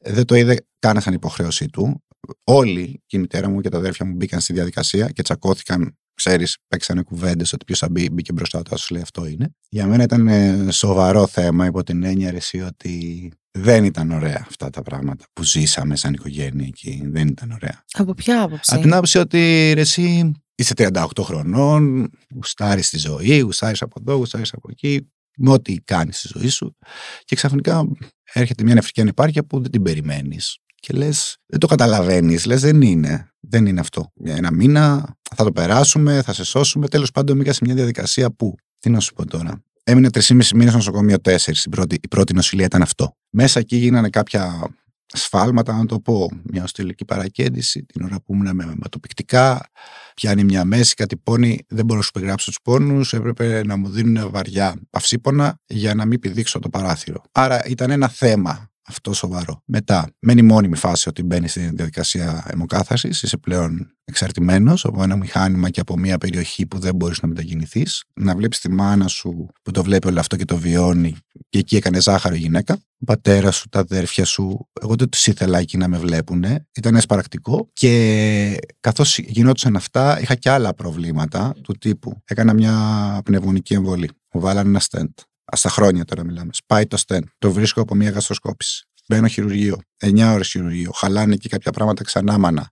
Δεν 0.00 0.24
το 0.24 0.34
είδε 0.34 0.67
καν 0.78 1.00
σαν 1.00 1.14
υποχρέωσή 1.14 1.66
του. 1.66 2.04
Όλοι, 2.44 3.02
και 3.06 3.16
η 3.16 3.20
μητέρα 3.20 3.48
μου 3.48 3.60
και 3.60 3.68
τα 3.68 3.78
αδέρφια 3.78 4.06
μου 4.06 4.14
μπήκαν 4.14 4.40
στη 4.40 4.52
διαδικασία 4.52 5.08
και 5.08 5.22
τσακώθηκαν 5.22 5.96
ξέρεις, 6.18 6.58
παίξανε 6.68 7.02
κουβέντες 7.02 7.52
ότι 7.52 7.64
ποιος 7.64 7.78
θα 7.78 7.88
μπει, 7.88 8.10
μπήκε 8.10 8.32
μπροστά 8.32 8.62
του, 8.62 8.78
σου 8.78 8.94
λέει 8.94 9.02
αυτό 9.02 9.26
είναι. 9.26 9.54
Για 9.68 9.86
μένα 9.86 10.02
ήταν 10.02 10.28
ε, 10.28 10.70
σοβαρό 10.70 11.26
θέμα 11.26 11.66
υπό 11.66 11.82
την 11.82 12.02
έννοια 12.02 12.32
εσύ 12.34 12.60
ότι 12.60 13.30
δεν 13.50 13.84
ήταν 13.84 14.10
ωραία 14.10 14.44
αυτά 14.48 14.70
τα 14.70 14.82
πράγματα 14.82 15.24
που 15.32 15.42
ζήσαμε 15.42 15.96
σαν 15.96 16.12
οικογένεια 16.12 16.66
εκεί. 16.66 17.02
Δεν 17.04 17.28
ήταν 17.28 17.50
ωραία. 17.50 17.84
Από 17.92 18.14
ποια 18.14 18.42
άποψη; 18.42 18.72
Από 18.72 18.82
την 18.82 18.92
άποψη 18.92 19.18
ότι 19.18 19.72
ρε, 19.74 19.80
εσύ 19.80 20.32
είσαι 20.54 20.74
38 20.76 21.06
χρονών, 21.20 22.10
γουστάρεις 22.34 22.90
τη 22.90 22.98
ζωή, 22.98 23.38
γουστάρεις 23.38 23.82
από 23.82 24.00
εδώ, 24.00 24.16
γουστάρεις 24.16 24.52
από 24.52 24.68
εκεί, 24.70 25.10
με 25.36 25.50
ό,τι 25.50 25.74
κάνεις 25.74 26.18
στη 26.18 26.28
ζωή 26.38 26.48
σου. 26.48 26.76
Και 27.24 27.36
ξαφνικά 27.36 27.84
έρχεται 28.32 28.62
μια 28.62 28.74
νεφρική 28.74 29.00
ανεπάρκεια 29.00 29.44
που 29.44 29.60
δεν 29.60 29.70
την 29.70 29.82
περιμένεις. 29.82 30.58
Και 30.80 30.92
λες, 30.92 31.36
δεν 31.46 31.58
το 31.58 31.66
καταλαβαίνεις, 31.66 32.44
λες, 32.44 32.60
δεν 32.60 32.82
είναι. 32.82 33.32
Δεν 33.40 33.66
είναι 33.66 33.80
αυτό. 33.80 34.12
Για 34.14 34.36
ένα 34.36 34.52
μήνα 34.52 35.16
θα 35.36 35.44
το 35.44 35.52
περάσουμε, 35.52 36.22
θα 36.22 36.32
σε 36.32 36.44
σώσουμε. 36.44 36.88
Τέλος 36.88 37.10
πάντων, 37.10 37.36
μπήκα 37.36 37.52
σε 37.52 37.60
μια 37.64 37.74
διαδικασία 37.74 38.30
που. 38.30 38.54
Τι 38.78 38.90
να 38.90 39.00
σου 39.00 39.12
πω 39.12 39.26
τώρα. 39.26 39.62
Έμεινε 39.84 40.08
3,5 40.10 40.54
μήνες 40.54 40.68
στο 40.68 40.76
νοσοκομείο 40.76 41.16
4. 41.22 41.64
Η 41.64 41.68
πρώτη, 41.68 41.98
η 42.02 42.08
πρώτη 42.08 42.34
νοσηλεία 42.34 42.64
ήταν 42.64 42.82
αυτό. 42.82 43.16
Μέσα 43.30 43.60
εκεί 43.60 43.76
γίνανε 43.76 44.08
κάποια 44.08 44.68
σφάλματα, 45.12 45.76
να 45.76 45.86
το 45.86 46.00
πω. 46.00 46.28
Μια 46.42 46.62
οστηλική 46.62 47.04
παρακέντηση, 47.04 47.84
την 47.84 48.04
ώρα 48.04 48.20
που 48.20 48.34
ήμουν 48.34 48.54
με 48.54 48.64
αιματοπικτικά. 48.64 49.70
Πιάνει 50.14 50.44
μια 50.44 50.64
μέση, 50.64 50.94
κάτι 50.94 51.16
πόνι. 51.16 51.64
Δεν 51.68 51.84
μπορώ 51.84 51.98
να 51.98 52.04
σου 52.04 52.10
περιγράψω 52.10 52.46
τους 52.46 52.58
πόνους. 52.62 53.12
Έπρεπε 53.12 53.64
να 53.64 53.76
μου 53.76 53.88
δίνουν 53.88 54.30
βαριά 54.30 54.80
παυσίπονα 54.90 55.60
για 55.66 55.94
να 55.94 56.06
μην 56.06 56.20
πηδήξω 56.20 56.58
το 56.58 56.68
παράθυρο. 56.68 57.22
Άρα 57.32 57.64
ήταν 57.66 57.90
ένα 57.90 58.08
θέμα 58.08 58.70
αυτό 58.88 59.12
σοβαρό. 59.12 59.62
Μετά, 59.64 60.10
μένει 60.18 60.42
μόνιμη 60.42 60.76
φάση 60.76 61.08
ότι 61.08 61.22
μπαίνει 61.22 61.48
στη 61.48 61.60
διαδικασία 61.60 62.46
αιμοκάθαρσης. 62.50 63.22
Είσαι 63.22 63.36
πλέον 63.36 63.92
εξαρτημένος 64.04 64.84
από 64.84 65.02
ένα 65.02 65.16
μηχάνημα 65.16 65.70
και 65.70 65.80
από 65.80 65.98
μια 65.98 66.18
περιοχή 66.18 66.66
που 66.66 66.78
δεν 66.78 66.94
μπορείς 66.94 67.22
να 67.22 67.28
μετακινηθείς. 67.28 68.04
Να 68.14 68.36
βλέπεις 68.36 68.58
τη 68.60 68.70
μάνα 68.70 69.08
σου 69.08 69.48
που 69.62 69.70
το 69.70 69.82
βλέπει 69.82 70.06
όλο 70.06 70.20
αυτό 70.20 70.36
και 70.36 70.44
το 70.44 70.56
βιώνει. 70.56 71.16
Και 71.48 71.58
εκεί 71.58 71.76
έκανε 71.76 72.00
ζάχαρο 72.00 72.34
η 72.34 72.38
γυναίκα. 72.38 72.78
Ο 73.00 73.04
πατέρας 73.04 73.56
σου, 73.56 73.68
τα 73.68 73.78
αδέρφια 73.78 74.24
σου. 74.24 74.68
Εγώ 74.80 74.94
δεν 74.94 75.08
τους 75.08 75.26
ήθελα 75.26 75.58
εκεί 75.58 75.76
να 75.76 75.88
με 75.88 75.98
βλέπουν. 75.98 76.44
Ήταν 76.74 76.94
εσπαρακτικό. 76.94 77.70
Και 77.72 78.56
καθώς 78.80 79.18
γινόντουσαν 79.18 79.76
αυτά, 79.76 80.20
είχα 80.20 80.34
και 80.34 80.50
άλλα 80.50 80.74
προβλήματα 80.74 81.54
του 81.62 81.72
τύπου. 81.72 82.22
Έκανα 82.24 82.52
μια 82.52 83.20
πνευμονική 83.24 83.74
εμβολή. 83.74 84.10
Μου 84.32 84.40
βάλανε 84.40 84.68
ένα 84.68 84.80
στέντ. 84.80 85.10
Στα 85.52 85.68
χρόνια 85.68 86.04
τώρα 86.04 86.24
μιλάμε. 86.24 86.50
Σπάει 86.52 86.86
το 86.86 86.96
στεν. 86.96 87.30
Το 87.38 87.52
βρίσκω 87.52 87.80
από 87.80 87.94
μια 87.94 88.10
γαστροσκόπηση. 88.10 88.82
Μπαίνω 89.08 89.26
χειρουργείο. 89.26 89.78
9 89.96 90.32
ώρες 90.32 90.48
χειρουργείο. 90.48 90.90
Χαλάνε 90.90 91.36
και 91.36 91.48
κάποια 91.48 91.72
πράγματα 91.72 92.04
ξανά 92.04 92.38
μάνα. 92.38 92.70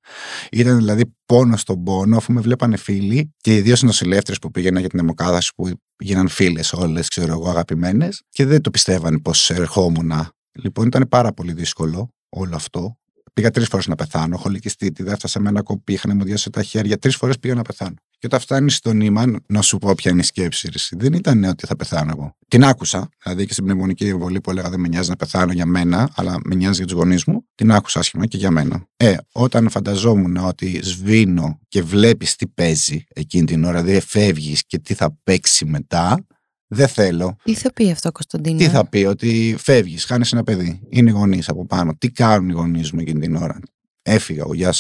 Ήταν 0.51 0.77
δηλαδή 0.77 1.15
πόνο 1.27 1.57
στον 1.57 1.83
πόνο, 1.83 2.17
αφού 2.17 2.33
με 2.33 2.41
βλέπανε 2.41 2.77
φίλοι 2.77 3.35
και 3.37 3.57
οι 3.57 3.61
δύο 3.61 3.77
νοσηλεύτρες 3.81 4.39
που 4.39 4.51
πήγαιναν 4.51 4.81
για 4.81 4.89
την 4.89 4.99
αιμοκάδαση 4.99 5.53
που 5.57 5.71
γίναν 5.99 6.29
φίλες 6.29 6.73
όλες, 6.73 7.09
ξέρω 7.09 7.33
εγώ, 7.33 7.49
αγαπημένες 7.49 8.23
και 8.31 8.45
δεν 8.47 8.61
το 8.61 8.71
πιστεύανε 8.71 9.19
πως 9.21 9.51
ερχόμουν. 9.51 10.13
Λοιπόν, 10.53 10.87
ήταν 10.87 11.07
πάρα 11.09 11.33
πολύ 11.33 11.53
δύσκολο 11.53 12.11
όλο 12.29 12.55
αυτό. 12.55 12.97
Πήγα 13.33 13.51
τρεις 13.51 13.69
φορές 13.69 13.87
να 13.87 13.95
πεθάνω. 13.95 14.35
Έχω 14.35 14.49
λυκιστήτη, 14.49 15.05
έφτασα 15.07 15.41
με 15.41 15.49
ένα 15.49 15.63
κοπί, 15.63 15.93
είχαν 15.93 16.17
μου 16.17 16.25
διάσει 16.25 16.51
τα 16.51 16.63
χέρια. 16.63 16.99
Τρεις 16.99 17.17
φορές 17.17 17.39
πήγα 17.39 17.55
να 17.55 17.63
πεθάνω. 17.63 17.95
Και 18.19 18.27
όταν 18.27 18.41
φτάνει 18.41 18.71
στον 18.71 18.97
νήμα, 18.97 19.25
να 19.47 19.63
σου 19.63 19.79
πω 19.79 19.95
ποια 19.95 20.11
είναι 20.11 20.21
η 20.21 20.25
σκέψη. 20.25 20.71
Δεν 20.91 21.13
ήταν 21.13 21.45
ότι 21.45 21.67
θα 21.67 21.77
πεθάνω 21.77 22.13
εγώ. 22.17 22.37
Την 22.49 22.65
άκουσα. 22.65 23.09
Δηλαδή 23.23 23.47
και 23.47 23.53
στην 23.53 23.65
πνευμονική 23.65 24.09
εμβολή 24.09 24.41
που 24.41 24.51
έλεγα 24.51 24.71
δεν 24.71 24.81
με 24.81 24.89
νοιάζει 24.89 25.09
να 25.09 25.17
πεθάνω 25.17 25.53
για 25.53 25.67
μένα, 25.67 26.11
αλλά 26.15 26.37
με 26.45 26.55
νοιάζει 26.55 26.77
για 26.77 26.87
τους 26.87 26.97
γονείς 26.97 27.25
μου. 27.25 27.47
Την 27.55 27.73
άκουσα 27.73 27.99
άσχημα 27.99 28.27
και 28.27 28.37
για 28.37 28.51
μένα. 28.51 28.87
Ε, 28.97 29.17
όταν 29.33 29.71
φανταζόμουν 29.71 30.37
ότι 30.37 30.81
σβήνω 30.83 31.61
και 31.69 31.83
βλέπεις 31.83 32.37
τι 32.37 32.49
παίζει 32.49 33.05
εκείνη 33.09 33.45
την 33.45 33.65
ώρα, 33.65 33.83
δηλαδή 33.83 34.01
φεύγει 34.01 34.57
και 34.67 34.79
τι 34.79 34.95
θα 34.95 35.19
παίξει 35.23 35.65
μετά, 35.65 36.27
δεν 36.67 36.89
θέλω. 36.89 37.37
Τι 37.43 37.55
θα 37.55 37.73
πει 37.73 37.91
αυτό, 37.91 38.13
Κωνσταντίνο. 38.13 38.59
Τι 38.59 38.69
θα 38.69 38.89
πει, 38.89 39.05
ότι 39.05 39.57
φεύγεις, 39.59 40.05
χάνεις 40.05 40.33
ένα 40.33 40.43
παιδί. 40.43 40.81
Είναι 40.89 41.11
γονείς 41.11 41.49
από 41.49 41.67
πάνω. 41.67 41.95
Τι 41.99 42.11
κάνουν 42.11 42.49
οι 42.49 42.53
γονείς 42.53 42.93
μου 42.93 43.01
εκείνη 43.01 43.21
την 43.21 43.37
ώρα; 43.37 43.59
Έφυγα, 44.03 44.45
ο 44.45 44.55
γεια 44.55 44.73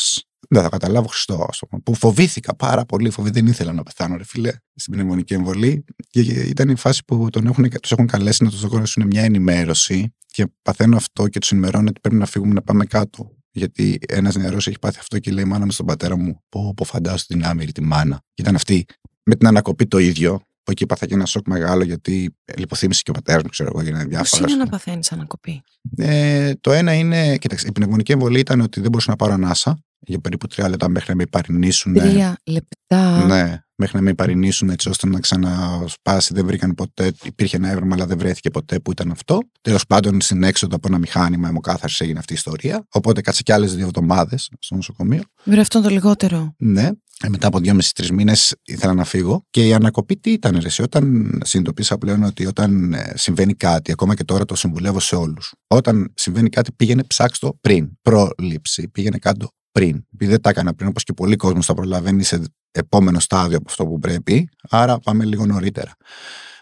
δεν 0.49 0.63
θα 0.63 0.69
καταλάβω 0.69 1.09
Χριστό, 1.09 1.47
ας 1.49 1.59
πούμε. 1.59 1.83
Που 1.85 1.95
φοβήθηκα 1.95 2.57
πάρα 2.57 2.85
πολύ. 2.85 3.11
Φοβή, 3.11 3.31
δεν 3.31 3.47
ήθελα 3.47 3.73
να 3.73 3.83
πεθάνω, 3.83 4.17
ρε 4.17 4.25
φίλε, 4.25 4.53
στην 4.75 4.93
πνευμονική 4.93 5.35
εμβολή. 5.35 5.85
Και 6.11 6.21
ήταν 6.21 6.69
η 6.69 6.77
φάση 6.77 7.05
που 7.05 7.31
τον 7.31 7.47
έχουν, 7.47 7.71
τους 7.81 7.93
έχουν 7.93 8.07
καλέσει 8.07 8.45
να 8.45 8.51
τους 8.51 8.67
δώσουν 8.67 9.07
μια 9.07 9.23
ενημέρωση. 9.23 10.15
Και 10.27 10.47
παθαίνω 10.63 10.97
αυτό 10.97 11.29
και 11.29 11.39
τους 11.39 11.51
ενημερώνω 11.51 11.89
ότι 11.89 12.01
πρέπει 12.01 12.17
να 12.17 12.27
φύγουμε 12.27 12.53
να 12.53 12.63
πάμε 12.63 12.85
κάτω. 12.85 13.31
Γιατί 13.51 13.99
ένας 14.09 14.35
νεαρός 14.35 14.67
έχει 14.67 14.79
πάθει 14.79 14.99
αυτό 14.99 15.19
και 15.19 15.31
λέει: 15.31 15.45
Μάνα 15.45 15.65
μου 15.65 15.71
στον 15.71 15.87
πατέρα 15.87 16.17
μου, 16.17 16.43
πω, 16.49 16.75
πω 16.77 16.85
φαντάσου 16.85 17.27
την 17.27 17.45
άμυρη 17.45 17.73
τη 17.73 17.83
μάνα. 17.83 18.21
Και 18.35 18.43
ήταν 18.43 18.55
αυτή 18.55 18.85
με 19.23 19.35
την 19.35 19.47
ανακοπή 19.47 19.87
το 19.87 19.99
ίδιο. 19.99 20.41
Που 20.63 20.73
εκεί 20.73 20.87
πάθα 20.87 21.07
και 21.07 21.15
ένα 21.15 21.27
σοκ 21.27 21.47
μεγάλο 21.47 21.85
γιατί 21.85 22.37
λιποθύμησε 22.57 23.03
και 23.05 23.11
ο 23.11 23.13
πατέρας 23.13 23.43
μου, 23.43 23.49
ξέρω 23.49 23.71
εγώ, 23.75 23.83
για 23.83 23.93
διάφορα. 23.93 24.43
Πώς 24.43 24.53
είναι 24.53 24.65
να 24.65 24.71
παθαίνεις 24.71 25.13
ανακοπή; 25.13 25.63
Ε, 25.97 26.53
το 26.61 26.73
ένα 26.73 26.95
είναι, 26.95 27.37
κοίταξε, 27.37 27.67
η 27.69 27.73
πνευμονική 27.73 28.13
εμβολή 28.13 28.39
ήταν 28.39 28.61
ότι 28.61 28.81
δεν 28.81 28.91
μπορούσα 28.91 29.11
να 29.11 29.17
πάρω 29.17 29.33
ανάσα 29.33 29.79
για 30.07 30.21
περίπου 30.21 30.47
τρία 30.47 30.69
λεπτά 30.69 30.88
μέχρι 30.88 31.11
να 31.11 31.16
με 31.16 31.23
υπαρνήσουν. 31.23 31.95
Τρία 31.95 32.37
λεπτά. 32.45 33.25
Ναι, 33.27 33.62
μέχρι 33.75 33.97
να 33.97 34.03
με 34.03 34.11
υπαρνήσουν 34.11 34.71
έτσι 34.71 34.88
ώστε 34.88 35.07
να 35.07 35.21
ξανασπάσει. 35.21 36.35
Δεν 36.35 36.47
βρήκαν 36.47 36.75
ποτέ. 36.75 37.12
Υπήρχε 37.23 37.57
ένα 37.57 37.71
έβρεμα, 37.71 37.95
αλλά 37.95 38.07
δεν 38.07 38.19
βρέθηκε 38.19 38.51
ποτέ 38.51 38.81
που 38.81 38.90
ήταν 38.90 39.11
αυτό. 39.11 39.38
Τέλος 39.61 39.87
πάντων, 39.87 40.21
στην 40.21 40.42
έξοδο 40.42 40.77
από 40.77 40.88
ένα 40.88 40.99
μηχάνημα 40.99 41.49
αιμοκάθαρση 41.49 42.05
έγινε 42.05 42.19
αυτή 42.19 42.33
η 42.33 42.37
ιστορία. 42.37 42.87
Οπότε 42.88 43.21
κάτσε 43.21 43.42
και 43.42 43.53
άλλες 43.53 43.75
δύο 43.75 43.85
εβδομάδες 43.85 44.51
στο 44.59 44.75
νοσοκομείο. 44.75 45.23
Βέβαια, 45.45 45.62
αυτό 45.62 45.81
το 45.81 45.88
λιγότερο. 45.88 46.55
Ναι. 46.59 46.90
Ε, 47.23 47.29
μετά 47.29 47.47
από 47.47 47.59
δυόμιση-τρει 47.59 48.12
μήνες 48.12 48.55
ήθελα 48.64 48.95
να 48.95 49.05
φύγω. 49.05 49.45
Και 49.51 49.66
η 49.66 49.73
ανακοπή 49.73 50.16
τι 50.16 50.31
ήταν, 50.31 50.59
ρε, 50.61 50.83
όταν 50.83 51.38
συνειδητοποίησα 51.45 51.99
πλέον 51.99 52.23
ότι 52.23 52.47
όταν 52.47 52.92
ε, 52.92 53.12
συμβαίνει 53.14 53.55
κάτι, 53.55 53.92
ακόμα 53.92 54.14
και 54.14 54.25
τώρα 54.25 54.45
το 54.45 54.55
συμβουλεύω 54.55 55.01
σε 55.01 55.16
όλους. 55.16 55.53
Όταν 55.66 56.12
συμβαίνει 56.14 56.49
κάτι, 56.49 56.73
πήγαινε 56.73 57.03
ψάξτε 57.05 57.49
πριν. 57.61 57.88
Πρόληψη. 58.03 58.88
Πήγαινε 58.88 59.19
κάτω 59.19 59.49
πριν. 59.77 60.05
Επειδή 60.15 60.31
δεν 60.31 60.41
τα 60.41 60.51
έκανα 60.51 60.75
πριν, 60.75 60.89
όπως 60.89 61.03
και 61.05 61.12
πολλοί 61.12 61.37
κόσμοι 61.37 61.62
θα 61.62 61.75
προλαβαίνει 61.75 62.23
σε 62.23 62.43
επόμενο 62.71 63.21
στάδιο 63.21 63.57
από 63.57 63.67
αυτό 63.69 63.87
που 63.87 63.99
πρέπει. 63.99 64.49
Άρα 64.71 64.99
πάμε 64.99 65.25
λίγο 65.25 65.47
νωρίτερα. 65.47 65.97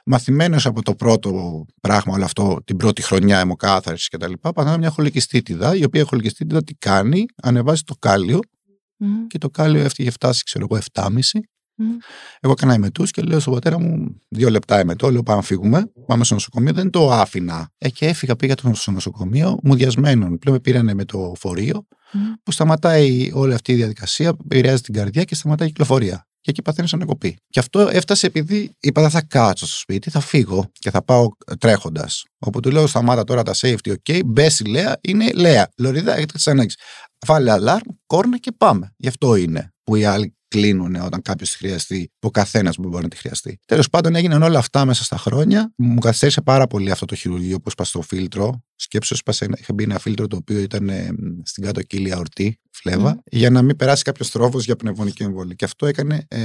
Μαθημένος 0.04 0.66
από 0.66 0.82
το 0.82 0.94
πρώτο 0.94 1.64
πράγμα, 1.80 2.14
όλο 2.14 2.24
αυτό, 2.24 2.60
την 2.64 2.76
πρώτη 2.76 3.02
χρονιά 3.02 3.38
αιμοκάθαρσης 3.38 4.08
κτλ., 4.08 4.32
παθαίνω 4.52 4.78
μια 4.78 4.90
χολικιστήτιδα, 4.90 5.76
η 5.76 5.84
οποία 5.84 6.04
χολικιστήτιδα 6.04 6.64
τι 6.64 6.74
κάνει, 6.74 7.24
ανεβάζει 7.42 7.82
το 7.82 7.94
κάλιο 7.98 8.38
και 9.26 9.38
το 9.38 9.50
κάλιο 9.50 9.82
έφτιαγε 9.82 10.10
φτάσει, 10.10 10.42
ξέρω 10.44 10.66
εγώ, 10.70 10.80
7,5. 10.92 11.10
Mm. 11.78 11.82
Εγώ 12.40 12.52
έκανα 12.52 12.74
εμετού 12.74 13.04
και 13.04 13.22
λέω 13.22 13.40
στον 13.40 13.52
πατέρα 13.52 13.80
μου: 13.80 14.20
Δύο 14.28 14.50
λεπτά 14.50 14.78
εμετό. 14.78 15.10
Λέω: 15.10 15.22
Πάμε 15.22 15.38
να 15.38 15.44
φύγουμε. 15.44 15.92
Πάμε 16.06 16.24
στο 16.24 16.34
νοσοκομείο. 16.34 16.72
Δεν 16.72 16.90
το 16.90 17.10
άφηνα. 17.10 17.68
Ε, 17.78 17.88
και 17.88 18.06
έφυγα, 18.06 18.36
πήγα 18.36 18.54
στο 18.72 18.90
νοσοκομείο, 18.90 19.58
μουδιασμένον. 19.62 20.38
Πλέον 20.38 20.56
με 20.56 20.60
πήρανε 20.60 20.94
με 20.94 21.04
το 21.04 21.32
φορείο 21.38 21.86
που 22.42 22.52
σταματάει 22.52 23.30
όλη 23.34 23.54
αυτή 23.54 23.72
η 23.72 23.74
διαδικασία, 23.74 24.28
επηρεάζει 24.44 24.82
την 24.82 24.94
καρδιά 24.94 25.24
και 25.24 25.34
σταματάει 25.34 25.68
η 25.68 25.70
κυκλοφορία. 25.70 26.26
Και 26.40 26.50
εκεί 26.50 26.62
παθαίνεις 26.62 26.92
ανακοπή. 26.94 27.36
Και 27.48 27.58
αυτό 27.58 27.80
έφτασε 27.80 28.26
επειδή 28.26 28.76
είπα 28.80 29.00
δεν 29.00 29.10
θα 29.10 29.22
κάτσω 29.22 29.66
στο 29.66 29.78
σπίτι, 29.78 30.10
θα 30.10 30.20
φύγω 30.20 30.70
και 30.72 30.90
θα 30.90 31.04
πάω 31.04 31.28
τρέχοντας. 31.58 32.24
Όπου 32.38 32.60
του 32.60 32.70
λέω 32.70 32.86
σταμάτα 32.86 33.24
τώρα 33.24 33.42
τα 33.42 33.52
safety, 33.56 33.94
OK, 33.94 34.20
μπέσει 34.24 34.64
Λέα, 34.64 34.96
είναι 35.00 35.30
Λέα. 35.32 35.68
Λωρίδα, 35.76 36.16
έχετε 36.16 36.38
τι 36.38 36.50
ανάγκε. 36.50 36.74
Βάλε 37.26 37.50
αλάρμ, 37.50 37.88
κόρνα 38.06 38.38
και 38.38 38.52
πάμε. 38.52 38.94
Γι' 38.96 39.08
αυτό 39.08 39.34
είναι 39.34 39.72
που 39.82 39.96
οι 39.96 40.04
άλλοι 40.04 40.34
κλείνουν 40.54 40.94
όταν 40.94 41.22
κάποιος 41.22 41.50
τη 41.50 41.56
χρειαστεί, 41.56 42.10
που 42.18 42.28
ο 42.28 42.30
καθένας 42.30 42.76
μπορεί 42.78 43.02
να 43.02 43.08
τη 43.08 43.16
χρειαστεί. 43.16 43.58
Τέλος 43.66 43.88
πάντων, 43.88 44.14
έγιναν 44.14 44.42
όλα 44.42 44.58
αυτά 44.58 44.84
μέσα 44.84 45.04
στα 45.04 45.16
χρόνια. 45.16 45.72
Μου 45.76 45.98
καθυστέρησε 45.98 46.40
πάρα 46.40 46.66
πολύ 46.66 46.90
αυτό 46.90 47.06
το 47.06 47.14
χειρουργείο 47.14 47.56
που 47.56 47.64
έσπασε 47.66 47.92
το 47.92 48.02
φίλτρο. 48.02 48.62
Σκέψω, 48.74 49.14
έσπασε, 49.14 49.48
είχε 49.58 49.72
μπει 49.72 49.82
ένα 49.82 49.98
φίλτρο 49.98 50.26
το 50.26 50.36
οποίο 50.36 50.58
ήταν 50.58 50.88
ε, 50.88 51.08
στην 51.42 51.64
κάτω 51.64 51.82
κύλη 51.82 52.12
αορτή, 52.12 52.60
φλέβα, 52.70 53.22
για 53.30 53.50
να 53.50 53.62
μην 53.62 53.76
περάσει 53.76 54.02
κάποιος 54.02 54.30
τρόφος 54.30 54.64
για 54.64 54.76
πνευμονική 54.76 55.22
εμβολή. 55.22 55.54
Και 55.54 55.64
αυτό 55.64 55.86
έκανε, 55.86 56.24
ε, 56.28 56.40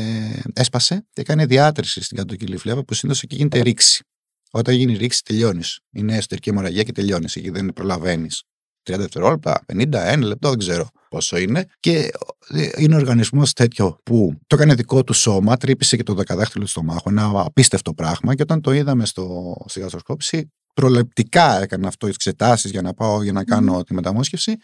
έσπασε 0.53 1.07
και 1.13 1.21
έκανε 1.21 1.45
διάτρηση 1.45 2.01
στην 2.01 2.17
κάτω 2.17 2.35
κύλη 2.35 2.57
φλέβα 2.57 2.83
που 2.83 2.93
συνήθως 2.93 3.21
εκεί 3.23 3.35
γίνεται 3.35 3.61
ρήξη. 3.61 4.03
Όταν 4.51 4.75
γίνει 4.75 4.97
ρήξη, 4.97 5.23
τελειώνεις. 5.23 5.79
Είναι 5.91 6.15
εσωτερική 6.15 6.49
αιμορραγία 6.49 6.83
και 6.83 6.91
τελειώνεις. 6.91 7.35
Εκεί 7.35 7.49
δεν 7.49 7.73
προλαβαίνεις. 7.73 8.43
30 8.83 8.97
δευτερόλεπτα, 8.97 9.65
50, 9.73 10.13
1 10.13 10.19
λεπτό, 10.21 10.49
δεν 10.49 10.57
ξέρω 10.57 10.89
πόσο 11.09 11.37
είναι. 11.37 11.65
Και 11.79 12.09
ε, 12.49 12.69
είναι 12.77 12.95
οργανισμός 12.95 13.53
τέτοιο 13.53 13.97
που 14.03 14.33
το 14.47 14.55
έκανε 14.55 14.73
δικό 14.73 15.03
του 15.03 15.13
σώμα, 15.13 15.57
τρύπησε 15.57 15.95
και 15.95 16.03
το 16.03 16.13
δεκαδάχτυλο 16.13 16.63
του 16.63 16.69
στομάχου. 16.69 17.09
Ένα 17.09 17.31
απίστευτο 17.35 17.93
πράγμα. 17.93 18.35
Και 18.35 18.41
όταν 18.41 18.61
το 18.61 18.71
είδαμε 18.71 19.05
στο, 19.05 19.55
στη 19.67 19.79
γαστροσκόπηση, 19.79 20.51
προληπτικά 20.73 21.61
έκανα 21.61 21.87
αυτό 21.87 22.05
τις 22.05 22.15
εξετάσεις 22.15 22.71
για 22.71 22.81
να 22.81 22.93
πάω 22.93 23.23
για 23.23 23.31
να 23.31 23.43
κάνω 23.43 23.83
τη 23.83 23.93
μεταμόσχευση, 23.93 24.55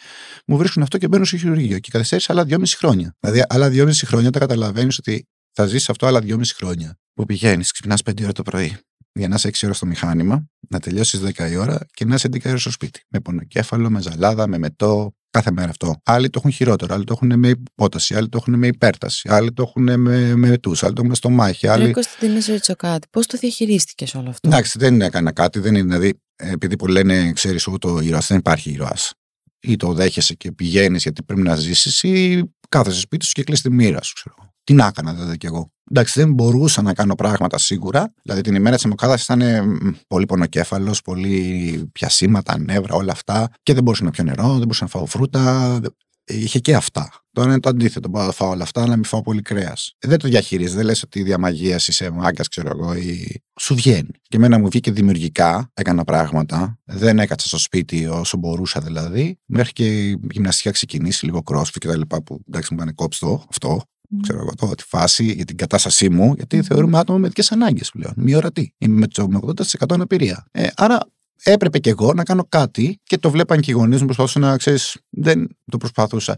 μου 0.48 0.58
βρίσκουν 0.58 0.82
αυτό 0.82 0.98
και 0.98 1.08
μπαίνω 1.08 1.26
στο 1.26 1.38
χειρουργείο. 1.38 1.80
Και 1.80 1.90
καθυστέρησε 1.92 2.32
άλλα 2.32 2.44
δυόμιση 2.44 2.78
χρόνια. 2.78 3.16
Δηλαδή, 3.20 3.44
άλλα 3.50 3.70
δυόμιση 3.70 4.06
χρόνια 4.06 4.32
τα 4.32 4.40
καταλαβαίνεις 4.40 4.98
ότι 4.98 5.28
θα 5.52 5.66
ζήσει 5.66 5.92
αυτό 5.92 6.06
άλλα 6.06 6.20
δυόμιση 6.20 6.56
χρόνια. 6.56 6.98
Που 7.14 7.26
πηγαίνεις, 7.26 7.72
ξυπνάς 7.72 8.02
5 8.10 8.24
ώρα 8.24 8.32
το 8.32 8.44
πρωί 8.44 8.78
για 9.20 9.28
να 9.28 9.36
είσαι 9.36 9.48
6 9.48 9.62
ώρα 9.64 9.74
στο 9.74 9.86
μηχάνημα, 9.86 10.46
να 10.70 10.80
τελειώσεις 10.80 11.22
10 11.22 11.50
η 11.52 11.56
ώρα 11.56 11.86
και 11.94 12.06
να 12.06 12.16
είσαι 12.16 12.28
11 12.32 12.46
ώρα 12.46 12.58
στο 12.58 12.72
σπίτι. 12.72 13.02
Με 13.10 13.20
πονοκέφαλο, 13.20 13.90
με 13.90 14.02
ζαλάδα, 14.02 14.48
με 14.48 14.58
μετό, 14.58 15.16
κάθε 15.30 15.52
μέρα 15.52 15.70
αυτό. 15.70 15.96
Άλλοι 16.04 16.30
το 16.30 16.40
έχουν 16.40 16.52
χειρότερο, 16.52 16.94
άλλοι 16.94 17.04
το 17.04 17.14
έχουν 17.14 17.40
με 17.40 17.48
υπόταση, 17.48 18.16
άλλοι 18.16 18.30
το 18.30 18.38
έχουν 18.42 18.58
με 18.58 18.68
υπέρταση, 18.68 19.30
άλλοι 19.30 19.54
το 19.54 19.62
έχουν 19.62 19.84
με, 19.84 19.98
με 19.98 20.36
μετούς, 20.36 20.84
άλλοι 20.84 20.94
το 20.94 20.98
έχουν 20.98 21.10
με 21.10 21.16
στομάχι. 21.16 21.68
Άλλοι... 21.68 21.86
Ρέκο, 21.86 22.02
την 22.20 22.34
ρωτήσω 22.34 22.76
κάτι. 22.76 23.08
Πώς 23.10 23.28
το 23.28 23.38
διαχειρίστηκες 23.38 24.16
όλο 24.16 24.30
αυτό; 24.30 24.48
Εντάξει, 24.48 24.78
δεν 24.80 25.02
έκανα 25.02 25.32
κάτι. 25.32 25.60
Δεν 25.60 25.76
είναι, 25.76 25.84
δηλαδή, 25.84 26.22
επειδή 26.36 26.76
που 26.76 26.88
λένε, 26.88 27.32
ξέρεις, 27.32 27.68
το 27.80 28.00
ήρωας, 28.00 28.28
δεν 28.28 28.38
υπάρχει 28.38 28.72
ήρωας. 28.72 29.14
Ή 29.60 29.76
το 29.76 29.94
δέχεσαι 29.94 30.34
και 30.34 30.52
πηγαίνεις 30.52 31.04
γιατί 31.04 31.24
πρέπει 31.24 31.42
να 31.42 31.56
ζήσεις, 31.56 32.04
ή 32.04 32.44
κάθεσαι 32.70 33.00
σπίτι 33.00 33.26
σου 33.26 33.32
και 33.32 33.44
κλείσει 33.44 33.62
τη 33.62 33.72
μοίρα 33.72 34.02
σου, 34.02 34.14
ξέρω. 34.14 34.55
Τι 34.66 34.74
να 34.74 34.86
έκανα 34.86 35.14
δηλαδή 35.14 35.38
κι 35.38 35.46
εγώ. 35.46 35.70
Εντάξει, 35.92 36.20
δεν 36.20 36.34
μπορούσα 36.34 36.82
να 36.82 36.94
κάνω 36.94 37.16
πράγματα 37.16 37.58
σίγουρα. 37.58 38.14
Δηλαδή 38.24 38.42
την 38.42 38.56
ημέρα 38.56 38.76
της 38.76 38.86
αιμοκάδαση 38.86 39.34
ήταν 39.34 39.72
πολύ 40.08 40.26
πονοκέφαλος, 40.26 41.02
πολύ 41.02 41.90
πιασίματα, 41.92 42.60
νεύρα, 42.60 42.96
όλα 42.96 43.12
αυτά. 43.12 43.50
Και 43.64 43.74
δεν 43.74 43.84
μπορούσα 43.84 44.04
να 44.04 44.12
πιω 44.12 44.24
νερό, 44.24 44.48
δεν 44.48 44.58
μπορούσα 44.58 44.84
να 44.84 44.90
φάω 44.90 45.06
φρούτα. 45.06 45.80
Είχε 46.28 46.60
και 46.60 46.76
αυτά. 46.76 47.10
Τώρα 47.32 47.50
είναι 47.50 47.60
το 47.60 47.70
αντίθετο. 47.70 48.10
Μπορώ 48.10 48.26
να 48.26 48.32
φάω 48.32 48.50
όλα 48.50 48.64
αυτά, 48.64 48.88
να 48.88 48.96
μην 48.96 49.04
φάω 49.04 49.22
πολύ 49.22 49.42
κρέας. 49.42 49.96
Δεν 50.00 50.20
το 50.20 50.28
διαχειρίζει. 50.28 50.76
Δεν 50.76 50.86
λες 50.86 51.04
ότι 51.04 51.20
η 51.20 51.24
διαμαγεία 51.24 51.76
είσαι 51.76 52.10
μάγκας, 52.10 52.48
ξέρω 52.48 52.70
εγώ, 52.70 52.94
ή 52.96 53.42
σου 53.60 53.76
βγαίνει. 53.76 54.10
Και 54.22 54.38
εμένα 54.38 54.60
μου 54.60 54.68
βγήκε 54.70 54.92
δημιουργικά, 54.92 55.72
έκανα 55.74 56.04
πράγματα. 56.04 56.80
Δεν 56.84 57.20
έκατσα 57.20 57.48
στο 57.48 57.58
σπίτι 57.58 58.08
όσο 58.08 58.38
μπορούσα 58.38 58.80
δηλαδή. 58.80 59.40
Μέχρι 59.46 59.72
και 59.72 60.10
η 60.10 60.20
γυμναστική 60.32 60.72
ξεκινήσει, 60.72 61.26
λίγο 61.26 61.42
κρόσφι 61.42 61.80
και 61.80 61.88
τα 61.88 61.98
λοιπά 61.98 62.24
που 62.24 62.40
εντάξει 62.48 62.74
μου 62.74 62.80
πάνε 62.80 62.92
κόψτο 62.92 63.46
αυτό 63.50 63.82
ξέρω 64.22 64.40
εγώ 64.40 64.56
το, 64.56 64.76
τη 64.76 64.84
φάση, 64.88 65.24
για 65.24 65.46
την 65.46 65.58
κατάστασή 65.58 66.10
μου, 66.10 66.34
γιατί 66.36 66.62
θεωρούμε 66.62 66.98
άτομα 66.98 67.18
με 67.18 67.26
ειδικές 67.26 67.52
ανάγκες 67.52 67.90
πλέον. 67.92 68.14
Μη 68.16 68.36
ορατή. 68.36 68.74
Είμαι 68.78 69.08
με 69.28 69.40
80% 69.42 69.86
αναπηρία. 69.90 70.46
Ε, 70.52 70.68
άρα 70.76 71.00
έπρεπε 71.44 71.80
και 71.80 71.90
εγώ 71.90 72.14
να 72.14 72.24
κάνω 72.24 72.46
κάτι 72.50 73.00
και 73.04 73.18
το 73.18 73.30
βλέπαν 73.30 73.60
και 73.60 73.72
οι 73.72 73.74
γονείς 73.74 74.00
μου. 74.00 74.06
Προσπαθούσα 74.06 74.40
να 74.40 74.58
ξέρεις, 74.58 74.98
δεν 75.10 75.48
το 75.72 75.78
προσπαθούσα. 75.78 76.38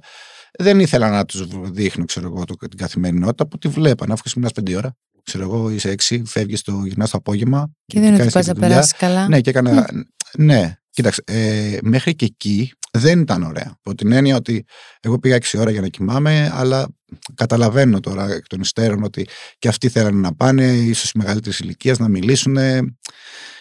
Δεν 0.59 0.79
ήθελα 0.79 1.09
να 1.09 1.25
τους 1.25 1.47
δείχνω, 1.71 2.05
ξέρω 2.05 2.27
εγώ, 2.27 2.43
την 2.43 2.77
καθημερινότητα 2.77 3.47
που 3.47 3.57
τη 3.57 3.67
βλέπαν, 3.67 4.11
αφού 4.11 4.23
ξυπνά 4.23 4.49
πέντε 4.49 4.75
ώρα. 4.75 4.95
Ξέρω 5.23 5.43
εγώ, 5.43 5.69
είσαι 5.69 5.89
έξι, 5.89 6.21
φεύγεις 6.25 6.61
το 6.61 6.81
γυρνάς 6.85 7.09
το 7.09 7.17
απόγευμα. 7.17 7.71
Και 7.85 7.99
δεν 7.99 8.13
είναι 8.13 8.23
ότι 8.23 8.31
πας 8.31 8.45
να 8.45 8.53
περάσεις 8.53 8.93
καλά. 8.93 9.27
Ναι, 9.27 9.41
και 9.41 9.49
έκανα. 9.49 9.89
Ναι, 10.37 10.77
κοίταξε, 10.97 11.21
ε, 11.25 11.77
μέχρι 11.81 12.15
και 12.15 12.25
εκεί 12.25 12.71
δεν 12.91 13.19
ήταν 13.19 13.43
ωραία. 13.43 13.77
Από 13.83 13.95
την 13.95 14.11
έννοια 14.11 14.35
ότι 14.35 14.65
εγώ 14.99 15.19
πήγα 15.19 15.35
6 15.35 15.59
ώρα 15.59 15.71
για 15.71 15.81
να 15.81 15.87
κοιμάμαι, 15.87 16.51
αλλά 16.53 16.87
καταλαβαίνω 17.33 17.99
τώρα 17.99 18.31
εκ 18.31 18.47
των 18.47 18.61
υστέρων 18.61 19.03
ότι 19.03 19.27
και 19.59 19.67
αυτοί 19.67 19.89
θέλανε 19.89 20.19
να 20.19 20.35
πάνε, 20.35 20.63
ίσως 20.73 21.09
οι 21.09 21.17
μεγαλύτερη 21.17 21.55
ηλικία 21.59 21.95
να 21.99 22.07
μιλήσουν. 22.07 22.57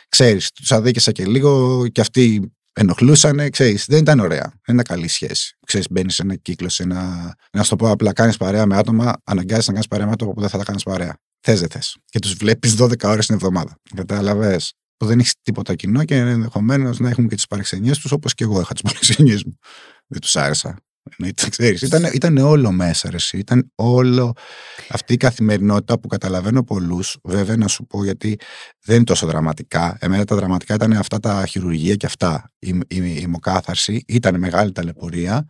Ξέρεις, 0.09 0.53
τους 0.53 0.72
αδίκησα 0.72 1.12
και 1.12 1.25
λίγο 1.25 1.87
και 1.88 2.01
αυτοί 2.01 2.53
ενοχλούσαν, 2.72 3.51
ξέρεις, 3.51 3.85
δεν 3.88 3.99
ήταν 3.99 4.20
ωραία. 4.20 4.53
Δεν 4.64 4.79
ήταν 4.79 4.96
καλή 4.96 5.09
σχέση. 5.09 5.57
Ξέρεις, 5.66 5.87
μπαίνεις 5.90 6.14
σε 6.14 6.22
ένα 6.22 6.37
κύκλο, 6.37 6.68
σε 6.68 6.83
ένα. 6.83 7.35
Να 7.53 7.62
σου 7.62 7.70
το 7.70 7.77
πω 7.77 7.90
απλά, 7.90 8.12
κάνεις 8.12 8.37
παρέα 8.37 8.66
με 8.66 8.77
άτομα, 8.77 9.12
αναγκάζει 9.25 9.64
να 9.66 9.72
κάνεις 9.72 9.88
παρέα 9.88 10.07
με 10.07 10.12
άτομα 10.12 10.33
που 10.33 10.40
δεν 10.40 10.49
θα 10.49 10.59
τα 10.59 10.64
κάνεις 10.64 10.83
παρέα. 10.83 11.16
Θες 11.40 11.61
δεν 11.61 11.68
θες. 11.68 11.96
Και 12.05 12.18
τους 12.18 12.33
βλέπεις 12.33 12.75
12 12.75 13.09
ώρες 13.09 13.27
την 13.27 13.35
εβδομάδα. 13.35 13.77
Κατάλαβε. 13.96 14.59
Που 14.96 15.06
δεν 15.06 15.18
έχει 15.18 15.32
τίποτα 15.42 15.74
κοινό 15.74 16.04
και 16.04 16.16
ενδεχομένως 16.16 16.98
να 16.98 17.09
έχουν 17.09 17.28
και 17.28 17.35
τις 17.35 17.46
παρεξενιέ 17.46 17.92
τους 17.92 18.12
όπως 18.12 18.35
και 18.35 18.44
εγώ 18.44 18.61
είχα 18.61 18.72
τις 18.72 18.82
παρεξενιέ 18.88 19.38
μου. 19.46 19.59
Δεν 20.06 20.20
τους 20.20 20.37
άρεσα. 20.37 20.87
Ξέρεις, 21.50 21.82
ήταν, 21.82 22.04
ήταν 22.12 22.37
όλο 22.37 22.72
μέσα, 22.72 23.11
ρε, 23.11 23.16
Ήταν 23.32 23.72
όλο 23.74 24.32
αυτή 24.88 25.12
η 25.12 25.16
καθημερινότητα 25.16 25.99
που 26.01 26.09
καταλαβαίνω 26.09 26.64
πολλούς. 26.64 27.16
Βέβαια, 27.22 27.57
να 27.57 27.68
σου 27.68 27.86
πω 27.86 28.05
γιατί 28.05 28.36
δεν 28.84 28.97
είναι 28.97 29.05
τόσο 29.05 29.26
δραματικά. 29.26 29.97
Εμένα 30.01 30.24
τα 30.24 30.36
δραματικά 30.36 30.74
ήταν 30.74 30.92
αυτά 30.92 31.18
τα 31.18 31.47
χειρουργία 31.47 31.94
και 31.94 32.07
αυτά. 32.07 32.51
Η, 32.59 32.68
η, 32.68 32.97
η 32.97 33.18
ημοκάθαρση 33.20 34.05
ήταν 34.07 34.38
μεγάλη 34.38 34.72
ταλαιπωρία. 34.72 35.47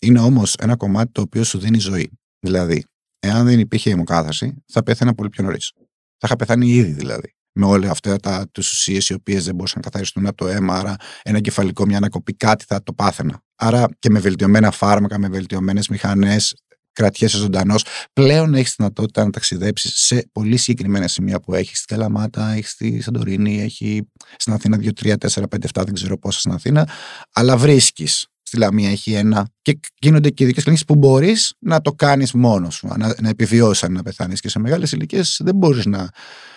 Είναι 0.00 0.20
όμως 0.20 0.54
ένα 0.54 0.76
κομμάτι 0.76 1.12
το 1.12 1.20
οποίο 1.20 1.44
σου 1.44 1.58
δίνει 1.58 1.78
ζωή. 1.78 2.10
Δηλαδή, 2.40 2.84
εάν 3.18 3.46
δεν 3.46 3.58
υπήρχε 3.58 3.90
ημοκάθαρση, 3.90 4.64
θα 4.66 4.82
πέθαινα 4.82 5.14
πολύ 5.14 5.28
πιο 5.28 5.44
νωρίς. 5.44 5.72
Θα 6.18 6.26
είχα 6.26 6.36
πεθάνει 6.36 6.68
ήδη 6.68 6.92
δηλαδή 6.92 7.35
με 7.56 7.66
όλα 7.66 7.90
αυτά 7.90 8.16
τα 8.16 8.46
ουσίες 8.58 9.08
οι 9.08 9.14
οποίες 9.14 9.44
δεν 9.44 9.54
μπορούσαν 9.54 9.80
να 9.84 9.90
καθαριστούν 9.90 10.26
από 10.26 10.36
το 10.36 10.48
αίμα. 10.48 10.74
Άρα, 10.74 10.96
ένα 11.22 11.40
κεφαλικό, 11.40 11.86
μια 11.86 11.96
ανακοπή, 11.96 12.34
κάτι 12.34 12.64
θα 12.68 12.82
το 12.82 12.92
πάθαινα. 12.92 13.42
Άρα 13.56 13.88
και 13.98 14.10
με 14.10 14.18
βελτιωμένα 14.18 14.70
φάρμακα, 14.70 15.18
με 15.18 15.28
βελτιωμένες 15.28 15.88
μηχανές, 15.88 16.54
κρατιέσαι 16.92 17.36
ζωντανός, 17.36 17.84
πλέον 18.12 18.54
έχεις 18.54 18.74
δυνατότητα 18.76 19.24
να 19.24 19.30
ταξιδέψεις 19.30 19.92
σε 19.94 20.28
πολύ 20.32 20.56
συγκεκριμένα 20.56 21.08
σημεία 21.08 21.40
που 21.40 21.54
έχεις 21.54 21.78
στην 21.78 21.96
Καλαμάτα, 21.96 22.52
έχεις 22.52 22.70
στη 22.70 23.00
Σαντορίνη, 23.00 23.60
έχει 23.60 24.08
στην 24.36 24.52
Αθήνα 24.52 24.76
2, 24.76 24.92
3, 24.92 25.16
4, 25.16 25.48
5, 25.48 25.66
7, 25.66 25.84
δεν 25.84 25.94
ξέρω 25.94 26.18
πόσα 26.18 26.38
στην 26.38 26.52
Αθήνα, 26.52 26.88
αλλά 27.32 27.56
βρίσκεις. 27.56 28.26
Στη 28.46 28.56
Λαμία 28.56 28.90
έχει 28.90 29.12
ένα. 29.12 29.48
Και 29.62 29.78
γίνονται 29.98 30.30
και 30.30 30.44
ειδικές 30.44 30.62
κλινικές 30.62 30.86
που 30.86 30.94
μπορείς 30.94 31.54
να 31.58 31.80
το 31.80 31.92
κάνεις 31.92 32.32
μόνος 32.32 32.74
σου, 32.74 32.86
να, 32.86 33.14
να 33.20 33.28
επιβιώσεις 33.28 33.82
αν 33.82 33.92
να 33.92 34.02
πεθάνεις. 34.02 34.40
Και 34.40 34.48
σε 34.48 34.58
μεγάλες 34.58 34.92
ηλικίες 34.92 35.40
δεν 35.44 35.54
μπορείς 35.54 35.86
να, 35.86 36.08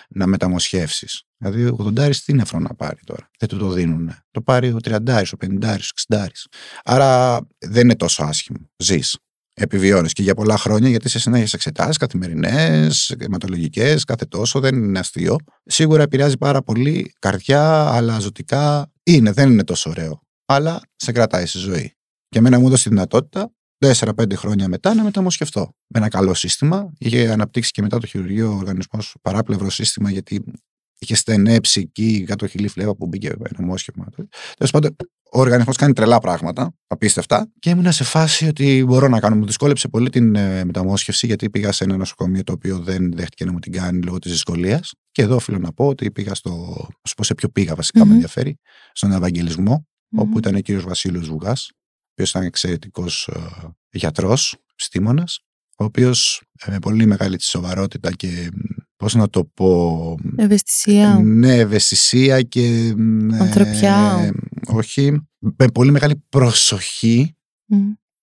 να 0.08 0.26
μεταμοσχεύσεις. 0.26 1.22
Δηλαδή, 1.36 1.64
ο 1.64 1.92
80 1.96 2.16
τι 2.24 2.32
νεφρό 2.32 2.58
να 2.58 2.74
πάρει 2.74 3.00
τώρα; 3.04 3.30
Δεν 3.38 3.48
του 3.48 3.56
το 3.56 3.70
δίνουν. 3.70 4.12
Το 4.30 4.40
πάρει 4.42 4.68
ο 4.68 4.76
30, 4.84 5.22
ο 5.32 5.36
50, 5.40 5.76
ο 5.78 6.14
60. 6.14 6.26
Άρα 6.84 7.40
δεν 7.58 7.82
είναι 7.82 7.96
τόσο 7.96 8.24
άσχημο. 8.24 8.70
Ζεις. 8.76 9.18
Επιβιώνεις 9.54 10.12
και 10.12 10.22
για 10.22 10.34
πολλά 10.34 10.56
χρόνια, 10.56 10.88
γιατί 10.88 11.08
σε 11.08 11.18
συνέχεια 11.18 11.48
εξετάσει 11.52 11.98
καθημερινές, 11.98 13.14
αιματολογικές, 13.18 14.04
κάθε 14.04 14.24
τόσο, 14.24 14.60
δεν 14.60 14.74
είναι 14.76 14.98
αστείο. 14.98 15.36
Σίγουρα 15.64 16.02
επηρεάζει 16.02 16.36
πάρα 16.36 16.62
πολύ 16.62 17.12
καρδιά, 17.18 17.90
αλλά 17.92 18.18
ζωτικά 18.18 18.92
είναι, 19.02 19.32
δεν 19.32 19.50
είναι 19.50 19.64
τόσο 19.64 19.90
ωραίο. 19.90 20.22
Αλλά 20.52 20.80
σε 20.96 21.12
κρατάει 21.12 21.46
στη 21.46 21.58
ζωή. 21.58 21.96
Και 22.28 22.38
εμένα 22.38 22.58
μου 22.58 22.66
έδωσε 22.66 22.82
τη 22.82 22.88
δυνατότητα 22.88 23.52
4-5 23.78 24.32
χρόνια 24.34 24.68
μετά 24.68 24.94
να 24.94 25.02
μεταμοσχευτώ. 25.02 25.60
Με 25.60 25.98
ένα 25.98 26.08
καλό 26.08 26.34
σύστημα. 26.34 26.92
Είχε 26.98 27.30
αναπτύξει 27.30 27.70
και 27.70 27.82
μετά 27.82 27.98
το 27.98 28.06
χειρουργείο 28.06 28.52
ο 28.52 28.56
οργανισμός 28.56 29.16
παράπλευρο 29.22 29.70
σύστημα, 29.70 30.10
γιατί 30.10 30.44
είχε 30.98 31.14
στενέψει 31.14 31.80
εκεί 31.80 32.24
κάτω 32.24 32.46
χιλή 32.46 32.68
φλέβα 32.68 32.96
που 32.96 33.06
μπήκε 33.06 33.28
ένα 33.28 33.66
μόσχευμα. 33.66 34.06
Τέλος 34.56 34.70
πάντων, 34.72 34.96
ο 35.32 35.40
οργανισμός 35.40 35.76
κάνει 35.76 35.92
τρελά 35.92 36.18
πράγματα, 36.18 36.74
απίστευτα, 36.86 37.52
και 37.58 37.70
ήμουν 37.70 37.92
σε 37.92 38.04
φάση 38.04 38.46
ότι 38.46 38.84
μπορώ 38.86 39.08
να 39.08 39.20
κάνω. 39.20 39.36
Μου 39.36 39.46
δυσκόλεψε 39.46 39.88
πολύ 39.88 40.10
την 40.10 40.34
ε, 40.34 40.64
μεταμόσχευση, 40.64 41.26
γιατί 41.26 41.50
πήγα 41.50 41.72
σε 41.72 41.84
ένα 41.84 41.96
νοσοκομείο 41.96 42.42
το 42.42 42.52
οποίο 42.52 42.78
δεν 42.78 43.12
δέχτηκε 43.12 43.44
να 43.44 43.52
μου 43.52 43.58
την 43.58 43.72
κάνει 43.72 44.02
λόγω 44.02 44.18
της 44.18 44.30
δυσκολίας. 44.30 44.92
Και 45.10 45.22
εδώ 45.22 45.34
οφείλω 45.34 45.58
να 45.58 45.72
πω 45.72 45.86
ότι 45.86 46.10
πήγα 46.10 46.34
στο. 46.34 46.50
σου 47.08 47.14
πω 47.14 47.24
σε 47.24 47.34
ποιο 47.34 47.48
πήγα, 47.48 47.74
βασικά 47.74 48.02
mm-hmm. 48.02 48.06
με 48.06 48.12
ενδιαφέρει, 48.12 48.58
στον 48.92 49.12
Ευαγγελισμό, 49.12 49.88
mm-hmm. 50.10 50.22
όπου 50.22 50.38
ήταν 50.38 50.54
ο 50.54 50.60
κύριος 50.60 50.84
Βασίλειος 50.84 51.28
Βουγάς, 51.28 51.70
οποίος 52.20 52.30
ήταν 52.30 52.42
εξαιρετικός 52.42 53.28
ε, 53.28 53.40
γιατρός, 53.90 54.56
στήμονα, 54.74 55.28
ο 55.76 55.84
οποίος 55.84 56.42
ε, 56.58 56.70
με 56.70 56.78
πολύ 56.78 57.06
μεγάλη 57.06 57.36
τη 57.36 57.44
σοβαρότητα 57.44 58.12
και 58.12 58.50
πώς 58.96 59.14
να 59.14 59.28
το 59.28 59.44
πω. 59.44 60.14
Ευαισθησία. 60.36 61.20
Ναι, 61.22 61.56
ευαισθησία 61.56 62.42
και. 62.42 62.94
Ανθρωπιά. 63.32 64.18
Ε, 64.20 64.30
όχι. 64.66 65.28
Με 65.38 65.68
πολύ 65.68 65.90
μεγάλη 65.90 66.24
προσοχή 66.28 67.36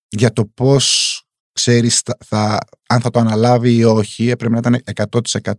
για 0.08 0.32
το 0.32 0.44
πώς 0.44 1.22
ξέρεις 1.58 2.02
θα, 2.24 2.58
αν 2.88 3.00
θα 3.00 3.10
το 3.10 3.18
αναλάβει 3.18 3.76
ή 3.76 3.84
όχι, 3.84 4.28
έπρεπε 4.28 4.60
να 4.60 4.78
ήταν 4.78 4.82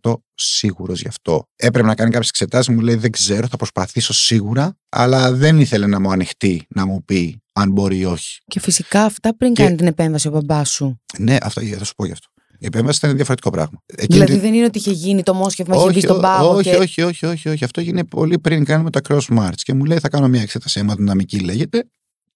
100% 0.04 0.14
σίγουρος 0.34 1.02
γι' 1.02 1.08
αυτό. 1.08 1.43
Έπρεπε 1.56 1.88
να 1.88 1.95
κάνει 1.95 2.10
κάποιες 2.10 2.30
εξετάσεις, 2.30 2.76
μου 2.76 2.82
λέει 2.82 2.95
δεν 2.95 3.12
ξέρω, 3.12 3.47
θα 3.47 3.58
προσπαθήσω 3.58 4.14
σίγουρα, 4.14 4.78
αλλά 4.89 5.32
δεν 5.32 5.60
ήθελε 5.60 5.88
να 5.88 6.00
μου 6.00 6.12
ανοιχτεί, 6.12 6.66
να 6.70 6.86
μου 6.86 7.04
πει 7.06 7.41
αν 7.54 7.72
μπορεί 7.72 7.97
ή 7.97 8.06
όχι. 8.06 8.38
Και 8.45 8.60
φυσικά 8.60 9.04
αυτά 9.04 9.36
πριν 9.38 9.54
και... 9.54 9.64
κάνει 9.64 9.76
την 9.76 9.88
επέμβαση 9.88 10.28
ο 10.28 10.32
μπαμπάς 10.32 10.70
σου. 10.70 11.02
Ναι, 11.18 11.38
αυτό, 11.41 11.62
θα 11.62 11.84
σου 11.84 11.93
πω 11.95 12.06
γι' 12.06 12.12
αυτό. 12.12 12.28
Η 12.62 12.66
επέμβαση 12.66 13.00
ήταν 13.04 13.16
διαφορετικό 13.16 13.50
πράγμα. 13.50 13.84
Εκείνη 13.86 14.24
δηλαδή 14.24 14.39
δεν 14.39 14.54
είναι 14.54 14.66
ότι 14.66 14.78
είχε 14.78 14.91
γίνει 14.91 15.24
το 15.24 15.34
μόσχευμα, 15.34 15.76
είχε 15.76 15.91
μπει 15.91 16.02
στον 16.02 16.22
πάγο. 16.22 16.50
Όχι, 16.50 16.70
και... 16.70 16.76
όχι, 16.76 17.02
όχι, 17.02 17.26
όχι, 17.26 17.50
όχι. 17.50 17.64
Αυτό 17.64 17.82
έγινε 17.82 18.06
πολύ 18.06 18.39
πριν 18.39 18.66
κάνουμε 18.66 18.89
τα 18.89 19.02
cross 19.10 19.38
march. 19.38 19.56
Και 19.56 19.74
μου 19.74 19.86
λέει 19.86 20.00
θα 20.00 20.10
κάνω 20.10 20.28
μια 20.28 20.41
εξέταση 20.41 20.80
αιματοδυναμική 20.80 21.39
λέγεται. 21.39 21.89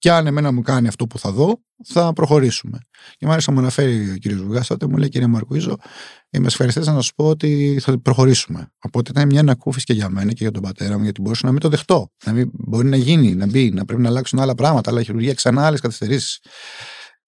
Και 0.03 0.11
αν 0.11 0.27
εμένα 0.27 0.51
μου 0.51 0.61
κάνει 0.61 0.87
αυτό 0.87 1.07
που 1.07 1.19
θα 1.19 1.31
δω, 1.31 1.63
θα 1.83 2.13
προχωρήσουμε. 2.13 2.79
Και 3.17 3.25
μου 3.25 3.31
άρεσε 3.31 3.49
να 3.49 3.55
μου 3.55 3.61
αναφέρει 3.61 4.11
ο 4.11 4.17
κ. 4.21 4.33
Βουγάς 4.33 4.67
τότε, 4.67 4.87
μου 4.87 4.97
λέει 4.97 5.09
κύριε 5.09 5.27
Μαρκουίζο, 5.27 5.75
είμαι 6.29 6.47
ευχαριστή 6.47 6.79
να 6.79 7.01
σου 7.01 7.13
πω 7.15 7.27
ότι 7.27 7.79
θα 7.81 7.99
προχωρήσουμε. 7.99 8.71
Οπότε 8.81 9.11
ήταν 9.11 9.27
μια 9.27 9.39
ανακούφιση 9.39 9.85
και 9.85 9.93
για 9.93 10.09
μένα 10.09 10.29
και 10.29 10.37
για 10.43 10.51
τον 10.51 10.61
πατέρα 10.61 10.97
μου, 10.97 11.03
γιατί 11.03 11.21
μπορούσα 11.21 11.45
να 11.45 11.51
μην 11.51 11.61
το 11.61 11.69
δεχτώ. 11.69 12.09
Να 12.25 12.31
μην 12.31 12.49
μπορεί 12.53 12.87
να 12.87 12.95
γίνει, 12.95 13.35
να 13.35 13.45
μπει, 13.45 13.71
να 13.71 13.85
πρέπει 13.85 14.01
να 14.01 14.09
αλλάξουν 14.09 14.39
άλλα 14.39 14.55
πράγματα, 14.55 14.91
άλλα 14.91 15.03
χειρουργία, 15.03 15.33
ξανά 15.33 15.65
άλλες 15.65 15.79
καθυστερήσεις. 15.79 16.39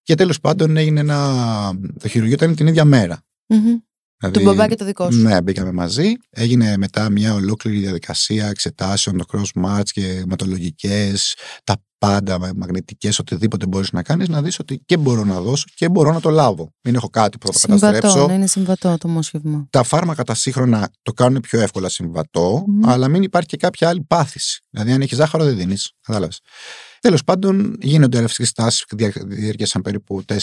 Και 0.02 0.16
τέλος 0.16 0.40
πάντων 0.40 0.78
έγινε 0.78 1.00
ένα. 1.00 1.72
Το 2.00 2.08
χειρουργείο 2.08 2.36
ήταν 2.36 2.56
την 2.56 2.68
ίδια 2.68 2.86
μέρα. 2.86 3.22
Mm-hmm. 3.54 3.95
Δηλαδή, 4.32 4.46
του 4.46 4.56
μπαμπά 4.56 4.68
και 4.68 4.76
το 4.76 4.86
δικό 4.86 5.12
σου. 5.12 5.22
Ναι, 5.22 5.42
μπήκαμε 5.42 5.72
μαζί. 5.72 6.14
Έγινε 6.30 6.78
μετά 6.78 7.10
μια 7.10 7.34
ολόκληρη 7.34 7.80
διαδικασία 7.80 8.48
εξετάσεων, 8.48 9.18
το 9.18 9.26
cross 9.32 9.66
match 9.66 9.90
και 9.92 10.08
αιματολογικές, 10.08 11.36
τα 11.64 11.76
πάντα, 11.98 12.40
μαγνητικές, 12.56 13.20
οτιδήποτε 13.20 13.66
μπορείς 13.68 13.92
να 13.92 14.04
κάνεις, 14.04 14.28
να 14.28 14.42
δεις 14.42 14.60
ότι 14.60 14.82
και 14.86 14.98
μπορώ 14.98 15.24
να 15.24 15.42
δώσω 15.42 15.66
και 15.76 15.90
μπορώ 15.90 16.12
να 16.12 16.20
το 16.20 16.30
λάβω. 16.30 16.74
Μην 16.82 16.96
έχω 16.96 17.10
κάτι 17.10 17.38
που 17.38 17.54
θα 17.54 17.68
το 17.68 17.68
καταστρέψω. 17.68 18.28
Ναι, 18.28 18.34
είναι 18.34 18.48
συμβατό 18.48 18.98
το 18.98 19.08
μόσχευμα. 19.08 19.68
Τα 19.70 19.84
φάρμακα 19.84 20.24
τα 20.24 20.34
σύγχρονα 20.34 20.90
το 21.02 21.14
κάνουν 21.14 21.42
πιο 21.42 21.60
εύκολα 21.60 21.90
συμβατό, 21.90 22.66
mm. 22.68 22.88
αλλά 22.90 23.08
μην 23.08 23.24
υπάρχει 23.24 23.48
και 23.48 23.58
κάποια 23.58 23.90
άλλη 23.90 24.04
πάθηση. 24.08 24.62
Δηλαδή, 24.70 24.92
αν 24.92 25.02
έχεις 25.02 25.18
ζάχαρο, 25.18 25.44
δεν 25.44 25.56
δίνεις. 25.56 25.92
Κατάλαβες. 26.02 26.40
Τέλος 27.00 27.24
πάντων, 27.24 27.78
γίνονται 27.82 28.18
ελευθερικέ 28.18 28.54
τάσει 28.56 28.86
που 28.88 28.96
διάρκειασαν 29.28 29.82
περίπου 29.82 30.24
4-5 30.28 30.38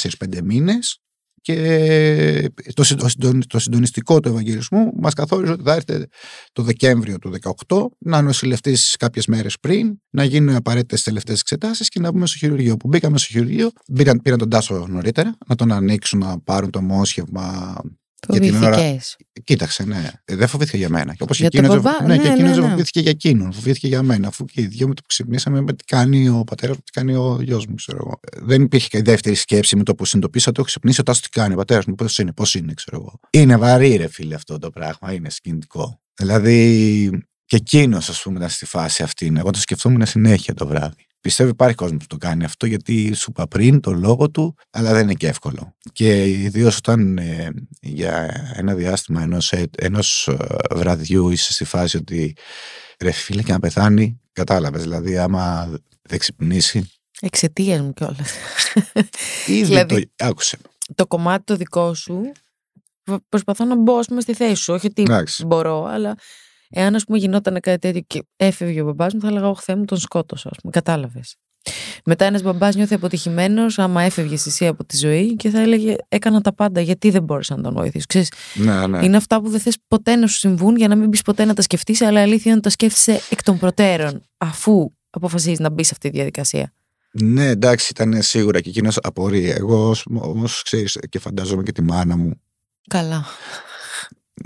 μήνες 0.45 1.01
και 1.43 2.51
το, 2.75 2.85
το 3.47 3.59
συντονιστικό 3.59 4.21
του 4.21 4.29
Ευαγγελισμού 4.29 4.93
μας 5.01 5.15
καθόριζε 5.15 5.53
ότι 5.53 5.63
θα 5.63 5.75
έρθει 5.75 6.07
το 6.53 6.63
Δεκέμβριο 6.63 7.19
του 7.19 7.33
2018 7.69 7.87
να 7.99 8.23
νοσηλευτείς 8.23 8.97
κάποιες 8.99 9.27
μέρες 9.27 9.59
πριν, 9.61 9.99
να 10.11 10.25
γίνουν 10.25 10.55
απαραίτητες 10.55 11.03
τελευταίες 11.03 11.41
εξετάσεις 11.41 11.89
και 11.89 12.01
να 12.01 12.13
μπούμε 12.13 12.27
στο 12.27 12.39
χειρουργείο. 12.39 12.77
Που 12.77 12.89
μπήκαμε 12.89 13.19
στο 13.19 13.27
χειρουργείο, 13.27 13.71
πήραν, 13.95 14.21
πήραν 14.23 14.39
τον 14.39 14.49
Τάσο 14.49 14.87
νωρίτερα, 14.89 15.37
να 15.47 15.55
τον 15.55 15.73
ανοίξουν, 15.73 16.19
να 16.19 16.41
πάρουν 16.41 16.71
το 16.71 16.81
μόσχευμα 16.81 17.75
Φοβήθηκες. 18.27 19.17
Κοίταξε, 19.45 19.85
ναι. 19.85 20.11
Ε, 20.25 20.37
δεν 20.37 20.49
φοβήθηκε 20.49 20.77
για 20.77 20.89
μένα. 20.89 21.15
Και 21.15 21.23
όπως 21.23 21.39
για 21.39 21.47
εκείνο, 21.47 21.75
ναι, 21.75 22.07
ναι, 22.07 22.19
και 22.19 22.29
εκείνος 22.29 22.57
ναι, 22.57 22.63
ναι. 22.63 22.71
φοβήθηκε 22.71 23.01
για 23.01 23.11
εκείνον. 23.11 23.53
Φοβήθηκε 23.53 23.87
για 23.87 24.03
μένα. 24.03 24.29
Αφού 24.29 24.45
και 24.45 24.61
οι 24.61 24.67
δυο 24.67 24.89
με 24.89 24.95
το 24.95 25.01
που 25.01 25.09
ξυπνήσαμε, 25.09 25.61
με 25.61 25.73
τι 25.73 25.85
κάνει 25.85 26.29
ο 26.29 26.45
πατέρας 26.45 26.77
μου, 26.77 26.83
τι 26.85 26.91
κάνει 26.91 27.15
ο 27.15 27.39
γιος 27.43 27.67
μου, 27.67 27.75
ξέρω 27.75 27.99
εγώ. 28.01 28.21
Ε, 28.33 28.41
δεν 28.43 28.63
υπήρχε 28.63 28.89
και 28.89 29.03
δεύτερη 29.03 29.35
σκέψη 29.35 29.77
με 29.77 29.83
το 29.83 29.95
που 29.95 30.05
συνειδητοποίησα 30.05 30.49
ότι 30.49 30.59
έχω 30.59 30.69
ξυπνήσει. 30.69 31.01
Ο 31.01 31.03
Τάσο 31.03 31.21
τι 31.21 31.29
κάνει, 31.29 31.53
ο 31.53 31.57
πατέρας 31.57 31.85
μου, 31.85 31.95
πώς 31.95 32.19
είναι, 32.19 32.33
πώς 32.33 32.55
είναι, 32.55 32.75
ξέρω 32.75 32.97
εγώ. 32.97 33.21
Είναι 33.31 33.57
βαρύ, 33.57 33.97
ρε 33.97 34.09
φίλε, 34.09 34.35
αυτό 34.35 34.59
το 34.59 34.71
πράγμα. 34.71 35.13
Είναι 35.13 35.31
σκηνικό. 35.31 36.01
Δηλαδή, 36.15 37.09
και 37.45 37.57
εκείνος, 37.57 38.09
ας 38.09 38.23
πούμε, 38.23 38.37
ήταν 38.37 38.49
στη 38.49 38.67
φάση 38.67 39.03
αυτή. 39.03 39.33
Εγώ 39.37 39.51
το 39.51 39.59
σκεφτόμουν 39.59 40.07
συνέχεια 40.07 40.55
το 40.55 40.67
βράδυ. 40.67 41.07
Πιστεύω 41.23 41.51
υπάρχει 41.51 41.75
κόσμος 41.75 42.01
που 42.01 42.07
το 42.07 42.17
κάνει 42.17 42.45
αυτό 42.45 42.67
γιατί 42.67 43.15
σου 43.15 43.27
είπα 43.31 43.49
πριν 43.49 43.81
το 43.81 43.93
λόγο 43.93 44.31
του, 44.31 44.55
αλλά 44.71 44.93
δεν 44.93 45.03
είναι 45.03 45.15
και 45.15 45.27
εύκολο. 45.27 45.75
Και 45.93 46.29
ιδίως 46.29 46.77
όταν 46.77 47.19
ε, 47.19 47.51
για 47.81 48.31
ένα 48.57 48.75
διάστημα 48.75 49.23
ενός 49.23 49.53
ενός 49.77 50.29
ε, 50.29 50.37
βραδιού 50.75 51.31
είσαι 51.31 51.53
στη 51.53 51.65
φάση 51.65 51.97
ότι 51.97 52.37
ρε 53.01 53.11
φίλε 53.11 53.43
και 53.43 53.53
να 53.53 53.59
πεθάνει, 53.59 54.21
κατάλαβες. 54.33 54.83
Δηλαδή, 54.83 55.19
άμα 55.19 55.71
δεν 56.03 56.19
ξυπνήσει. 56.19 56.91
Εξαιτίας 57.21 57.81
μου 57.81 57.93
κιόλας. 57.93 58.33
Ήδη 59.47 59.65
δηλαδή, 59.65 60.11
το. 60.17 60.27
Άκουσε. 60.27 60.59
Το 60.95 61.07
κομμάτι 61.07 61.45
το 61.45 61.57
δικό 61.57 61.95
σου. 61.95 62.33
Προσπαθώ 63.29 63.65
να 63.65 63.77
μπω, 63.77 64.01
πούμε, 64.01 64.21
στη 64.21 64.35
θέση 64.35 64.63
σου. 64.63 64.73
Όχι 64.73 64.87
ότι 64.87 65.07
μπορώ, 65.47 65.85
αλλά 65.85 66.17
Εάν, 66.73 66.95
ας 66.95 67.05
πούμε, 67.05 67.19
γινόταν 67.19 67.61
κάτι 67.61 67.79
τέτοιο 67.79 68.01
και 68.07 68.25
έφευγε 68.37 68.81
ο 68.81 68.85
μπαμπάς 68.85 69.15
μου, 69.15 69.21
θα 69.21 69.29
έλεγα: 69.29 69.49
Όχι, 69.49 69.75
μου 69.75 69.85
τον 69.85 69.99
σκότωσα, 69.99 70.49
ας 70.53 70.59
πούμε. 70.61 70.73
Κατάλαβες. 70.73 71.37
Μετά 72.05 72.25
ένας 72.25 72.43
μπαμπάς 72.43 72.75
νιώθει 72.75 72.95
αποτυχημένος, 72.95 73.79
άμα 73.79 74.03
έφευγε 74.03 74.35
εσύ 74.35 74.67
από 74.67 74.85
τη 74.85 74.97
ζωή 74.97 75.37
και 75.37 75.51
θα 75.51 75.61
έλεγε: 75.61 75.97
Έκανα 76.09 76.41
τα 76.41 76.55
πάντα, 76.55 76.81
γιατί 76.81 77.11
δεν 77.11 77.23
μπόρεσα 77.23 77.57
να 77.57 77.63
τον 77.63 77.75
βοηθήσω. 77.75 78.05
Ξέρεις, 78.09 78.33
ναι, 78.55 78.87
ναι. 78.87 79.05
Είναι 79.05 79.17
αυτά 79.17 79.41
που 79.41 79.49
δεν 79.49 79.61
θες 79.61 79.77
ποτέ 79.89 80.17
να 80.17 80.27
σου 80.27 80.39
συμβούν 80.39 80.77
για 80.77 80.89
να 80.89 80.97
μην 80.97 81.11
πεις 81.11 81.23
ποτέ 81.23 81.45
να 81.45 81.55
τα 81.55 81.63
σκεφτείς, 81.63 82.01
αλλά 82.01 82.21
αλήθεια 82.21 82.43
είναι 82.45 82.53
ότι 82.55 82.63
τα 82.63 82.71
σκέφτεσαι 82.71 83.21
εκ 83.31 83.43
των 83.43 83.59
προτέρων, 83.59 84.23
αφού 84.39 84.91
αποφασίζεις 85.11 85.59
να 85.59 85.71
μπεις 85.71 85.87
σε 85.87 85.93
αυτή 85.93 86.11
τη 86.11 86.17
διαδικασία. 86.17 86.73
Ναι, 87.13 87.47
εντάξει, 87.47 87.89
ήταν 87.91 88.23
σίγουρα 88.23 88.61
και 88.61 88.69
εκείνος 88.69 88.99
απορία. 89.03 89.55
Εγώ 89.55 89.95
όμως 90.21 90.63
ξέρεις 90.63 90.99
και 91.09 91.19
φαντάζομαι 91.19 91.63
και 91.63 91.73
τη 91.73 91.83
μάνα 91.83 92.17
μου, 92.17 92.41
Καλά. 92.89 93.25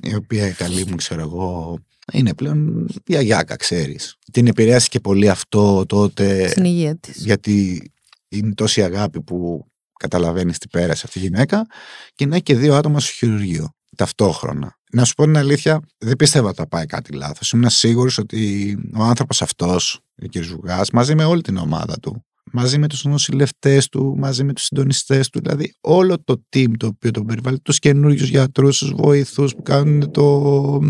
η 0.03 0.15
οποία 0.15 0.47
η 0.47 0.53
καλή 0.53 0.87
μου, 0.87 0.95
ξέρω 0.95 1.21
εγώ, 1.21 1.79
είναι 2.13 2.35
πλέον 2.35 2.89
η 3.07 3.17
Αγιάκα, 3.17 3.57
ξέρεις. 3.57 4.17
Την 4.33 4.47
επηρέασε 4.47 4.89
και 4.89 5.01
πολύ 5.01 5.29
αυτό 5.29 5.87
τότε. 5.87 6.49
Στην 6.49 6.65
υγεία 6.65 6.97
της. 6.97 7.25
γιατί 7.25 7.83
είναι 8.29 8.55
τόση 8.55 8.83
αγάπη 8.83 9.21
που 9.23 9.67
καταλαβαίνεις 9.99 10.59
τι 10.59 10.69
πέρασε 10.69 11.03
αυτή 11.07 11.19
η 11.19 11.23
γυναίκα 11.23 11.67
και 12.15 12.27
να 12.27 12.35
έχει 12.35 12.43
και 12.43 12.57
δύο 12.57 12.75
άτομα 12.75 13.01
στο 13.01 13.13
χειρουργείο 13.13 13.71
ταυτόχρονα. 13.97 14.79
Να 14.93 15.05
σου 15.05 15.15
πω 15.15 15.25
την 15.25 15.37
αλήθεια, 15.37 15.81
δεν 15.99 16.17
πίστευα 16.17 16.49
ότι 16.49 16.57
θα 16.57 16.69
πάει 16.69 16.87
κάτι 16.87 17.13
λάθος. 17.13 17.51
Ήμουν 17.51 17.71
σίγουρος 17.71 18.19
ότι 18.19 18.79
ο 18.95 19.03
άνθρωπος 19.03 19.43
αυτός, 19.43 20.01
ο 20.23 20.27
κ. 20.27 20.43
Ζουγάς, 20.43 20.91
μαζί 20.91 21.15
με 21.15 21.25
όλη 21.25 21.41
την 21.41 21.57
ομάδα 21.57 21.99
του, 21.99 22.25
μαζί 22.53 22.79
με 22.79 22.87
τους 22.89 23.05
νοσηλευτές 23.05 23.89
του, 23.89 24.15
μαζί 24.19 24.45
με 24.45 24.53
τους 24.53 24.65
συντονιστές 24.65 25.29
του, 25.29 25.41
δηλαδή 25.41 25.75
όλο 25.81 26.23
το 26.25 26.43
team 26.57 26.71
το 26.77 26.87
οποίο 26.87 27.11
τον 27.11 27.27
περιβάλλει, 27.27 27.61
τους 27.61 27.79
καινούριους 27.79 28.29
γιατρούς, 28.29 28.79
τους 28.79 28.93
βοηθούς 28.97 29.55
που 29.55 29.63
κάνουν 29.63 30.11
το, 30.11 30.81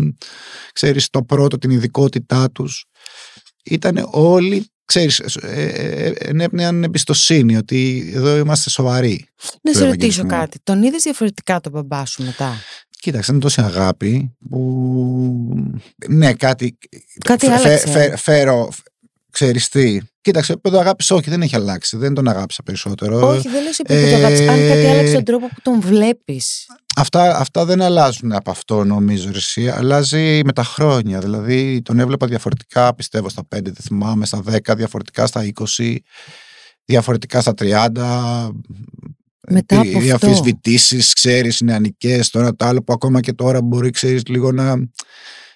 ξέρεις, 0.73 1.09
το 1.09 1.23
πρώτο, 1.23 1.57
την 1.57 1.69
ειδικότητά 1.69 2.51
τους. 2.51 2.85
Ήταν 3.63 4.07
όλοι 4.11 4.65
ξέρεις, 4.85 5.19
ε, 5.19 5.35
ε, 5.41 6.13
ενέπνεαν 6.17 6.83
εμπιστοσύνη 6.83 7.57
ότι 7.57 8.11
εδώ 8.15 8.37
είμαστε 8.37 8.69
σοβαροί. 8.69 9.25
Να 9.61 9.71
του 9.71 9.77
σε 9.77 9.83
ρωτήσω 9.85 9.85
Ευαγγελισμού. 9.85 10.27
κάτι. 10.27 10.59
Τον 10.63 10.83
είδες 10.83 11.03
διαφορετικά 11.03 11.59
τον 11.61 11.71
μπαμπά 11.71 12.05
σου 12.05 12.23
μετά; 12.23 12.53
Κοίταξε, 12.99 13.31
είναι 13.31 13.41
τόση 13.41 13.61
αγάπη 13.61 14.35
που. 14.49 15.71
Ναι, 16.09 16.33
κάτι. 16.33 16.77
Κάτι 17.23 17.45
φε- 17.45 17.57
άλλαξε. 17.57 17.87
φε- 17.87 18.09
φε- 18.09 18.17
φέρω. 18.17 18.69
Ξέρεις 19.39 19.69
τι. 19.69 19.97
Κοίταξε, 20.21 20.51
επίπεδο 20.51 20.79
αγάπης 20.79 21.11
όχι, 21.11 21.29
δεν 21.29 21.41
έχει 21.41 21.55
αλλάξει. 21.55 21.97
Δεν 21.97 22.13
τον 22.13 22.27
αγάπησα 22.27 22.63
περισσότερο. 22.63 23.27
Όχι, 23.27 23.49
δεν 23.49 23.63
λέω 23.63 23.73
σε 23.73 23.81
επίπεδο 23.85 24.07
ε, 24.07 24.13
αγάπης. 24.13 24.39
Αν 24.39 24.67
κάτι 24.67 24.85
άλλαξε 24.85 25.13
τον 25.13 25.23
τρόπο 25.23 25.47
που 25.47 25.61
τον 25.61 25.81
βλέπεις. 25.81 26.65
Αυτά, 26.95 27.37
αυτά 27.37 27.65
δεν 27.65 27.81
αλλάζουν 27.81 28.31
από 28.31 28.51
αυτό, 28.51 28.83
νομίζω. 28.83 29.31
ρε 29.31 29.37
Εσύ. 29.37 29.69
Αλλάζει 29.69 30.41
με 30.45 30.53
τα 30.53 30.63
χρόνια. 30.63 31.19
Δηλαδή, 31.19 31.81
τον 31.81 31.99
έβλεπα 31.99 32.27
διαφορετικά, 32.27 32.95
πιστεύω, 32.95 33.29
στα 33.29 33.41
5, 33.55 33.61
δεν 33.61 33.75
θυμάμαι, 33.81 34.25
στα 34.25 34.43
10, 34.45 34.75
διαφορετικά 34.75 35.27
στα 35.27 35.43
20, 35.77 35.95
διαφορετικά 36.85 37.41
στα 37.41 37.53
30. 37.57 38.49
Μετά 39.49 39.79
από 39.79 40.01
οι 40.01 40.11
αυτό. 40.11 40.27
αμφισβητήσει, 40.27 41.03
ξέρεις, 41.13 41.61
νεανικές, 41.61 42.29
τώρα 42.29 42.55
το 42.55 42.65
άλλο 42.65 42.83
που 42.83 42.93
ακόμα 42.93 43.19
και 43.19 43.33
τώρα 43.33 43.61
μπορεί, 43.61 43.89
ξέρεις, 43.89 44.27
λίγο 44.27 44.51
να. 44.51 44.75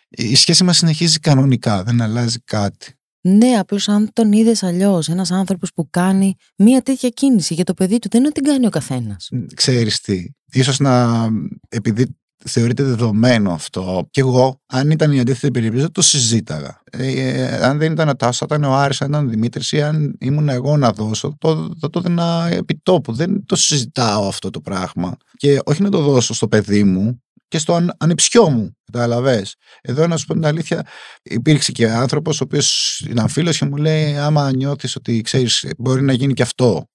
Η 0.10 0.36
σχέση 0.36 0.64
μας 0.64 0.78
συνεχίζει 0.78 1.20
κανονικά, 1.20 1.84
δεν 1.84 2.02
αλλάζει 2.02 2.40
κάτι. 2.40 2.96
Ναι, 3.22 3.57
απλώς 3.57 3.88
αν 3.88 4.09
τον 4.13 4.32
είδες 4.32 4.63
αλλιώς, 4.63 5.09
ένας 5.09 5.32
άνθρωπος 5.32 5.72
που 5.74 5.88
κάνει 5.89 6.36
μία 6.57 6.82
τέτοια 6.82 7.09
κίνηση 7.09 7.53
για 7.53 7.63
το 7.63 7.74
παιδί 7.74 7.99
του, 7.99 8.07
δεν 8.09 8.19
είναι 8.19 8.30
ότι 8.30 8.41
την 8.41 8.51
κάνει 8.51 8.65
ο 8.65 8.69
καθένας. 8.69 9.30
Ξέρεις 9.55 10.01
τι, 10.01 10.26
ίσως 10.51 10.80
να, 10.80 11.28
επειδή 11.69 12.15
θεωρείται 12.45 12.84
δεδομένο 12.84 13.51
αυτό, 13.51 14.07
και 14.11 14.19
εγώ, 14.19 14.61
αν 14.65 14.91
ήταν 14.91 15.11
η 15.11 15.19
αντίθετη 15.19 15.51
περίπτωση, 15.51 15.82
δεν 15.82 15.91
το 15.91 16.01
συζήταγα. 16.01 16.82
Ε, 16.91 17.07
ε, 17.07 17.63
αν 17.63 17.78
δεν 17.78 17.91
ήταν 17.91 18.09
ο 18.09 18.15
Τάσος, 18.15 18.41
ήταν 18.41 18.63
ο 18.63 18.74
Άρης, 18.74 19.01
αν 19.01 19.09
ήταν 19.09 19.26
ο 19.26 19.30
Δημήτρης 19.30 19.72
ή 19.72 19.82
αν 19.82 20.15
ήμουν 20.19 20.49
εγώ 20.49 20.78
να 20.78 20.91
δώσω, 20.91 21.36
το, 21.38 21.74
θα 21.80 21.89
το 21.89 21.99
έδινα 21.99 22.47
επί 22.51 22.80
τόπου. 22.84 23.13
Δεν 23.13 23.45
το 23.45 23.55
συζητάω 23.55 24.28
αυτό 24.28 24.49
το 24.49 24.61
πράγμα. 24.61 25.17
Και 25.38 25.59
όχι 25.65 25.82
να 25.82 25.89
το 25.89 26.01
δώσω 26.01 26.34
στο 26.34 26.47
παιδί 26.47 26.84
μου, 26.84 27.22
και 27.52 27.58
στο 27.58 27.74
αν, 27.74 27.95
ανεψιό 27.97 28.49
μου. 28.49 28.72
Κατάλαβε. 28.91 29.45
Εδώ 29.82 30.08
να 30.08 30.18
σου 30.18 30.26
πω 30.26 30.34
την 30.34 30.45
αλήθεια, 30.45 30.88
υπήρξε 31.22 31.72
και 31.72 31.89
άνθρωπος 31.89 32.41
ο 32.41 32.43
οποίος 32.43 32.99
ήταν 33.10 33.28
φίλος 33.28 33.58
και 33.58 33.66
μου 33.66 33.76
λέει: 33.76 34.18
Άμα 34.18 34.52
νιώθεις 34.52 34.95
ότι 34.95 35.22
ξέρεις, 35.22 35.68
μπορεί 35.78 36.02
να 36.02 36.14
γίνει 36.14 36.34
και 36.34 36.41
αυτό. 36.41 36.86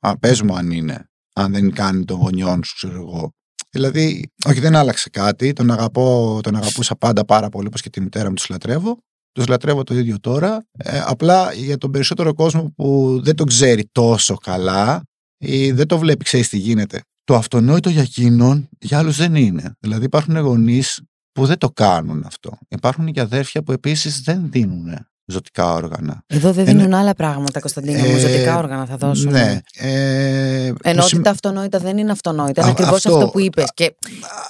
Α, 0.00 0.18
πες 0.18 0.42
μου 0.42 0.56
αν 0.56 0.70
είναι. 0.70 1.06
Αν 1.34 1.52
δεν 1.52 1.72
κάνει 1.72 2.04
των 2.04 2.18
γονιών 2.18 2.64
σου, 2.64 2.74
ξέρω 2.74 3.00
εγώ. 3.00 3.30
Δηλαδή, 3.70 4.30
όχι, 4.46 4.60
δεν 4.60 4.76
άλλαξε 4.76 5.10
κάτι. 5.10 5.52
Τον, 5.52 5.70
αγαπώ, 5.70 6.38
τον 6.42 6.56
αγαπούσα 6.56 6.96
πάντα 6.96 7.24
πάρα 7.24 7.48
πολύ, 7.48 7.66
όπως 7.66 7.80
και 7.80 7.90
τη 7.90 8.00
μητέρα 8.00 8.28
μου 8.28 8.34
τους 8.34 8.48
λατρεύω. 8.48 8.98
Τους 9.32 9.46
λατρεύω 9.46 9.82
το 9.82 9.94
ίδιο 9.94 10.20
τώρα. 10.20 10.64
Ε, 10.72 11.02
απλά 11.04 11.52
για 11.52 11.78
τον 11.78 11.90
περισσότερο 11.90 12.34
κόσμο 12.34 12.72
που 12.76 13.20
δεν 13.22 13.36
το 13.36 13.44
ξέρει 13.44 13.88
τόσο 13.92 14.34
καλά 14.34 15.02
ή 15.38 15.70
δεν 15.70 15.86
το 15.86 15.98
βλέπει, 15.98 16.24
ξέρεις 16.24 16.48
τι 16.48 16.56
γίνεται. 16.56 17.02
Το 17.24 17.34
αυτονόητο 17.34 17.90
για 17.90 18.02
εκείνον, 18.02 18.68
για 18.80 18.98
άλλους 18.98 19.16
δεν 19.16 19.34
είναι. 19.34 19.76
Δηλαδή, 19.80 20.04
υπάρχουν 20.04 20.36
γονείς 20.36 21.02
που 21.32 21.46
δεν 21.46 21.58
το 21.58 21.70
κάνουν 21.70 22.22
αυτό. 22.26 22.58
Υπάρχουν 22.68 23.12
και 23.12 23.20
αδέρφια 23.20 23.62
που 23.62 23.72
επίσης 23.72 24.20
δεν 24.20 24.50
δίνουν 24.50 24.88
ζωτικά 25.26 25.72
όργανα. 25.72 26.22
Εδώ 26.26 26.52
δεν 26.52 26.68
Ένα- 26.68 26.78
δίνουν 26.78 26.94
άλλα 26.94 27.14
πράγματα, 27.14 27.60
Κωνσταντίνα 27.60 27.98
μου. 27.98 28.14
Ε, 28.14 28.18
Ζωτικά 28.18 28.58
όργανα 28.58 28.86
θα 28.86 28.96
δώσουν. 28.96 29.30
Ναι. 29.32 29.58
Ε, 29.78 29.86
Ενώ 30.66 30.74
που 30.82 30.90
ότι 30.90 31.02
σημ- 31.02 31.24
τα 31.24 31.30
αυτονόητα 31.30 31.78
δεν 31.78 31.98
είναι 31.98 32.10
αυτονόητα. 32.12 32.60
Είναι 32.60 32.70
Α, 32.70 32.72
ακριβώς 32.72 33.06
αυτό, 33.06 33.16
αυτό. 33.18 33.28
που 33.30 33.40
είπες. 33.40 33.70
Και 33.74 33.94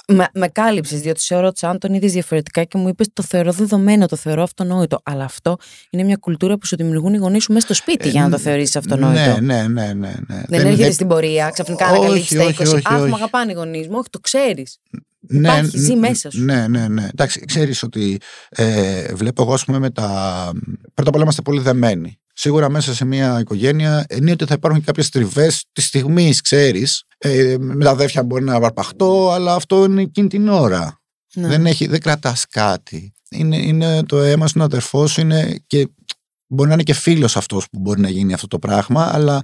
με, 0.07 0.27
με 0.33 0.47
κάλυψες, 0.47 0.99
διότι 1.01 1.21
σε 1.21 1.39
ρώτησα 1.39 1.69
αν 1.69 1.77
τον 1.79 1.93
είδες 1.93 2.11
διαφορετικά 2.11 2.63
και 2.63 2.77
μου 2.77 2.87
είπες 2.87 3.07
το 3.13 3.23
θεωρώ 3.23 3.51
δεδομένο, 3.51 4.05
το 4.05 4.15
θεωρώ 4.15 4.43
αυτονόητο. 4.43 4.99
Αλλά 5.03 5.23
αυτό 5.23 5.57
είναι 5.89 6.03
μια 6.03 6.15
κουλτούρα 6.15 6.57
που 6.57 6.65
σου 6.65 6.75
δημιουργούν 6.75 7.13
οι 7.13 7.17
γονείς 7.17 7.43
σου 7.43 7.53
μέσα 7.53 7.65
στο 7.65 7.73
σπίτι 7.73 8.09
για 8.09 8.21
να 8.21 8.29
το 8.29 8.37
θεωρήσεις 8.37 8.75
αυτονόητο. 8.75 9.19
Ναι, 9.19 9.37
ναι, 9.41 9.67
ναι, 9.67 9.93
ναι, 9.93 10.13
ναι. 10.27 10.41
Δεν 10.47 10.65
έρχεται 10.67 10.91
στην 10.91 11.07
πορεία, 11.07 11.49
ξαφνικά 11.49 11.89
Όχι, 11.89 11.95
ανακαλύψεις 11.97 12.37
τα 12.37 12.43
20. 12.43 12.47
όχι, 12.49 12.67
όχι, 12.75 12.81
Αχ, 12.85 12.99
όχι. 13.01 13.09
με 13.09 13.15
αγαπάνε 13.15 13.51
οι 13.51 13.55
γονείς 13.55 13.87
μου. 13.87 13.95
Όχι, 13.97 14.09
το 14.09 14.19
ξέρεις. 14.19 14.77
Ναι, 15.27 15.47
Υπάρχει, 15.47 15.77
ζει 15.77 15.93
ν- 15.93 15.99
μέσα 15.99 16.31
σου. 16.31 16.43
Ναι, 16.43 16.67
ναι, 16.67 16.87
ναι. 16.87 17.07
Εντάξει, 17.11 17.39
ξέρεις 17.45 17.83
ότι 17.83 18.17
ε, 18.49 19.13
βλέπω 19.13 19.41
εγώ, 19.41 19.53
ας 19.53 19.65
πούμε, 19.65 19.79
με 19.79 19.89
τα... 19.89 20.51
Πρώτα 20.93 21.09
απ' 21.09 21.13
όλα 21.15 21.23
είμαστε 21.23 21.41
πολύ 21.41 21.61
δεμένοι. 21.61 22.17
Σίγουρα 22.33 22.69
μέσα 22.69 22.93
σε 22.93 23.05
μια 23.05 23.39
οικογένεια 23.39 24.05
ενίοτε 24.07 24.45
θα 24.45 24.53
υπάρχουν 24.53 24.79
και 24.79 24.85
κάποιες 24.85 25.09
τριβές 25.09 25.65
της 25.71 25.85
στιγμής, 25.85 26.41
ξέρεις. 26.41 27.03
Ε, 27.17 27.55
με 27.59 27.83
τα 27.83 27.89
αδέρφια 27.89 28.23
μπορεί 28.23 28.43
να 28.43 28.59
βαρπαχτώ, 28.59 29.31
αλλά 29.31 29.55
αυτό 29.55 29.83
είναι 29.83 30.01
εκείνη 30.01 30.27
την 30.27 30.47
ώρα. 30.47 31.01
Ναι. 31.35 31.47
Δεν, 31.47 31.65
έχει, 31.65 31.87
δεν 31.87 31.99
κρατάς 31.99 32.45
κάτι. 32.49 33.13
Είναι, 33.29 33.57
είναι 33.57 34.03
το 34.05 34.21
αίμα 34.21 34.47
σου, 34.47 34.55
ο 34.59 34.63
αδερφός 34.63 35.11
σου 35.11 35.21
είναι 35.21 35.63
και 35.67 35.87
μπορεί 36.53 36.67
να 36.67 36.73
είναι 36.73 36.83
και 36.83 36.93
φίλος 36.93 37.37
αυτός 37.37 37.65
που 37.71 37.79
μπορεί 37.79 38.01
να 38.01 38.09
γίνει 38.09 38.33
αυτό 38.33 38.47
το 38.47 38.59
πράγμα, 38.59 39.09
αλλά 39.13 39.41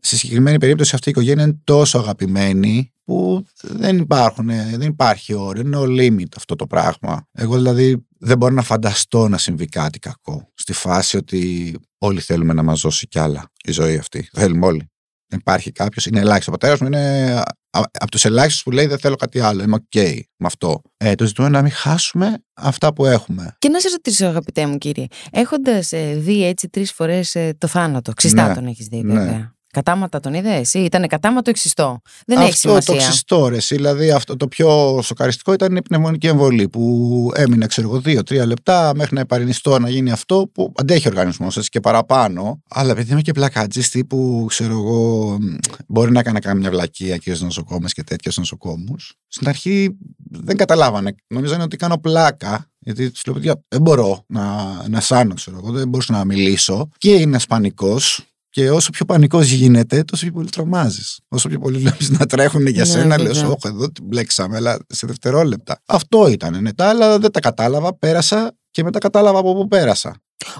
στη 0.00 0.16
συγκεκριμένη 0.16 0.58
περίπτωση 0.58 0.94
αυτή 0.94 1.08
η 1.08 1.10
οικογένεια 1.10 1.44
είναι 1.44 1.60
τόσο 1.64 1.98
αγαπημένη 1.98 2.92
που 3.04 3.44
δεν, 3.62 3.98
υπάρχουν, 3.98 4.46
δεν 4.46 4.80
υπάρχει 4.80 5.34
όριο, 5.34 5.62
είναι 5.62 5.76
ο 5.76 5.84
limit 5.84 6.36
αυτό 6.36 6.56
το 6.56 6.66
πράγμα. 6.66 7.26
Εγώ 7.32 7.56
δηλαδή 7.56 8.06
δεν 8.18 8.38
μπορώ 8.38 8.54
να 8.54 8.62
φανταστώ 8.62 9.28
να 9.28 9.38
συμβεί 9.38 9.66
κάτι 9.66 9.98
κακό 9.98 10.50
στη 10.54 10.72
φάση 10.72 11.16
ότι 11.16 11.74
όλοι 11.98 12.20
θέλουμε 12.20 12.52
να 12.52 12.62
μας 12.62 12.80
δώσει 12.80 13.08
κι 13.08 13.18
άλλα 13.18 13.50
η 13.64 13.72
ζωή 13.72 13.96
αυτή. 13.96 14.28
Θέλουμε 14.32 14.66
όλοι. 14.66 14.90
Δεν 15.30 15.38
υπάρχει 15.38 15.72
κάποιος, 15.72 16.06
είναι 16.06 16.20
ελάχιστος. 16.20 16.46
Ο 16.54 16.58
πατέρας 16.58 16.80
μου 16.80 16.86
είναι 16.86 17.34
α- 17.70 17.80
από 18.00 18.10
τους 18.10 18.24
ελάχιστους 18.24 18.62
που 18.62 18.70
λέει 18.70 18.86
δεν 18.86 18.98
θέλω 18.98 19.16
κάτι 19.16 19.40
άλλο. 19.40 19.62
Είμαι 19.62 19.74
οκ 19.74 19.94
με 20.36 20.46
αυτό. 20.46 20.82
Ε, 20.96 21.14
το 21.14 21.26
ζητούμενο 21.26 21.48
είναι 21.48 21.56
να 21.56 21.62
μην 21.62 21.72
χάσουμε 21.72 22.38
αυτά 22.54 22.92
που 22.92 23.06
έχουμε. 23.06 23.54
Και 23.58 23.68
να 23.68 23.80
σε 23.80 23.88
ρωτήσω, 23.90 24.26
αγαπητέ 24.26 24.66
μου 24.66 24.78
κύριε, 24.78 25.06
έχοντας 25.30 25.88
δει 26.16 26.44
έτσι 26.44 26.68
τρεις 26.68 26.92
φορές 26.92 27.36
το 27.58 27.66
θάνατο, 27.66 28.12
ξιστά 28.12 28.48
Ναι. 28.48 28.54
τον 28.54 28.66
έχεις 28.66 28.86
δει, 28.86 29.02
Ναι. 29.02 29.50
Βέβαια. 29.74 29.82
Κατάματα 29.82 30.20
τον 30.20 30.34
είδε 30.34 30.54
εσύ, 30.54 30.78
ήταν 30.78 31.06
κατάματο 31.06 31.50
ή 31.50 31.52
ξιστό. 31.52 32.00
Δεν 32.26 32.38
έχει 32.38 32.50
αυτό 32.50 32.74
το 32.74 32.80
σημασία. 32.80 33.08
ξυστό 33.08 33.48
ρε, 33.48 33.56
εσύ, 33.56 33.74
δηλαδή 33.74 34.10
αυτό 34.10 34.36
το 34.36 34.48
πιο 34.48 35.00
σοκαριστικό 35.02 35.52
ήταν 35.52 35.76
η 35.76 35.82
πνευμονική 35.82 36.26
εμβολή 36.26 36.68
που 36.68 37.32
έμεινε 37.34 37.66
ξέρω 37.66 37.88
εγώ 37.88 38.00
δύο-τρία 38.00 38.46
λεπτά 38.46 38.92
μέχρι 38.94 39.14
να 39.14 39.20
επαρινιστώ 39.20 39.78
να 39.78 39.88
γίνει 39.88 40.10
αυτό 40.10 40.50
που 40.54 40.72
αντέχει 40.76 41.06
ο 41.06 41.10
οργανισμός 41.10 41.56
έτσι 41.56 41.68
και 41.68 41.80
παραπάνω 41.80 42.62
αλλά 42.68 42.90
επειδή 42.90 43.12
είμαι 43.12 43.22
και 43.22 43.32
πλακατζής 43.32 43.90
τύπου 43.90 44.44
ξέρω 44.48 44.72
εγώ 44.72 45.36
μ, 45.40 45.56
μπορεί 45.86 46.12
να 46.12 46.20
έκανα 46.20 46.38
καμιά 46.38 46.70
βλακεία 46.70 47.16
και 47.16 47.30
στους 47.30 47.42
νοσοκόμες 47.42 47.92
και 47.92 48.02
τέτοιους 48.02 48.36
νοσοκόμους 48.36 49.14
στην 49.28 49.48
αρχή 49.48 49.96
δεν 50.30 50.56
καταλάβανε 50.56 51.14
νομίζανε 51.26 51.62
ότι 51.62 51.76
κάνω 51.76 51.98
πλάκα 51.98 52.70
γιατί 52.78 53.10
τους 53.10 53.26
λέω 53.26 53.34
παιδιά 53.34 53.62
δεν 53.68 53.80
μπορώ 53.80 54.24
να, 54.26 54.74
να 54.88 55.00
σάνω 55.00 55.34
ξέρω 55.34 55.56
εγώ 55.56 55.70
δεν 55.70 55.88
μπορούσα 55.88 56.12
να 56.12 56.24
μιλήσω 56.24 56.88
και 56.98 57.10
είναι 57.10 57.22
ένας 57.22 57.46
πανικός 57.46 58.24
και 58.50 58.70
όσο 58.70 58.90
πιο 58.90 59.04
πανικός 59.04 59.50
γίνεται, 59.50 60.02
τόσο 60.04 60.24
πιο 60.24 60.32
πολύ 60.34 60.48
τρομάζεις. 60.48 61.20
Όσο 61.28 61.48
πιο 61.48 61.58
πολύ 61.58 61.78
βλέπεις 61.78 62.10
να 62.10 62.26
τρέχουν 62.26 62.66
για 62.66 62.84
Ναι, 62.84 62.90
σένα, 62.90 63.18
λες: 63.18 63.32
βέβαια. 63.32 63.48
Όχι, 63.48 63.66
εδώ 63.66 63.90
την 63.92 64.04
μπλέξαμε, 64.04 64.56
αλλά 64.56 64.78
σε 64.88 65.06
δευτερόλεπτα. 65.06 65.82
Αυτό 65.86 66.28
ήταν. 66.28 66.62
Ναι, 66.62 66.72
τα 66.72 66.88
άλλα 66.88 67.18
δεν 67.18 67.30
τα 67.30 67.40
κατάλαβα. 67.40 67.96
Πέρασα 67.98 68.52
και 68.70 68.82
μετά 68.82 68.98
κατάλαβα 68.98 69.38
από 69.38 69.54
πού 69.54 69.68
πέρασα. 69.68 70.14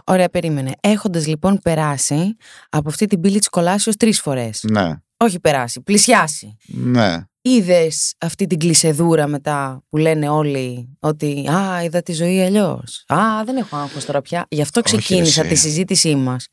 Ωραία, 0.04 0.28
περίμενε. 0.28 0.72
Έχοντας 0.80 1.26
λοιπόν 1.26 1.58
περάσει 1.62 2.36
από 2.68 2.88
αυτή 2.88 3.06
την 3.06 3.20
πύλη 3.20 3.38
της 3.38 3.48
κολάσεως 3.48 3.96
τρεις 3.96 4.20
φορές. 4.20 4.64
Ναι, 4.70 4.94
Όχι 5.16 5.40
περάσει, 5.40 5.80
πλησιάσει. 5.80 6.56
ναι. 6.66 7.16
Είδες 7.42 8.14
αυτή 8.18 8.46
την 8.46 8.58
κλεισεδούρα 8.58 9.26
μετά 9.26 9.82
που 9.88 9.96
λένε 9.96 10.28
όλοι 10.28 10.96
ότι 10.98 11.48
Α, 11.50 11.82
είδα 11.84 12.02
τη 12.02 12.12
ζωή 12.12 12.40
αλλιώς. 12.42 13.04
Α, 13.06 13.44
δεν 13.44 13.56
έχω 13.56 13.76
άγχος 13.76 14.04
τώρα 14.04 14.20
πια. 14.20 14.46
Γι' 14.48 14.62
αυτό 14.62 14.80
Όχι, 14.84 14.96
ξεκίνησα 14.96 15.42
ρε, 15.42 15.48
τη 15.48 15.54
εσύ. 15.54 15.62
συζήτησή 15.62 16.14
μας 16.14 16.46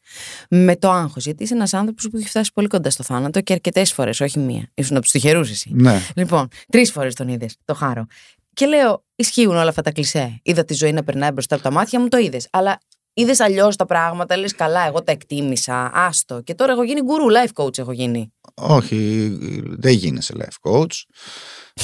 με 0.49 0.75
το 0.75 0.91
άγχος. 0.91 1.25
Γιατί 1.25 1.43
είσαι 1.43 1.53
ένας 1.53 1.73
άνθρωπος 1.73 2.07
που 2.11 2.17
έχει 2.17 2.27
φτάσει 2.27 2.51
πολύ 2.53 2.67
κοντά 2.67 2.89
στο 2.89 3.03
θάνατο 3.03 3.41
και 3.41 3.53
αρκετές 3.53 3.93
φορές, 3.93 4.19
όχι 4.21 4.39
μία. 4.39 4.71
Ήσουν 4.73 4.93
από 4.95 5.01
τους 5.03 5.11
τυχερούς 5.11 5.49
εσύ. 5.49 5.69
ναι. 5.73 6.01
Λοιπόν, 6.15 6.47
τρεις 6.69 6.91
φορές 6.91 7.13
τον 7.15 7.27
είδες, 7.27 7.55
το 7.65 7.73
χάρο. 7.73 8.05
Και 8.53 8.65
λέω, 8.65 9.03
ισχύουν 9.15 9.55
όλα 9.55 9.69
αυτά 9.69 9.81
τα 9.81 9.91
κλισέ. 9.91 10.39
Είδα 10.43 10.65
τη 10.65 10.73
ζωή 10.73 10.91
να 10.91 11.03
περνάει 11.03 11.31
μπροστά 11.31 11.55
από 11.55 11.63
τα 11.63 11.71
μάτια 11.71 11.99
μου, 11.99 12.07
το 12.07 12.17
είδες. 12.17 12.47
Αλλά 12.51 12.79
Είδες 13.19 13.39
αλλιώς 13.39 13.75
τα 13.75 13.85
πράγματα, 13.85 14.37
λες 14.37 14.55
καλά, 14.55 14.87
εγώ 14.87 15.03
τα 15.03 15.11
εκτίμησα. 15.11 15.91
Άστο. 15.93 16.41
Και 16.41 16.53
τώρα 16.53 16.71
έχω 16.71 16.83
γίνει 16.83 17.01
γκουρού, 17.01 17.25
life 17.25 17.63
coach 17.63 17.77
έχω 17.77 17.91
γίνει. 17.91 18.33
Όχι, 18.53 19.29
δεν 19.77 19.93
γίνεσαι 19.93 20.33
life 20.37 20.71
coach 20.71 20.91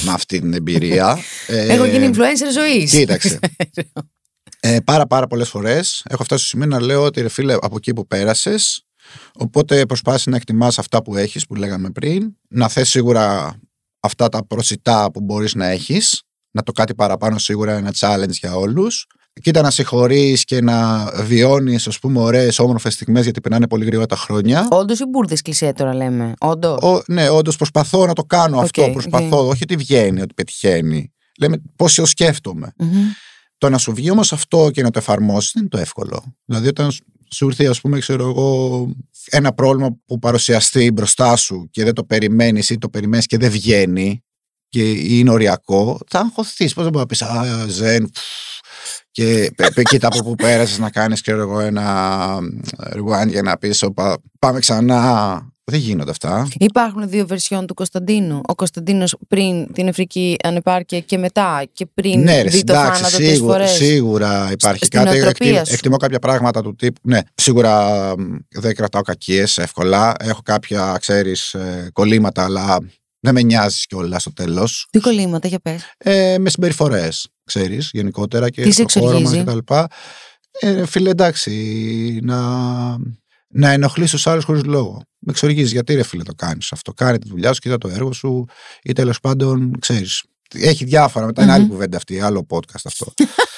με 0.04 0.12
αυτή 0.12 0.40
την 0.40 0.52
εμπειρία. 0.52 1.18
έχω 1.68 1.84
γίνει 1.84 2.10
influencer 2.14 2.52
ζωής. 2.52 2.90
Κοίταξε. 2.90 3.38
Ε, 4.60 4.80
πάρα 4.84 5.06
πάρα 5.06 5.26
πολλές 5.26 5.48
φορές 5.48 6.02
έχω 6.10 6.24
φτάσει 6.24 6.46
στο 6.46 6.56
σημείο 6.56 6.66
να 6.66 6.80
λέω 6.80 7.02
ότι 7.02 7.20
ρε 7.20 7.28
φίλε 7.28 7.54
από 7.60 7.76
εκεί 7.76 7.92
που 7.92 8.06
πέρασες 8.06 8.84
οπότε 9.34 9.86
προσπάθησε 9.86 10.30
να 10.30 10.36
εκτιμάς 10.36 10.78
αυτά 10.78 11.02
που 11.02 11.16
έχεις 11.16 11.46
που 11.46 11.54
λέγαμε 11.54 11.90
πριν 11.90 12.36
να 12.48 12.68
θες 12.68 12.88
σίγουρα 12.88 13.58
αυτά 14.00 14.28
τα 14.28 14.46
προσιτά 14.46 15.10
που 15.10 15.20
μπορείς 15.20 15.54
να 15.54 15.66
έχεις 15.66 16.22
να 16.50 16.62
το 16.62 16.72
κάτι 16.72 16.94
παραπάνω 16.94 17.38
σίγουρα 17.38 17.72
ένα 17.72 17.92
challenge 17.98 18.30
για 18.30 18.56
όλους 18.56 19.06
Κοίτα 19.42 19.62
να 19.62 19.70
συγχωρείς 19.70 20.44
και 20.44 20.60
να 20.60 21.04
βιώνεις, 21.22 21.86
ας 21.86 21.98
πούμε, 21.98 22.20
ωραίες 22.20 22.58
όμορφες 22.58 22.94
στιγμές 22.94 23.24
γιατί 23.24 23.40
περνάνε 23.40 23.68
πολύ 23.68 23.84
γρήγορα 23.84 24.06
τα 24.06 24.16
χρόνια. 24.16 24.68
Όντως 24.70 24.98
ή 24.98 25.04
μπουρδε 25.04 25.36
κλεισέ 25.42 25.72
τώρα 25.72 25.94
λέμε. 25.94 26.32
Όντω. 26.40 27.02
Ναι, 27.06 27.28
όντως 27.28 27.56
προσπαθώ 27.56 28.06
να 28.06 28.12
το 28.12 28.22
κάνω 28.22 28.58
αυτό. 28.58 28.90
Προσπαθώ, 28.92 29.48
όχι 29.48 29.62
ότι 29.62 29.76
βγαίνει, 29.76 30.20
ότι 30.20 30.34
πετυχαίνει. 30.34 31.12
Λέμε 31.38 31.62
πώ 31.76 31.88
σκέφτομαι. 31.88 32.72
Το 33.58 33.70
να 33.70 33.78
σου 33.78 33.94
βγει 33.94 34.10
όμως 34.10 34.32
αυτό 34.32 34.70
και 34.70 34.82
να 34.82 34.90
το 34.90 34.98
εφαρμόσεις 34.98 35.50
δεν 35.52 35.62
είναι 35.62 35.70
το 35.70 35.78
εύκολο. 35.78 36.34
Δηλαδή, 36.44 36.68
όταν 36.68 36.90
σου 37.30 37.46
ήρθε, 37.46 37.66
ας 37.66 37.80
πούμε, 37.80 37.98
ξέρω 37.98 38.28
εγώ, 38.28 38.88
ένα 39.30 39.52
πρόβλημα 39.52 39.96
που 40.06 40.18
παρουσιαστεί 40.18 40.90
μπροστά 40.90 41.36
σου 41.36 41.68
και 41.70 41.84
δεν 41.84 41.94
το 41.94 42.04
περιμένεις 42.04 42.70
ή 42.70 42.78
το 42.78 42.88
περιμένεις 42.88 43.26
και 43.26 43.38
δεν 43.38 43.50
βγαίνει 43.50 44.22
και 44.68 44.90
είναι 44.90 45.30
οριακό, 45.30 45.98
θα 46.08 46.18
αγχωθείς. 46.18 46.74
Πώς 46.74 46.84
δεν 46.84 46.92
μπορείς 46.92 47.20
να 47.20 47.26
πεις, 47.26 47.50
Α, 47.50 47.66
ζεν, 47.68 48.10
και 49.10 49.52
κοίτα 49.88 50.06
από 50.06 50.22
που 50.22 50.34
πέρασες 50.34 50.78
να 50.78 50.90
κάνεις, 50.90 51.20
ξέρω 51.20 51.40
εγώ, 51.40 51.60
ένα 51.60 52.38
rewind 52.92 53.28
για 53.28 53.42
να 53.42 53.58
πεις, 53.58 53.84
πάμε 54.38 54.58
ξανά. 54.58 55.48
Δεν 55.66 55.80
γίνονται 55.80 56.10
αυτά. 56.10 56.48
Υπάρχουν 56.58 57.08
δύο 57.08 57.26
βερσιόν 57.26 57.66
του 57.66 57.74
Κωνσταντίνου. 57.74 58.40
Ο 58.46 58.54
Κωνσταντίνος 58.54 59.16
πριν 59.28 59.72
την 59.72 59.88
Εφρική 59.88 60.36
ανεπάρκεια 60.42 61.00
και 61.00 61.18
μετά 61.18 61.62
και 61.72 61.86
πριν 61.94 62.20
ναι, 62.20 62.42
ρε, 62.42 62.48
δει 62.48 62.64
το 62.64 62.72
εντάξει, 62.72 63.02
θάνατο 63.02 63.16
σίγουρα, 63.16 63.66
σίγουρα 63.66 64.48
υπάρχει 64.52 64.84
Στην 64.84 64.98
κάτι. 64.98 65.18
νοοτροπία 65.18 65.48
Εκτιμώ, 65.48 65.64
σου. 65.64 65.72
εκτιμώ 65.72 65.96
κάποια 65.96 66.18
πράγματα 66.18 66.62
του 66.62 66.76
τύπου. 66.76 67.00
Ναι, 67.02 67.18
σίγουρα 67.34 67.90
μ, 68.18 68.36
δεν 68.48 68.74
κρατάω 68.74 69.02
κακίες 69.02 69.58
εύκολα. 69.58 70.14
Έχω 70.18 70.40
κάποια, 70.44 70.96
ξέρεις, 71.00 71.56
κολλήματα, 71.92 72.44
αλλά 72.44 72.78
δεν 73.24 73.34
με 73.34 73.42
νοιάζεις 73.42 73.86
κιόλας 73.86 74.22
στο 74.22 74.32
τέλος. 74.32 74.86
Τι 74.90 75.00
κολλήματα, 75.00 75.48
για 75.48 75.58
πες. 75.58 75.82
Ε, 75.98 76.38
με 76.38 76.50
συμπεριφορές, 76.50 77.28
ξέρεις, 77.44 77.90
γενικότερα 77.92 78.50
και 78.50 78.62
Τι 78.62 78.70
σε 78.70 78.84
στο 78.88 79.00
χώρο 79.00 79.20
μας 79.20 79.32
εξοργίζει; 79.32 79.62
κτλ. 79.64 79.74
Ε, 80.60 80.86
φίλε, 80.86 81.10
εντάξει, 81.10 82.18
να, 82.22 82.38
να 83.48 83.70
ενοχλείς 83.70 84.10
τους 84.10 84.26
άλλους 84.26 84.44
χωρίς 84.44 84.64
λόγο. 84.64 85.02
Με 85.18 85.32
εξοργίζεις 85.32 85.72
γιατί 85.72 85.94
ρε 85.94 86.02
φίλε 86.02 86.22
το 86.22 86.34
κάνεις 86.34 86.72
αυτό; 86.72 86.92
Κάνε 86.92 87.18
τη 87.18 87.28
δουλειά 87.28 87.52
σου, 87.52 87.60
κοίτα 87.60 87.78
το 87.78 87.88
έργο 87.88 88.12
σου 88.12 88.44
ή 88.82 88.92
τέλος 88.92 89.20
πάντων, 89.20 89.78
ξέρεις. 89.78 90.24
Έχει 90.54 90.84
διάφορα. 90.84 91.26
Μετά 91.26 91.42
είναι 91.42 91.52
άλλη 91.52 91.62
Μμμ. 91.64 91.70
κουβέντα 91.70 91.96
αυτή, 91.96 92.20
άλλο 92.20 92.46
podcast 92.50 92.82
αυτό. 92.84 93.12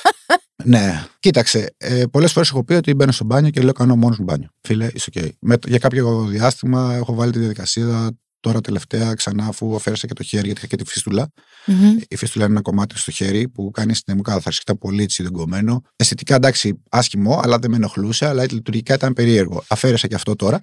ναι, 0.65 1.07
κοίταξε. 1.19 1.75
Ε, 1.77 2.05
Πολλές 2.11 2.33
φορές 2.33 2.49
έχω 2.49 2.65
πει 2.65 2.75
ότι 2.75 2.95
μπαίνω 2.95 3.13
στο 3.13 3.25
μπάνιο 3.25 3.51
και 3.51 3.61
λέω 3.61 3.73
κάνω 3.73 3.97
μόνος 3.97 4.19
μου 4.19 4.25
μπάνιο. 4.25 4.49
Φίλε, 4.61 4.91
είσαι 4.95 5.11
οκ. 5.17 5.25
Με, 5.41 5.57
για 5.67 5.79
κάποιο 5.79 6.27
διάστημα 6.29 6.95
έχω 6.95 7.15
βάλει 7.15 7.33
τη 7.33 7.39
διαδικασία 7.39 8.11
τώρα 8.47 8.61
τελευταία 8.61 9.15
ξανά 9.15 9.47
αφού 9.47 9.75
αφαίρεσα 9.75 10.07
και 10.07 10.13
το 10.13 10.23
χέρι 10.23 10.45
γιατί 10.45 10.59
είχα 10.59 10.67
και 10.67 10.77
τη 10.77 10.85
φίστουλα. 10.85 11.29
Μμμ. 11.67 11.97
Η 12.09 12.17
φίστουλα 12.17 12.45
είναι 12.45 12.53
ένα 12.53 12.63
κομμάτι 12.63 12.99
στο 12.99 13.11
χέρι 13.11 13.49
που 13.49 13.71
κάνει 13.71 13.95
στην 13.95 14.13
αιμοκάθαρση. 14.13 14.61
Ήταν 14.63 14.79
πολύ 14.79 15.03
έτσι 15.03 15.23
διογκωμένο. 15.23 15.83
Αισθητικά 15.97 16.35
εντάξει, 16.35 16.83
άσχημο, 16.91 17.41
αλλά 17.43 17.59
δεν 17.59 17.71
με 17.71 17.77
ενοχλούσε, 17.77 18.27
αλλά 18.27 18.43
λειτουργικά 18.43 18.95
ήταν 18.95 19.13
περίεργο. 19.13 19.65
Αφαίρεσα 19.69 20.07
και 20.07 20.15
αυτό 20.15 20.35
τώρα. 20.35 20.61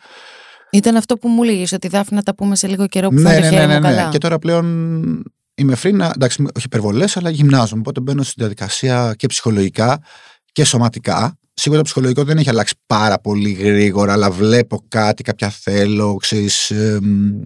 Ήταν 0.72 0.96
αυτό 0.96 1.18
που 1.18 1.28
μου 1.28 1.44
λέγε 1.44 1.66
ότι 1.76 1.88
Δάφη 1.88 2.14
να 2.14 2.24
τα 2.24 2.36
πούμε 2.36 2.56
σε 2.56 2.68
λίγο 2.68 2.88
καιρό 2.88 3.10
που 3.10 3.20
θα 3.20 3.30
ναι, 3.30 3.36
είναι 3.36 3.40
ναι, 3.40 3.50
το 3.50 3.56
ναι, 3.56 3.62
χέρι 3.62 3.68
ναι, 3.68 3.80
μου 3.80 3.88
ναι. 3.88 3.96
καλά. 3.96 4.10
Και 4.10 4.18
τώρα 4.18 4.40
πλέον 4.40 4.66
είμαι 5.56 5.76
free 5.84 5.94
να. 5.94 6.12
Εντάξει, 6.16 6.42
όχι 6.42 6.66
υπερβολές, 6.66 7.18
αλλά 7.18 7.30
γυμνάζομαι. 7.30 7.80
Οπότε 7.80 8.00
μπαίνω 8.00 8.24
στην 8.24 8.36
διαδικασία 8.38 9.14
και 9.18 9.28
ψυχολογικά 9.28 10.02
και 10.52 10.64
σωματικά. 10.64 11.38
Σίγουρα 11.54 11.80
το 11.80 11.86
ψυχολογικό 11.86 12.24
δεν 12.24 12.38
έχει 12.38 12.50
αλλάξει 12.50 12.76
πάρα 12.86 13.20
πολύ 13.20 13.52
γρήγορα, 13.52 14.14
αλλά 14.14 14.32
βλέπω 14.32 14.86
κάτι, 14.88 15.24
κάποια 15.24 15.50
θέλω, 15.50 16.16
ξέρεις, 16.16 16.72
εμ, 16.72 17.42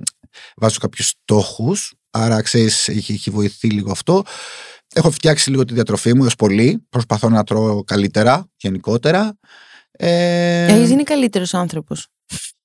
βάζω 0.56 0.78
κάποιους 0.80 1.08
στόχους, 1.08 1.94
άρα 2.12 2.42
ξέρεις, 2.42 2.88
έχει, 2.88 3.14
έχει 3.14 3.30
βοηθεί 3.30 3.70
λίγο 3.70 3.92
αυτό. 3.92 4.24
Έχω 4.94 5.12
φτιάξει 5.12 5.50
λίγο 5.50 5.66
τη 5.66 5.74
διατροφή 5.74 6.16
μου 6.16 6.24
έως 6.24 6.36
πολύ, 6.36 6.86
προσπαθώ 6.90 7.30
να 7.30 7.44
τρώω 7.44 7.84
καλύτερα, 7.84 8.50
γενικότερα. 8.58 9.38
Ε, 9.92 10.66
Έχεις 10.66 10.90
γίνει 10.90 11.04
καλύτερος 11.04 11.54
άνθρωπος. 11.54 12.08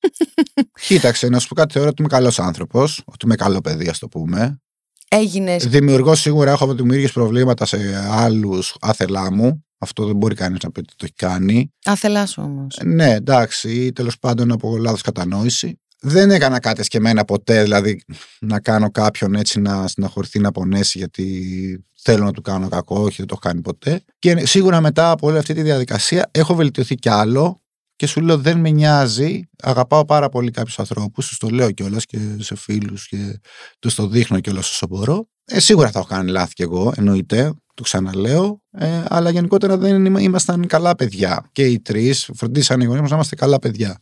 Κοίταξε, 0.86 1.28
να 1.28 1.38
σου 1.38 1.48
πω 1.48 1.54
κάτι, 1.54 1.72
θεωρώ 1.72 1.88
ότι 1.88 2.02
είμαι 2.02 2.10
καλός 2.10 2.38
άνθρωπος, 2.38 3.02
ότι 3.04 3.24
είμαι 3.24 3.34
καλό 3.34 3.60
παιδί, 3.60 3.88
ας 3.88 3.98
το 3.98 4.08
πούμε. 4.08 4.60
Έγινες 5.08 5.66
Δημιουργώ 5.66 6.14
σίγουρα, 6.14 6.50
έχω 6.50 6.74
δημιουργήσει 6.74 7.12
προβλήματα 7.12 7.66
σε 7.66 8.06
άλλους 8.10 8.76
άθελά 8.80 9.32
μου. 9.32 9.64
Αυτό 9.78 10.06
δεν 10.06 10.16
μπορεί 10.16 10.34
κανείς 10.34 10.62
να 10.62 10.70
πει 10.70 10.80
ότι 10.80 10.94
το 10.96 11.04
έχει 11.04 11.14
κάνει. 11.14 11.72
άθελά 11.84 12.26
σου 12.26 12.42
όμως. 12.42 12.78
Ναι, 12.84 13.12
εντάξει, 13.12 13.70
ή 13.84 13.92
τέλος 13.92 14.18
πάντων 14.18 14.52
από 14.52 14.76
λάθος 14.76 15.00
κατανόηση. 15.00 15.80
Δεν 16.04 16.30
έκανα 16.30 16.58
κάτι 16.58 16.82
και 16.88 16.96
εμένα 16.96 17.24
ποτέ, 17.24 17.62
δηλαδή 17.62 18.02
να 18.40 18.60
κάνω 18.60 18.90
κάποιον 18.90 19.34
έτσι 19.34 19.60
να 19.60 19.86
συναχωρηθεί 19.88 20.38
να 20.38 20.50
πονέσει 20.52 20.98
γιατί 20.98 21.84
θέλω 22.02 22.24
να 22.24 22.32
του 22.32 22.40
κάνω 22.40 22.68
κακό, 22.68 23.00
όχι 23.00 23.16
δεν 23.16 23.26
το 23.26 23.36
έχω 23.40 23.48
κάνει 23.48 23.60
ποτέ. 23.60 24.04
Και 24.18 24.46
σίγουρα 24.46 24.80
μετά 24.80 25.10
από 25.10 25.26
όλη 25.26 25.38
αυτή 25.38 25.54
τη 25.54 25.62
διαδικασία 25.62 26.28
έχω 26.30 26.54
βελτιωθεί 26.54 26.94
κι 26.94 27.08
άλλο 27.08 27.62
και 27.96 28.06
σου 28.06 28.20
λέω 28.20 28.36
δεν 28.38 28.58
με 28.58 28.70
νοιάζει. 28.70 29.40
Αγαπάω 29.62 30.04
πάρα 30.04 30.28
πολύ 30.28 30.50
κάποιους 30.50 30.78
ανθρώπους, 30.78 31.28
τους 31.28 31.38
το 31.38 31.48
λέω 31.48 31.70
κιόλας 31.70 32.04
και 32.04 32.18
σε 32.38 32.56
φίλους 32.56 33.08
και 33.08 33.40
τους 33.78 33.94
το 33.94 34.06
δείχνω 34.06 34.40
κιόλας 34.40 34.70
όσο 34.70 34.86
μπορώ. 34.86 35.28
Ε, 35.44 35.60
σίγουρα 35.60 35.90
θα 35.90 35.98
έχω 35.98 36.08
κάνει 36.08 36.30
λάθη 36.30 36.54
κι 36.54 36.62
εγώ, 36.62 36.92
εννοείται, 36.96 37.52
το 37.74 37.82
ξαναλέω. 37.82 38.62
Ε, 38.70 39.02
αλλά 39.08 39.30
γενικότερα 39.30 39.76
δεν 39.76 40.04
είμα- 40.04 40.20
ήμασταν 40.20 40.66
καλά 40.66 40.94
παιδιά. 40.94 41.48
Και 41.52 41.66
οι 41.66 41.80
τρεις 41.80 42.30
φροντίσαν 42.34 42.80
οι 42.80 42.84
γονείς 42.84 43.00
μας 43.00 43.10
να 43.10 43.14
είμαστε 43.16 43.34
καλά 43.36 43.58
παιδιά. 43.58 43.98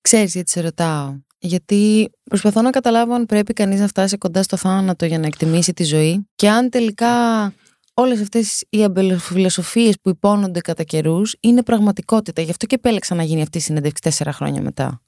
Ξέρεις 0.00 0.32
γιατί 0.32 0.50
σε 0.50 0.60
ρωτάω. 0.60 1.14
Γιατί 1.46 2.10
προσπαθώ 2.24 2.62
να 2.62 2.70
καταλάβω 2.70 3.14
αν 3.14 3.26
πρέπει 3.26 3.52
κανείς 3.52 3.80
να 3.80 3.86
φτάσει 3.86 4.18
κοντά 4.18 4.42
στο 4.42 4.56
θάνατο 4.56 5.04
για 5.04 5.18
να 5.18 5.26
εκτιμήσει 5.26 5.72
τη 5.72 5.84
ζωή 5.84 6.28
και 6.34 6.48
αν 6.48 6.70
τελικά 6.70 7.08
όλες 7.94 8.20
αυτές 8.20 8.64
οι 8.68 8.84
αμπελοφιλοσοφίες 8.84 9.94
που 10.02 10.08
υπόνονται 10.08 10.60
κατά 10.60 10.82
καιρούς 10.82 11.36
είναι 11.40 11.62
πραγματικότητα. 11.62 12.42
Γι' 12.42 12.50
αυτό 12.50 12.66
και 12.66 12.74
επέλεξα 12.74 13.14
να 13.14 13.22
γίνει 13.22 13.42
αυτή 13.42 13.58
η 13.58 13.60
συνέντευξη 13.60 14.02
τέσσερα 14.02 14.32
χρόνια 14.32 14.62
μετά. 14.62 15.02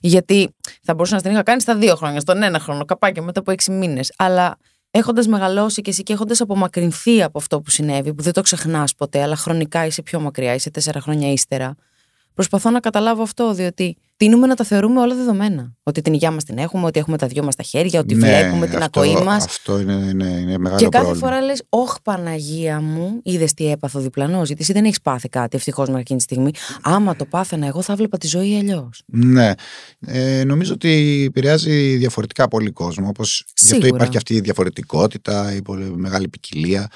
Γιατί 0.00 0.54
θα 0.82 0.94
μπορούσα 0.94 1.14
να 1.14 1.22
την 1.22 1.30
είχα 1.30 1.42
κάνει 1.42 1.60
στα 1.60 1.76
δύο 1.76 1.96
χρόνια, 1.96 2.20
στον 2.20 2.42
ένα 2.42 2.58
χρόνο, 2.58 2.84
καπάκια 2.84 3.22
μετά 3.22 3.40
από 3.40 3.50
έξι 3.50 3.70
μήνες. 3.70 4.12
Αλλά 4.16 4.56
έχοντας 4.90 5.26
μεγαλώσει 5.26 5.82
και 5.82 5.90
εσύ 5.90 6.02
και 6.02 6.12
έχοντας 6.12 6.40
απομακρυνθεί 6.40 7.22
από 7.22 7.38
αυτό 7.38 7.60
που 7.60 7.70
συνέβη, 7.70 8.14
που 8.14 8.22
δεν 8.22 8.32
το 8.32 8.40
ξεχνάς 8.40 8.94
ποτέ, 8.94 9.22
αλλά 9.22 9.36
χρονικά 9.36 9.86
είσαι 9.86 10.02
πιο 10.02 10.20
μακριά, 10.20 10.54
είσαι 10.54 10.70
τέσσερα 10.70 11.00
χρόνια 11.00 11.32
ύστερα, 11.32 11.74
προσπαθώ 12.36 12.70
να 12.70 12.80
καταλάβω 12.80 13.22
αυτό, 13.22 13.54
διότι 13.54 13.96
τείνουμε 14.16 14.46
να 14.46 14.54
τα 14.54 14.64
θεωρούμε 14.64 15.00
όλα 15.00 15.14
δεδομένα. 15.14 15.72
Ότι 15.82 16.00
την 16.02 16.12
υγεία 16.12 16.30
μας 16.30 16.44
την 16.44 16.58
έχουμε, 16.58 16.86
ότι 16.86 16.98
έχουμε 16.98 17.16
τα 17.16 17.26
δυο 17.26 17.44
μας 17.44 17.52
στα 17.54 17.62
χέρια, 17.62 18.00
ότι 18.00 18.14
βλέπουμε 18.14 18.66
την 18.66 18.78
Ναι, 18.78 18.84
αυτό, 18.84 19.00
ακοή 19.00 19.24
μας. 19.24 19.44
Αυτό 19.44 19.80
είναι, 19.80 19.92
είναι, 19.92 20.24
είναι 20.24 20.58
μεγάλο 20.58 20.80
Και 20.80 20.88
κάθε 20.88 21.04
πρόβλημα. 21.04 21.28
φορά 21.28 21.40
λες, 21.40 21.62
Ωχ, 21.68 21.94
Παναγία 22.02 22.80
μου, 22.80 23.20
είδες 23.22 23.54
τι 23.54 23.70
έπαθω 23.70 24.00
διπλανό. 24.00 24.36
Γιατί 24.44 24.62
εσύ 24.62 24.72
δεν 24.72 24.84
έχεις 24.84 25.00
πάθει 25.00 25.28
κάτι, 25.28 25.56
ευτυχώς 25.56 25.88
με 25.88 26.00
εκείνη 26.00 26.18
τη 26.18 26.24
στιγμή. 26.24 26.50
Άμα 26.82 27.16
το 27.16 27.24
πάθαινα, 27.24 27.66
εγώ 27.66 27.82
θα 27.82 27.94
βλέπα 27.96 28.18
τη 28.18 28.26
ζωή 28.26 28.56
αλλιώς. 28.58 29.02
Ναι. 29.06 29.52
Ε, 30.06 30.44
νομίζω 30.44 30.72
ότι 30.72 31.22
επηρεάζει 31.28 31.96
διαφορετικά 31.96 32.48
πολύ 32.48 32.70
κόσμο. 32.70 33.08
Όπως 33.08 33.44
γι' 33.46 33.52
αυτό 33.54 33.66
Σίγουρα. 33.66 33.86
υπάρχει 33.88 34.10
και 34.10 34.16
αυτή 34.16 34.34
η 34.34 34.40
διαφορετικότητα, 34.40 35.54
η 35.54 35.62
πολύ 35.62 35.84
μεγάλη 35.96 36.28
ποικιλία 36.28 36.88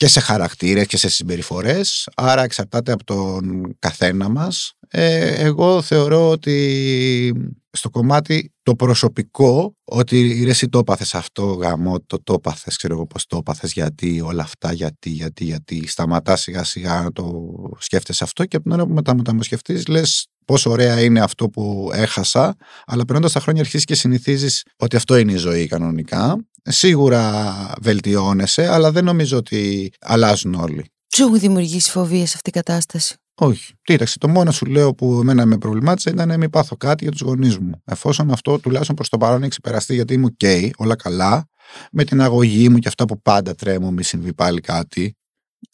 και 0.00 0.08
σε 0.08 0.20
χαρακτήρες 0.20 0.86
και 0.86 0.96
σε 0.96 1.08
συμπεριφορές. 1.08 2.08
Άρα 2.14 2.42
εξαρτάται 2.42 2.92
από 2.92 3.04
τον 3.04 3.74
καθένα 3.78 4.28
μας. 4.28 4.72
Ε, 4.88 5.44
εγώ 5.44 5.82
θεωρώ 5.82 6.30
ότι 6.30 7.52
στο 7.70 7.90
κομμάτι 7.90 8.52
το 8.62 8.74
προσωπικό, 8.74 9.76
ότι 9.84 10.42
ρε 10.44 10.50
εσύ 10.50 10.68
το 10.68 10.78
έπαθες 10.78 11.14
αυτό 11.14 11.44
γαμό, 11.44 12.00
το 12.06 12.22
το 12.22 12.32
έπαθες, 12.32 12.76
ξέρω 12.76 12.94
εγώ 12.94 13.06
πώς 13.06 13.26
το 13.26 13.36
έπαθες, 13.36 13.72
γιατί 13.72 14.20
όλα 14.20 14.42
αυτά, 14.42 14.72
γιατί, 14.72 15.10
γιατί, 15.10 15.44
γιατί. 15.44 15.88
Σταματάς 15.88 16.40
σιγά 16.40 16.64
σιγά 16.64 17.02
να 17.02 17.12
το 17.12 17.52
σκέφτεσαι 17.78 18.24
αυτό 18.24 18.44
και 18.44 18.56
από 18.56 18.64
την 18.64 18.74
ώρα 18.74 18.86
που 18.86 18.92
μετά 18.92 19.14
μεταμοσχευτείς 19.14 19.86
λες 19.86 20.26
πόσο 20.44 20.70
ωραία 20.70 21.00
είναι 21.00 21.20
αυτό 21.20 21.48
που 21.48 21.90
έχασα, 21.92 22.56
αλλά 22.86 23.04
περνώντας 23.04 23.32
τα 23.32 23.40
χρόνια 23.40 23.60
αρχίζεις 23.60 23.84
και 23.84 23.94
συνηθίζεις 23.94 24.64
ότι 24.76 24.96
αυτό 24.96 25.16
είναι 25.16 25.32
η 25.32 25.36
ζωή 25.36 25.66
κανονικά. 25.66 26.36
Σίγουρα 26.62 27.54
βελτιώνεσαι, 27.80 28.72
αλλά 28.72 28.92
δεν 28.92 29.04
νομίζω 29.04 29.36
ότι 29.36 29.92
αλλάζουν 30.00 30.54
όλοι. 30.54 30.84
Σου 31.14 31.22
έχουν 31.22 31.38
δημιουργήσει 31.38 31.90
φοβίες 31.90 32.28
σε 32.28 32.32
αυτή 32.36 32.48
η 32.48 32.52
κατάσταση; 32.52 33.14
Όχι. 33.34 33.72
Κοίταξε, 33.82 34.18
το 34.18 34.28
μόνο 34.28 34.50
σου 34.50 34.64
λέω 34.66 34.94
που 34.94 35.18
εμένα 35.20 35.46
με 35.46 35.58
προβλημάτισε 35.58 36.10
ήταν 36.10 36.28
να 36.28 36.36
μην 36.36 36.50
πάθω 36.50 36.76
κάτι 36.76 37.02
για 37.04 37.12
τους 37.12 37.20
γονείς 37.20 37.58
μου. 37.58 37.82
Εφόσον 37.84 38.30
αυτό 38.30 38.58
τουλάχιστον 38.58 38.94
προς 38.96 39.08
το 39.08 39.16
παρόν 39.18 39.40
έχει 39.40 39.50
ξεπεραστεί, 39.50 39.94
γιατί 39.94 40.14
είμαι 40.14 40.26
οκ, 40.26 40.74
όλα 40.76 40.96
καλά, 40.96 41.48
με 41.92 42.04
την 42.04 42.20
αγωγή 42.22 42.68
μου 42.68 42.78
και 42.78 42.88
αυτά 42.88 43.04
που 43.04 43.22
πάντα 43.22 43.54
τρέμω, 43.54 43.90
μη 43.90 44.02
συμβεί 44.02 44.34
πάλι 44.34 44.60
κάτι. 44.60 45.14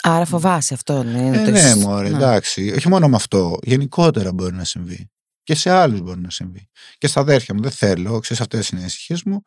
Άρα 0.03 0.25
φοβάσαι 0.25 0.75
αυτό, 0.75 1.03
ναι. 1.03 1.31
Ε, 1.35 1.45
το 1.45 1.51
ναι, 1.51 1.59
έχεις- 1.61 1.85
μωρέ, 1.85 2.09
Να. 2.09 2.17
εντάξει. 2.17 2.73
Όχι 2.77 2.89
μόνο 2.89 3.09
με 3.09 3.17
αυτό. 3.17 3.59
Γενικότερα 3.63 4.33
μπορεί 4.33 4.55
να 4.55 4.65
συμβεί. 4.65 5.11
Και 5.47 5.55
σε 5.55 5.71
άλλους 5.71 6.01
μπορεί 6.01 6.21
να 6.21 6.31
συμβεί. 6.31 6.69
Και 6.99 7.07
στα 7.07 7.21
αδέρφια 7.21 7.55
μου 7.55 7.63
δεν 7.63 7.71
θέλω. 7.71 8.19
Ξέρεις, 8.19 8.43
αυτές 8.43 8.69
είναι 8.69 8.81
οι 8.81 8.83
ανησυχίες 8.83 9.23
μου. 9.23 9.43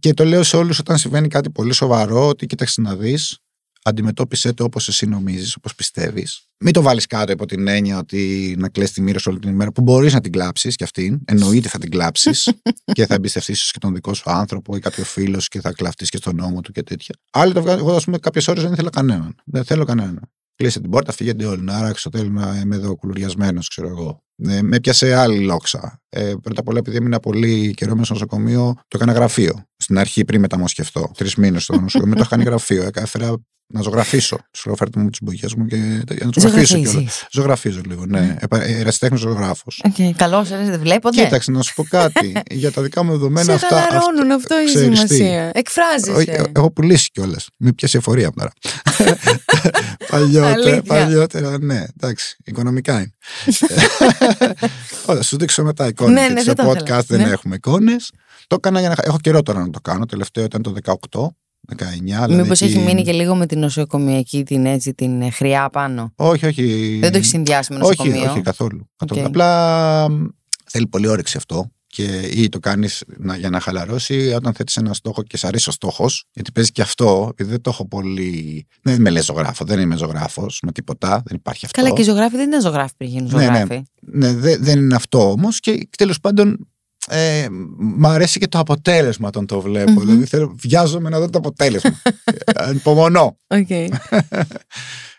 Και 0.00 0.14
το 0.14 0.24
λέω 0.24 0.42
σε 0.42 0.56
όλους 0.56 0.78
όταν 0.78 0.98
συμβαίνει 0.98 1.28
κάτι 1.28 1.50
πολύ 1.50 1.72
σοβαρό, 1.72 2.28
ότι 2.28 2.46
κοίταξε 2.46 2.80
να 2.80 2.96
δεις, 2.96 3.38
αντιμετώπισε 3.82 4.52
το 4.52 4.64
όπως 4.64 4.88
εσύ 4.88 5.06
νομίζεις, 5.06 5.54
όπως 5.56 5.74
πιστεύεις. 5.74 6.48
Μην 6.58 6.72
το 6.72 6.82
βάλεις 6.82 7.06
κάτω 7.06 7.32
υπό 7.32 7.46
την 7.46 7.68
έννοια 7.68 7.98
ότι 7.98 8.54
να 8.58 8.68
κλαις 8.68 8.92
τη 8.92 9.00
μοίρα 9.00 9.18
σου 9.18 9.30
όλη 9.30 9.40
την 9.40 9.50
ημέρα, 9.50 9.72
που 9.72 9.82
μπορείς 9.82 10.12
να 10.12 10.20
την 10.20 10.32
κλάψεις 10.32 10.76
κι 10.76 10.84
αυτήν. 10.84 11.20
Εννοείται 11.24 11.68
θα 11.68 11.78
την 11.78 11.90
κλάψεις 11.90 12.52
και 12.96 13.06
θα 13.06 13.14
εμπιστευτείς 13.14 13.70
και 13.70 13.78
τον 13.78 13.94
δικό 13.94 14.14
σου 14.14 14.30
άνθρωπο 14.30 14.76
ή 14.76 14.78
κάποιο 14.78 15.04
φίλο 15.04 15.42
και 15.48 15.60
θα 15.60 15.72
κλαφτείς 15.72 16.10
και 16.10 16.16
στον 16.16 16.36
νόμο 16.36 16.60
του 16.60 16.72
και 16.72 16.82
τέτοια. 16.82 17.14
Άλλοι 17.30 17.52
το 17.52 17.62
βγάζουν. 17.62 17.86
Εγώ, 17.86 17.96
ας 17.96 18.04
πούμε, 18.04 18.18
κάποιες 18.18 18.48
ώρες 18.48 18.62
δεν 18.62 18.72
ήθελα 18.72 18.90
κανέναν. 18.90 19.34
Δεν 19.44 19.64
θέλω 19.64 19.84
κανέναν. 19.84 20.30
Κλείσε 20.60 20.80
την 20.80 20.90
πόρτα, 20.90 21.12
φύγετε 21.12 21.44
όλοι. 21.44 21.62
Να 21.62 21.76
άραξε 21.76 22.08
το 22.10 22.18
τέλο 22.18 22.30
να 22.30 22.60
είμαι 22.64 22.76
εδώ 22.76 22.96
κουλουριασμένος, 22.96 23.68
ξέρω 23.68 23.88
εγώ. 23.88 24.22
Ε, 24.48 24.62
με 24.62 24.80
έπιασε 24.80 25.14
άλλη 25.14 25.38
λόξα. 25.38 26.00
Ε, 26.08 26.32
πρώτα 26.42 26.60
απ' 26.60 26.68
όλα, 26.68 26.78
επειδή 26.78 26.96
έμεινα 26.96 27.20
πολύ 27.20 27.74
καιρό 27.76 27.92
μέσα 27.92 28.04
στο 28.04 28.12
νοσοκομείο, 28.14 28.74
το 28.88 28.96
έκανα 29.00 29.12
γραφείο. 29.12 29.64
Στην 29.76 29.98
αρχή, 29.98 30.24
πριν 30.24 30.40
μεταμοσχευτώ. 30.40 31.10
Τρεις 31.16 31.34
μήνες 31.34 31.62
στο 31.62 31.80
νοσοκομείο, 31.80 32.14
το 32.14 32.22
έκανε 32.26 32.42
γραφείο. 32.42 32.82
Έκα- 32.82 33.02
Έφερα 33.02 33.32
να 33.72 33.80
ζωγραφίσω. 33.82 34.38
Τους 34.50 34.66
φέρτε 34.76 35.00
μου 35.00 35.10
τις 35.10 35.18
μπογιές 35.22 35.48
μου 35.56 35.66
και 35.66 35.76
για 35.76 36.24
να 36.24 36.30
ζωγραφίσω 36.34 36.74
κιόλας. 36.74 36.90
Ζωγραφίζεις. 36.92 37.26
Ζωγραφίζω 37.30 37.80
λίγο, 37.86 38.06
ναι. 38.06 38.36
Mm. 38.48 38.58
Ερασιτέχνης 38.60 39.20
ζωγράφος. 39.20 39.82
Οκ, 39.84 40.16
Καλώς, 40.16 40.50
ε, 40.50 40.56
δεν 40.64 40.80
βλέπονται. 40.80 41.24
Κοίταξε, 41.24 41.50
να 41.50 41.62
σου 41.62 41.74
πω 41.74 41.82
κάτι. 41.84 42.32
για 42.50 42.72
τα 42.72 42.82
δικά 42.82 43.02
μου 43.02 43.10
δεδομένα 43.10 43.44
Σε 43.44 43.52
αυτά. 43.52 43.80
χαλαρώνουν, 43.80 44.30
αυτό 44.30 44.54
έχει 44.54 44.74
ξέρεις 44.74 45.00
τι. 45.00 45.06
σημασία. 45.06 45.42
Όχι, 45.44 45.50
Εκφράζεσαι. 45.54 46.32
ε, 46.32 46.42
Έχω 46.56 46.70
πουλήσει 46.72 47.10
κιόλας. 47.10 47.46
Μην 47.58 47.74
πιάσεις 47.74 47.98
εφορία 47.98 48.30
τώρα. 48.30 48.52
παλιότερα, 50.10 50.52
Αλήθεια. 50.52 50.82
παλιότερα, 50.82 51.58
ναι, 51.58 51.84
εντάξει, 52.00 52.36
οικονομικά 52.44 52.94
είναι. 53.00 53.12
Ωραία, 55.06 55.22
σου 55.22 55.36
δείξω 55.36 55.62
μετά 55.64 55.86
εικόνες. 55.86 56.14
Ναι, 56.14 56.20
ναι, 56.20 56.40
γιατί 56.40 56.44
δεν 56.44 56.54
στο 56.54 56.64
το 56.64 56.70
podcast 56.70 56.82
ήθελα. 57.02 57.02
δεν 57.06 57.20
Ναι. 57.20 57.28
έχουμε 57.32 57.54
εικόνες. 57.54 58.10
Το 58.46 58.54
έκανα 58.58 58.80
για 58.80 58.88
να. 58.88 58.94
Έχω 59.02 59.18
καιρό 59.20 59.42
τώρα 59.42 59.60
να 59.60 59.70
το 59.70 59.80
κάνω. 59.80 60.06
Τελευταίο 60.06 60.44
ήταν 60.44 60.62
το 60.62 60.74
18, 60.84 61.36
19. 61.76 62.24
δηλαδή 62.24 62.34
Μήπως 62.34 62.60
έχει 62.60 62.76
εκεί- 62.76 62.84
μείνει 62.84 63.02
και 63.02 63.12
λίγο 63.12 63.34
με 63.34 63.46
την 63.46 63.58
νοσοκομιακή 63.58 64.42
την 64.42 64.66
έτσι 64.66 64.94
την 64.94 65.22
ε, 65.22 65.30
χρειά 65.30 65.68
πάνω; 65.70 66.12
Όχι, 66.16 66.46
όχι. 66.46 66.98
Δεν 67.00 67.10
το 67.12 67.16
έχεις 67.16 67.28
συνδυάσει 67.28 67.72
με 67.72 67.78
όχι, 67.82 67.88
νοσοκομείο; 67.88 68.30
όχι, 68.30 68.40
καθόλου. 68.40 68.88
καθόλου. 68.96 69.20
Οκ. 69.22 69.26
Απλά 69.26 70.08
μ, 70.10 70.26
θέλει 70.66 70.86
πολύ 70.86 71.06
όρεξη 71.08 71.36
αυτό. 71.36 71.70
Και 71.92 72.02
ή 72.32 72.48
το 72.48 72.58
κάνεις 72.58 73.04
για 73.38 73.50
να 73.50 73.60
χαλαρώσεις 73.60 74.32
όταν 74.36 74.52
θέτεις 74.54 74.76
ένα 74.76 74.94
στόχο 74.94 75.22
και 75.22 75.36
σ' 75.36 75.44
αρέσει 75.44 75.68
ο 75.68 75.72
στόχος. 75.72 76.24
Γιατί 76.32 76.52
παίζει 76.52 76.70
και 76.70 76.82
αυτό, 76.82 77.28
επειδή 77.30 77.50
δεν 77.50 77.60
το 77.60 77.70
έχω 77.70 77.88
πολύ. 77.88 78.66
Δεν 78.82 79.00
με 79.00 79.10
λες 79.10 79.22
ζωγράφο, 79.22 79.64
δεν 79.64 79.80
είμαι 79.80 79.96
ζωγράφος 79.96 80.58
με 80.62 80.72
τίποτα, 80.72 81.22
δεν 81.24 81.36
υπάρχει 81.36 81.66
αυτό. 81.66 81.80
Καλά, 81.82 81.94
και 81.94 82.00
οι 82.00 82.04
ζωγράφοι 82.04 82.36
δεν 82.36 82.48
ήταν 82.48 82.60
ζωγράφοι 82.60 82.92
πριν 82.96 83.10
γίνουν 83.10 83.30
Ναι, 83.32 83.36
ναι. 83.36 83.44
ζωγράφοι. 83.44 83.82
Ναι, 84.00 84.32
δε- 84.34 84.56
δεν 84.56 84.78
είναι 84.78 84.94
αυτό 84.94 85.30
όμως. 85.30 85.60
Και 85.60 85.88
τέλος 85.98 86.20
πάντων, 86.20 86.68
ε, 87.08 87.46
μ' 87.78 88.06
αρέσει 88.06 88.38
και 88.38 88.48
το 88.48 88.58
αποτέλεσμα 88.58 89.28
όταν 89.28 89.46
το 89.46 89.60
βλέπω. 89.60 89.90
Μμμ. 89.90 90.00
Δηλαδή, 90.00 90.24
θέλω, 90.24 90.54
βιάζομαι 90.58 91.08
να 91.08 91.18
δω 91.18 91.30
το 91.30 91.38
αποτέλεσμα. 91.38 92.00
Ε, 92.24 92.52
Ανυπομονώ 92.54 93.36
Οκ. 93.46 93.68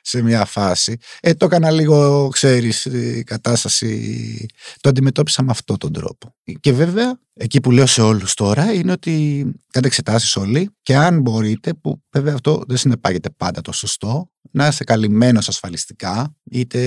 σε 0.02 0.22
μια 0.22 0.46
φάση. 0.46 0.98
Ε, 1.22 1.34
το 1.34 1.46
έκανα 1.46 1.72
λίγο, 1.72 2.28
ξέρεις, 2.32 2.86
η 2.86 3.24
κατάσταση, 3.24 4.46
το 4.82 4.90
αντιμετώπισα 4.90 5.44
με 5.44 5.52
αυτόν 5.52 5.78
τον 5.78 5.94
τρόπο. 5.94 6.36
Και 6.60 6.72
βέβαια, 6.74 7.20
εκεί 7.34 7.60
που 7.62 7.72
λέω 7.72 7.86
σε 7.86 8.02
όλους 8.02 8.34
τώρα, 8.34 8.74
είναι 8.74 8.92
ότι 8.92 9.46
κάντε 9.72 9.88
εξετάσεις 9.88 10.36
όλοι 10.36 10.70
και 10.82 10.96
αν 10.96 11.22
μπορείτε, 11.22 11.74
που 11.74 12.02
βέβαια 12.12 12.34
αυτό 12.34 12.64
δεν 12.68 12.78
συνεπάγεται 12.78 13.30
πάντα 13.38 13.62
το 13.62 13.72
σωστό, 13.72 14.30
να 14.52 14.68
είστε 14.68 14.84
καλυμμένος 14.84 15.48
ασφαλιστικά, 15.48 16.36
είτε 16.52 16.80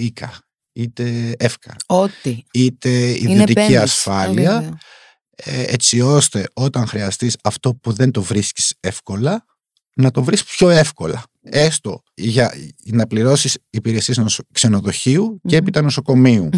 ΙΚΑ, 0.00 0.38
είτε 0.72 1.34
ΕΦΚΑ, 1.38 1.76
Ό,τι. 1.86 2.42
είτε 2.52 2.88
Είναι 2.88 3.32
ιδιωτική 3.32 3.50
επένδυση. 3.52 3.76
ασφάλεια, 3.76 4.56
Αλήθεια. 4.56 4.78
ε, 5.36 5.62
έτσι 5.62 6.00
ώστε 6.00 6.44
όταν 6.52 6.86
χρειαστείς 6.86 7.36
αυτό 7.42 7.74
που 7.74 7.92
δεν 7.92 8.10
το 8.10 8.22
βρίσκεις 8.22 8.74
εύκολα 8.80 9.44
να 9.96 10.10
το 10.10 10.22
βρεις 10.22 10.44
πιο 10.44 10.68
εύκολα. 10.70 11.22
Έστω 11.42 12.02
για 12.14 12.54
να 12.84 13.06
πληρώσεις 13.06 13.58
υπηρεσίες 13.70 14.16
νοσο- 14.16 14.44
ξενοδοχείου 14.52 15.40
και 15.42 15.54
Μμμ. 15.56 15.62
έπειτα 15.62 15.82
νοσοκομείου. 15.82 16.48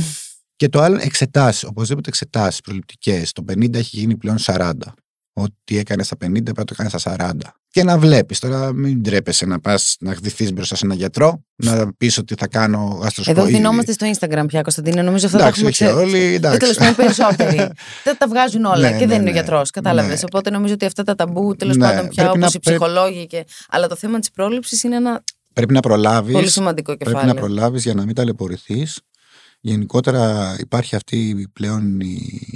και 0.57 0.68
το 0.68 0.80
άλλο 0.80 0.99
εξετάσεις, 1.01 1.64
οπωσδήποτε 1.64 2.09
εξετάσεις 2.09 2.61
προληπτικές. 2.61 3.32
Το 3.32 3.43
50 3.43 3.74
έχει 3.78 3.97
γίνει 3.99 4.16
πλέον 4.16 4.39
40. 4.39 4.72
Ό,τι 5.32 5.78
έκανες 5.78 6.07
στα 6.07 6.16
50 6.16 6.43
πρέπει 6.43 6.59
να 6.59 6.64
το 6.64 6.74
κάνεις 6.74 6.93
στα 6.93 6.99
40. 6.99 7.55
Και 7.75 7.85
να 7.85 7.99
βλέπεις, 7.99 8.39
τώρα 8.39 8.72
μην 8.72 9.03
τρέπεσαι 9.03 9.47
να 9.47 9.61
πας 9.61 9.97
να 10.01 10.14
χτυθείς 10.14 10.53
μπροστά 10.53 10.77
σε 10.77 10.85
έναν 10.85 10.97
γιατρό, 10.97 11.45
να 11.57 11.93
πεις 11.95 12.18
ότι 12.18 12.35
θα 12.39 12.47
κάνω 12.49 12.99
γαστροσκοπή. 13.03 13.41
Εδώ 13.41 13.49
δινόμαστε 13.49 13.93
στο 13.93 14.07
Instagram 14.14 14.45
πια, 14.47 14.62
Κωνσταντίνε. 14.62 15.03
Νομίζω 15.03 15.27
αυτά 15.27 15.39
Εντάξει, 15.39 15.62
τα 15.62 15.68
όχι 15.68 15.85
έχουμε 15.85 16.03
όλοι, 16.03 16.18
Ε, 16.18 16.33
εντάξει. 16.35 16.59
τέλος 16.59 16.77
πάντων, 16.77 16.95
περισσότεροι. 16.95 17.57
δεν 18.05 18.16
τα 18.18 18.29
βγάζουν 18.29 18.64
όλα 18.64 18.79
Ναι, 18.79 18.89
και 18.89 18.95
ναι, 18.95 18.99
δεν 19.07 19.09
είναι 19.11 19.16
ο 19.16 19.22
ναι. 19.22 19.31
γιατρός. 19.31 19.70
Κατάλαβες. 19.70 20.18
Ναι. 20.18 20.25
Οπότε 20.33 20.51
νομίζω 20.51 20.75
ότι 20.75 20.85
αυτά 20.85 21.03
τα 21.03 21.14
ταμπού 21.14 21.57
τέλος 21.57 21.77
Ναι, 21.77 21.87
πάντων 21.87 22.09
πια 22.09 22.22
πρέπει 22.22 22.39
να- 22.39 22.47
όπω 22.47 22.57
οι 22.57 22.61
ψυχολόγοι. 22.61 23.27
Και... 23.27 23.45
Αλλά 23.68 23.87
το 23.89 23.97
θέμα 23.97 24.18
της 24.18 24.31
πρόληψης 24.31 24.83
είναι 24.83 24.97
ένα 24.97 25.25
Πρέπει 25.53 25.72
να 25.72 25.81
προλάβεις 25.81 26.33
πολύ 26.33 26.51
σημαντικό 26.51 26.97
Πρέπει 26.97 27.12
να 27.14 27.20
κεφάλαιο. 27.20 27.45
προλάβεις 27.45 27.83
για 27.83 27.95
να 27.95 28.05
μην 28.05 28.14
ταλαιπωρηθείς. 28.14 29.01
Γενικότερα 29.61 30.57
υπάρχει 30.59 30.97
αυτή 30.97 31.49
πλέον 31.53 32.01
η 32.01 32.53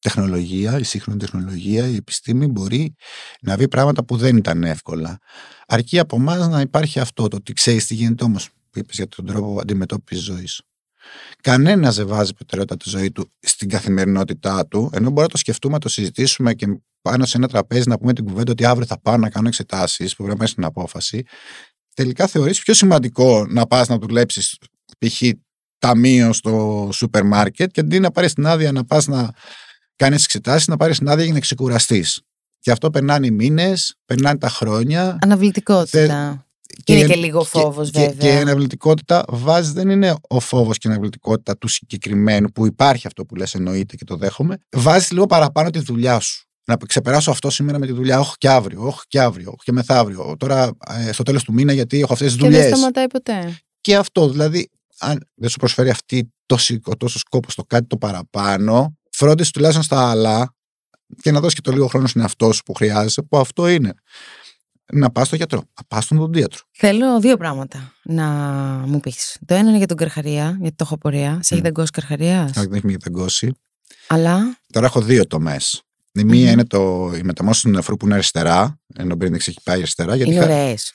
τεχνολογία, 0.00 0.78
η 0.78 0.82
σύγχρονη 0.82 1.18
τεχνολογία, 1.18 1.86
η 1.86 1.94
επιστήμη 1.94 2.46
μπορεί 2.46 2.94
να 3.40 3.56
βρει 3.56 3.68
πράγματα 3.68 4.04
που 4.04 4.16
δεν 4.16 4.36
ήταν 4.36 4.64
εύκολα. 4.64 5.18
Αρκεί 5.66 5.98
από 5.98 6.16
εμάς 6.16 6.48
να 6.48 6.60
υπάρχει 6.60 7.00
αυτό, 7.00 7.28
το 7.28 7.36
ότι 7.36 7.52
ξέρεις 7.52 7.86
τι 7.86 7.94
γίνεται 7.94 8.24
όμως, 8.24 8.48
που 8.48 8.78
είπες 8.78 8.96
για 8.96 9.08
τον 9.08 9.26
τρόπο 9.26 9.58
αντιμετώπισης 9.60 10.24
ζωής. 10.24 10.62
Κανένας 11.42 11.96
δεν 11.96 12.06
βάζει 12.06 12.34
προτεραιότητα 12.34 12.76
τη 12.76 12.88
ζωή 12.88 13.10
του 13.10 13.32
στην 13.40 13.68
καθημερινότητά 13.68 14.66
του, 14.66 14.90
ενώ 14.92 15.10
μπορεί 15.10 15.22
να 15.22 15.28
το 15.28 15.36
σκεφτούμε, 15.36 15.72
να 15.72 15.80
το 15.80 15.88
συζητήσουμε 15.88 16.54
και 16.54 16.66
πάνω 17.02 17.26
σε 17.26 17.36
ένα 17.36 17.48
τραπέζι 17.48 17.88
να 17.88 17.98
πούμε 17.98 18.12
την 18.12 18.24
κουβέντα 18.24 18.52
ότι 18.52 18.64
αύριο 18.64 18.86
θα 18.86 19.00
πάω 19.00 19.16
να 19.16 19.30
κάνω 19.30 19.48
εξετάσεις, 19.48 20.16
που 20.16 20.22
πρέπει 20.22 20.38
να 20.38 20.44
είσαι 20.44 20.52
στην 20.52 20.64
απόφαση. 20.64 21.22
Τελικά 21.94 22.26
θεωρείς 22.26 22.60
πιο 22.62 22.74
σημαντικό 22.74 23.46
να 23.46 23.66
πας 23.66 23.88
να 23.88 23.98
δουλέψεις 23.98 24.58
π.χ. 24.98 25.22
ταμείο 25.78 26.32
στο 26.32 26.88
σούπερ 26.92 27.24
μάρκετ 27.24 27.70
και 27.70 27.80
αντί 27.80 27.98
να 27.98 28.10
πάρεις 28.10 28.32
την 28.32 28.46
άδεια 28.46 28.72
να 28.72 28.84
πας 28.84 29.06
να 29.06 29.30
κάνεις 30.00 30.24
εξετάσεις, 30.24 30.66
να 30.66 30.76
πάρεις 30.76 30.98
την 30.98 31.08
άδεια 31.08 31.24
για 31.24 31.32
να 31.32 31.40
ξεκουραστείς. 31.40 32.20
Και 32.58 32.70
αυτό 32.70 32.90
περνάνε 32.90 33.26
οι 33.26 33.30
μήνες, 33.30 33.94
περνάνε 34.04 34.38
τα 34.38 34.48
χρόνια. 34.48 35.18
Αναβλητικότητα. 35.20 36.46
Και, 36.84 36.96
είναι 36.96 37.06
και 37.06 37.14
λίγο 37.14 37.44
φόβος, 37.44 37.90
και, 37.90 37.98
βέβαια. 37.98 38.14
Και, 38.14 38.20
και 38.20 38.34
η 38.34 38.36
αναβλητικότητα 38.36 39.24
βάζει 39.28 39.72
δεν 39.72 39.88
είναι 39.88 40.14
ο 40.28 40.40
φόβος 40.40 40.78
και 40.78 40.88
η 40.88 40.90
αναβλητικότητα 40.90 41.56
του 41.58 41.68
συγκεκριμένου 41.68 42.48
που 42.52 42.66
υπάρχει 42.66 43.06
αυτό 43.06 43.24
που 43.24 43.34
λες 43.34 43.54
εννοείται 43.54 43.96
και 43.96 44.04
το 44.04 44.16
δέχομαι. 44.16 44.58
Βάζει 44.70 45.14
λίγο 45.14 45.26
παραπάνω 45.26 45.70
τη 45.70 45.78
δουλειά 45.78 46.20
σου. 46.20 46.44
Να 46.64 46.76
ξεπεράσω 46.76 47.30
αυτό 47.30 47.50
σήμερα 47.50 47.78
με 47.78 47.86
τη 47.86 47.92
δουλειά. 47.92 48.20
Όχι 48.20 48.34
και 48.38 48.48
αύριο, 48.48 48.86
όχι 48.86 49.00
και 49.08 49.20
αύριο, 49.20 49.48
όχι 49.48 49.64
και 49.64 49.72
μεθαύριο. 49.72 50.36
Τώρα 50.38 50.70
ε, 50.86 51.12
στο 51.12 51.22
τέλος 51.22 51.44
του 51.44 51.52
μήνα 51.52 51.72
γιατί 51.72 52.00
έχω 52.00 52.12
αυτές 52.12 52.28
τις 52.28 52.36
Και 52.36 52.48
δεν 52.48 52.52
δουλειές. 52.52 52.76
σταματάει 52.76 53.06
ποτέ. 53.06 53.58
Και 53.80 53.96
αυτό 53.96 54.28
δηλαδή, 54.28 54.70
αν 54.98 55.28
δεν 55.34 55.48
σου 55.48 55.58
προσφέρει 55.58 55.90
αυτή 55.90 56.32
τόσο, 56.46 56.78
ο 56.84 56.96
τόσος 56.96 57.20
σκόπος 57.20 57.52
στο 57.52 57.62
κάτι 57.62 57.86
το 57.86 57.96
παραπάνω, 57.96 58.94
φρόντισε 59.20 59.50
τουλάχιστον 59.52 59.84
στα 59.84 60.10
άλλα 60.10 60.54
και 61.22 61.30
να 61.30 61.40
δώσει 61.40 61.54
και 61.54 61.60
το 61.60 61.72
λίγο 61.72 61.86
χρόνο 61.86 62.06
στον 62.06 62.22
εαυτό 62.22 62.52
σου 62.52 62.62
που 62.62 62.74
χρειάζεσαι, 62.74 63.22
που 63.22 63.38
αυτό 63.38 63.68
είναι. 63.68 63.92
Να 64.92 65.10
πας 65.10 65.26
στο 65.26 65.36
γιατρό, 65.36 65.58
να 65.58 65.84
πας 65.88 66.04
στον 66.04 66.18
οδοντίατρο. 66.18 66.58
Θέλω 66.72 67.20
δύο 67.20 67.36
πράγματα 67.36 67.92
να 68.02 68.24
μου 68.86 69.00
πεις. 69.00 69.38
Το 69.46 69.54
ένα 69.54 69.68
είναι 69.68 69.78
για 69.78 69.86
τον 69.86 69.96
Καρχαρία, 69.96 70.56
γιατί 70.60 70.76
το 70.76 70.84
έχω 70.86 70.98
πορεία. 70.98 71.38
Σε 71.42 71.54
έχει 71.54 71.62
Μμ. 71.62 71.64
δαγκώσει 71.64 71.90
Καρχαρίας; 71.90 72.56
Αν 72.56 72.68
δεν 72.70 72.82
έχει 72.84 72.96
ταγκώσει. 72.96 73.52
Αλλά; 74.06 74.58
Τώρα 74.72 74.86
έχω 74.86 75.00
δύο 75.00 75.26
τομές. 75.26 75.82
Η 76.12 76.24
μία 76.24 76.44
Μμμ. 76.46 76.52
είναι 76.52 76.64
το, 76.64 77.12
η 77.16 77.22
μεταμόσχευση 77.22 77.66
του 77.66 77.70
νεφρού 77.72 77.96
που 77.96 78.04
είναι 78.04 78.14
αριστερά, 78.14 78.80
ενώ 78.96 79.16
πριν 79.16 79.30
δεν 79.30 79.40
έχει 79.46 79.60
πάει 79.64 79.76
αριστερά. 79.78 80.16
Γιατί 80.16 80.30
Είναι 80.32 80.40
χα- 80.40 80.46
ωραίες. 80.46 80.94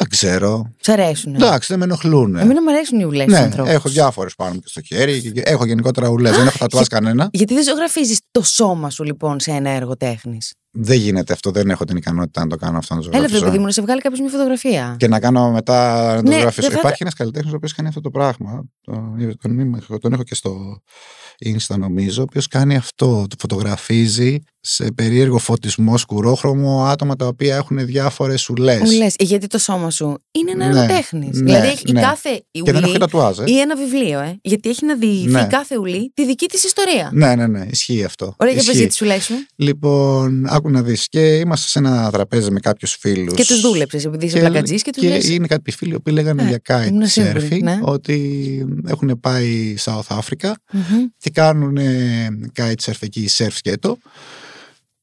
Δεν 0.00 0.08
ξέρω. 0.08 0.72
Σ' 0.80 0.88
αρέσουν. 0.88 1.34
Εντάξει, 1.34 1.66
δεν 1.68 1.78
με 1.78 1.84
ενοχλούν. 1.84 2.36
Εμένα 2.36 2.62
μου 2.62 2.70
αρέσουν 2.70 3.00
οι 3.00 3.04
ουλές 3.04 3.26
ναι, 3.26 3.38
ανθρώπους. 3.38 3.72
έχω 3.72 3.88
διάφορες 3.88 4.34
πάνω 4.34 4.52
μου 4.54 4.60
και 4.60 4.68
στο 4.68 4.80
χέρι. 4.80 5.20
και- 5.20 5.30
και 5.30 5.40
Έχω 5.44 5.64
γενικότερα 5.64 6.08
ουλές. 6.08 6.36
δεν 6.36 6.46
έχω 6.46 6.58
τατουάζ 6.58 6.86
κανένα. 6.86 7.28
Γιατί 7.32 7.54
δεν 7.54 7.64
ζωγραφίζεις 7.64 8.20
το 8.30 8.42
σώμα 8.42 8.90
σου 8.90 9.04
λοιπόν 9.04 9.40
σε 9.40 9.50
ένα 9.50 9.70
έργο 9.70 9.96
τέχνης; 9.96 10.52
Δεν 10.70 10.98
γίνεται 10.98 11.32
αυτό. 11.32 11.50
Δεν 11.50 11.70
έχω 11.70 11.84
την 11.84 11.96
ικανότητα 11.96 12.40
να 12.40 12.46
το 12.46 12.56
κάνω 12.56 12.78
αυτό. 12.78 12.94
Να 12.94 13.00
Έλα, 13.00 13.10
βρε 13.10 13.18
ζωγραφίσω. 13.20 13.44
παιδί 13.44 13.58
μου, 13.58 13.64
να 13.64 13.70
σε 13.72 13.82
βγάλει 13.82 14.00
κάποιος 14.00 14.20
μια 14.20 14.30
φωτογραφία. 14.30 14.94
και 14.98 15.08
να 15.08 15.20
κάνω 15.20 15.50
μετά 15.50 16.06
να 16.14 16.22
το 16.22 16.28
Ναι, 16.28 16.34
ζωγραφίσω. 16.34 16.60
δεν 16.62 16.70
θα- 16.70 16.78
Υπάρχει 16.78 16.98
ένας 17.02 17.14
καλλιτέχνης 17.14 17.52
ο 17.52 17.56
οποίος 17.56 17.72
κάνει 17.74 17.88
αυτό 17.88 18.00
το 18.00 18.10
πράγμα. 18.10 18.64
Τον, 18.80 19.36
τον, 19.42 19.58
είμαι- 19.58 19.84
τον 20.00 20.12
έχω 20.12 20.22
και 20.22 20.34
στο 20.34 20.82
Insta 21.44 21.78
νομίζω, 21.78 22.20
ο 22.20 22.24
οποίος 22.28 22.46
κάνει 22.48 22.76
αυτό. 22.76 23.26
Το 23.28 23.36
φωτογραφίζει 23.38 24.38
σε 24.62 24.92
περίεργο 24.94 25.38
φωτισμό, 25.38 25.96
σκουρόχρωμο, 25.96 26.84
άτομα 26.84 27.16
τα 27.16 27.26
οποία 27.26 27.56
έχουν 27.56 27.86
διάφορες 27.86 28.48
ουλές. 28.48 28.80
Μου 28.80 28.90
λε, 28.90 29.06
γιατί 29.18 29.46
το 29.46 29.58
σώμα 29.58 29.90
σου 29.90 30.18
είναι 30.30 30.50
ένα 30.50 30.66
Ναι, 30.72 30.78
έργο 30.80 30.94
τέχνης. 30.94 31.36
ναι, 31.40 31.44
δηλαδή 31.44 31.66
έχει 31.68 31.82
η 31.86 31.92
ναι. 31.92 32.00
κάθε 32.00 32.42
Και 32.50 32.62
δεν 32.64 32.74
έχω 32.74 32.82
ουλή 32.84 32.92
και 32.92 32.98
τατουάζ. 32.98 33.38
ε. 33.38 33.44
ή 33.46 33.58
ένα 33.60 33.76
βιβλίο, 33.76 34.20
ε. 34.20 34.38
Γιατί 34.42 34.68
έχει 34.68 34.86
να 34.86 34.94
διηγηθεί 34.96 35.30
Ναι. 35.30 35.46
κάθε 35.46 35.76
ουλή 35.78 36.10
τη 36.14 36.26
δική 36.26 36.46
της 36.46 36.64
ιστορία. 36.64 37.10
Ναι, 37.12 37.34
ναι, 37.34 37.46
ναι, 37.46 37.66
ισχύει 37.70 38.04
αυτό. 38.04 38.34
Ωραία, 38.38 38.52
για 38.52 38.62
Ισχύει. 38.62 38.66
πες 38.70 38.78
για 38.80 38.88
τη 38.88 38.94
σουλέ 38.94 39.18
σου. 39.20 39.34
Λοιπόν, 39.56 40.46
Άκου 40.48 40.70
να 40.70 40.82
δεις. 40.82 41.08
Και 41.08 41.34
είμαστε 41.36 41.68
σε 41.68 41.78
ένα 41.78 42.10
τραπέζι 42.10 42.50
με 42.50 42.60
κάποιους 42.60 42.96
φίλους. 43.00 43.34
Και 43.34 43.44
τους 43.44 43.60
δούλεψες, 43.60 44.04
επειδή 44.04 44.26
είσαι 44.26 44.38
πλακατζή 44.38 44.74
και 44.82 44.90
τους 44.90 45.02
Και 45.02 45.08
λες. 45.08 45.28
είναι 45.28 45.46
κάποιοι 45.46 45.74
φίλοι 45.74 46.00
που 46.00 46.10
λέγανε 46.10 46.42
Ε, 46.42 46.46
για 46.48 46.60
kite 46.68 46.86
ήμουν 46.88 47.06
σίγουρη, 47.06 47.48
surfing 47.52 47.62
ναι. 47.62 47.78
ότι 47.82 48.66
έχουν 48.86 49.20
πάει 49.20 49.74
South 49.84 50.18
Africa 50.18 50.50
Μμμ. 50.72 51.06
και 51.18 51.30
κάνουν 51.30 51.76
ε, 51.76 52.28
kite 52.56 52.74
surf 52.84 52.94
εκεί, 53.00 53.28
surf 53.36 53.50
σκέτο. 53.52 53.98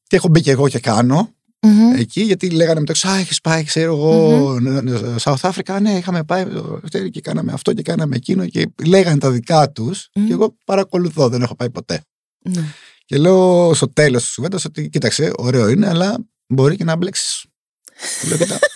Και 0.08 0.16
έχω 0.16 0.28
μπει 0.28 0.40
και 0.40 0.50
εγώ 0.50 0.68
και 0.68 0.78
κάνω 0.78 1.32
Μμμ. 1.62 1.94
εκεί, 1.96 2.20
γιατί 2.22 2.50
λέγανε 2.50 2.80
μεταξύ, 2.80 3.08
Α, 3.08 3.16
έχεις 3.16 3.40
πάει, 3.40 3.64
ξέρω 3.64 3.92
εγώ, 3.96 4.56
ν- 4.60 4.82
ν- 4.88 5.16
South 5.20 5.50
Africa. 5.50 5.78
Ναι, 5.80 5.90
είχαμε 5.96 6.24
πάει 6.24 6.44
ε, 6.92 7.08
και 7.08 7.20
κάναμε 7.20 7.52
αυτό 7.52 7.72
και 7.72 7.82
κάναμε 7.82 8.16
εκείνο. 8.16 8.46
Και 8.46 8.66
λέγανε 8.86 9.18
τα 9.18 9.30
δικά 9.30 9.70
τους. 9.70 10.08
Μμμ. 10.14 10.26
Και 10.26 10.32
εγώ 10.32 10.56
παρακολουθώ, 10.64 11.28
δεν 11.28 11.42
έχω 11.42 11.54
πάει 11.56 11.70
ποτέ. 11.70 12.00
Ναι. 12.38 12.62
Και 13.04 13.18
λέω 13.18 13.74
στο 13.74 13.92
τέλος 13.92 14.22
της 14.24 14.34
κουβέντας 14.34 14.64
ότι 14.64 14.88
κοίταξε, 14.88 15.30
ωραίο 15.36 15.68
είναι, 15.68 15.88
αλλά 15.88 16.16
μπορεί 16.46 16.76
και 16.76 16.84
να 16.84 16.96
μπλέξεις. 16.96 17.44
Λέω, 18.28 18.36
κοίτα. 18.36 18.58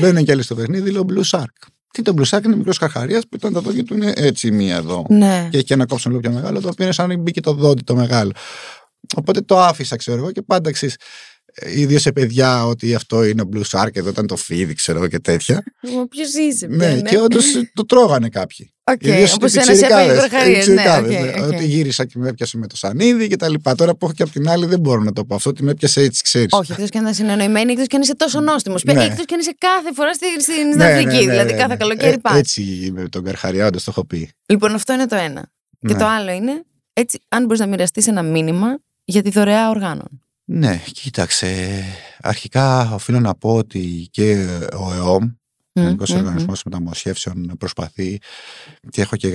Μπαίνουν 0.00 0.24
κι 0.24 0.32
άλλοι 0.32 0.42
στο 0.42 0.54
παιχνίδι, 0.54 0.90
λέω 0.90 1.04
Blue 1.08 1.22
Shark. 1.30 1.44
Τι 1.92 2.02
το 2.02 2.14
Blue 2.18 2.24
Shark 2.36 2.44
είναι 2.44 2.56
μικρός 2.56 2.78
καρχαρία 2.78 3.20
που 3.20 3.36
ήταν 3.36 3.52
τα 3.52 3.60
δόντια 3.60 3.84
του 3.84 3.94
είναι 3.94 4.12
έτσι 4.16 4.50
μία 4.50 4.76
εδώ. 4.76 5.06
Ναι. 5.08 5.48
Και 5.50 5.58
έχει 5.58 5.72
ένα 5.72 5.86
κόψιμο 5.86 6.14
λίγο 6.16 6.28
πιο 6.28 6.38
μεγάλο, 6.40 6.60
το 6.60 6.68
οποίο 6.68 6.84
είναι 6.84 6.94
σαν 6.94 7.08
να 7.08 7.16
μπήκε 7.16 7.40
το 7.40 7.52
δόντι 7.52 7.82
το 7.82 7.94
μεγάλο. 7.94 8.32
Οπότε 9.16 9.40
το 9.40 9.60
άφησα, 9.60 9.96
ξέρω 9.96 10.16
εγώ, 10.18 10.30
και 10.32 10.42
πάντα 10.42 10.68
εξή. 10.68 10.90
Ίδιος 11.74 12.02
σε 12.02 12.12
παιδιά 12.12 12.66
ότι 12.66 12.94
αυτό 12.94 13.24
είναι 13.24 13.42
ο 13.42 13.48
Blue 13.54 13.62
Shark, 13.70 13.96
εδώ 13.96 14.08
ήταν 14.08 14.26
το 14.26 14.36
φίδι, 14.36 14.74
ξέρω 14.74 14.98
εγώ 14.98 15.06
και 15.08 15.18
τέτοια. 15.18 15.62
Μα 15.96 16.06
ποιος 16.08 16.34
είσαι, 16.34 16.66
ναι, 16.66 16.92
πια, 16.92 17.00
και 17.02 17.18
όντως 17.18 17.44
το 17.74 17.84
τρώγανε 17.86 18.28
κάποιοι. 18.28 18.70
Οκ, 18.84 19.02
Ιδίως 19.06 19.32
όπως 19.34 19.54
οι 19.54 19.58
ένας 19.58 19.66
σε 19.66 19.72
πιτσιρικάδες, 19.86 20.18
αφήγη 20.24 20.44
οι 20.44 20.48
Ναι, 20.50 20.54
πιτσιρικάδες, 20.56 21.16
οκ, 21.16 21.22
ναι. 21.36 21.44
οκ. 21.44 21.52
Ότι 21.52 21.64
γύρισα 21.66 22.04
και 22.04 22.14
με 22.18 22.28
έπιασε 22.28 22.56
με 22.58 22.66
το 22.66 22.76
σανίδι 22.76 23.28
και 23.28 23.36
τα 23.36 23.48
λοιπά. 23.48 23.74
Τώρα 23.74 23.92
που 23.96 24.04
έχω 24.06 24.12
και 24.14 24.22
από 24.22 24.32
την 24.32 24.48
άλλη 24.48 24.66
δεν 24.66 24.80
μπορώ 24.80 25.02
να 25.02 25.12
το 25.12 25.24
πω 25.24 25.34
αυτό, 25.34 25.50
ότι 25.50 25.62
με 25.62 25.70
έπιασε 25.70 26.00
έτσι, 26.00 26.22
ξέρεις. 26.22 26.48
Όχι, 26.52 26.72
εκτός 26.72 26.88
και 26.88 26.96
αν 26.98 27.02
ήταν 27.02 27.14
συνεννοημένοι, 27.14 27.72
εκτός 27.72 27.86
και 27.86 27.96
αν 27.96 28.02
είσαι 28.02 28.14
τόσο 28.14 28.40
νόστιμος. 28.40 28.84
Ναι. 28.84 28.92
Εκτός 29.04 29.24
και 29.24 29.34
αν 29.34 29.40
είσαι 29.40 29.54
κάθε 29.58 29.92
φορά 29.94 30.12
στη- 30.14 30.42
στην 30.42 30.82
Αφρική, 30.82 31.18
δηλαδή 31.28 31.54
κάθε 31.54 31.76
καλοκαίρι 31.78 32.18
πας. 32.18 32.38
Έτσι 32.38 32.90
με 32.94 33.08
τον 33.08 33.24
Καρχαριά, 33.24 33.66
όντως 33.66 33.84
το 33.84 33.90
έχω 33.96 34.06
πει. 34.06 34.30
Λοιπόν, 34.46 34.74
αυτό 34.74 34.92
είναι 34.92 35.06
το 35.06 35.16
ένα. 35.16 35.50
Και 35.80 35.92
Ναι. 35.92 35.98
το 35.98 36.06
άλλο 36.06 36.30
είναι, 36.30 36.62
έτσι, 36.92 37.18
αν 37.28 37.42
μπορείς 37.44 37.58
να 37.60 37.66
μοιραστείς 37.66 38.06
ένα 38.06 38.22
μήνυμα 38.22 38.78
για 39.06 39.22
τη 39.22 39.30
δωρεά 39.30 39.68
οργάνων. 39.68 40.20
Ναι, 40.44 40.82
κοίταξε. 40.92 41.82
Αρχικά 42.20 42.94
οφείλω 42.94 43.20
να 43.20 43.34
πω 43.34 43.54
ότι 43.54 44.08
και 44.10 44.46
ο 44.76 44.94
ΕΟΜ, 44.94 45.24
ο 45.72 45.80
Ελληνικό 45.80 46.04
Μμ, 46.08 46.14
μμ, 46.14 46.18
Οργανισμός 46.18 46.62
Μεταμοσχεύσεων, 46.64 47.52
προσπαθεί 47.58 48.18
και 48.90 49.00
έχω 49.00 49.16
και 49.16 49.32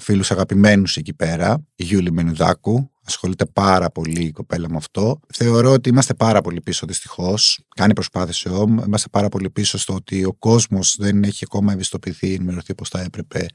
φίλους 0.00 0.30
αγαπημένους 0.30 0.96
εκεί 0.96 1.14
πέρα. 1.14 1.66
Η 1.74 1.84
Γιούλη 1.84 2.12
Μενουδάκου. 2.12 2.90
Ασχολείται 3.04 3.46
πάρα 3.46 3.90
πολύ 3.90 4.24
η 4.24 4.30
κοπέλα 4.30 4.68
με 4.68 4.76
αυτό. 4.76 5.20
Θεωρώ 5.34 5.72
ότι 5.72 5.88
είμαστε 5.88 6.14
πάρα 6.14 6.40
πολύ 6.40 6.60
πίσω 6.60 6.86
δυστυχώς. 6.86 7.60
Κάνει 7.76 7.92
προσπάθειες 7.92 8.44
ο 8.44 8.54
ΕΟΜ. 8.54 8.78
Είμαστε 8.86 9.08
πάρα 9.08 9.28
πολύ 9.28 9.50
πίσω 9.50 9.78
στο 9.78 9.94
ότι 9.94 10.24
ο 10.24 10.32
κόσμος 10.32 10.96
δεν 10.98 11.22
έχει 11.22 11.44
ακόμα 11.44 11.72
ευαισθητοποιηθεί, 11.72 12.34
ενημερωθεί 12.34 12.72
όπως 12.72 12.88
θα 12.88 13.00
έπρεπε. 13.00 13.46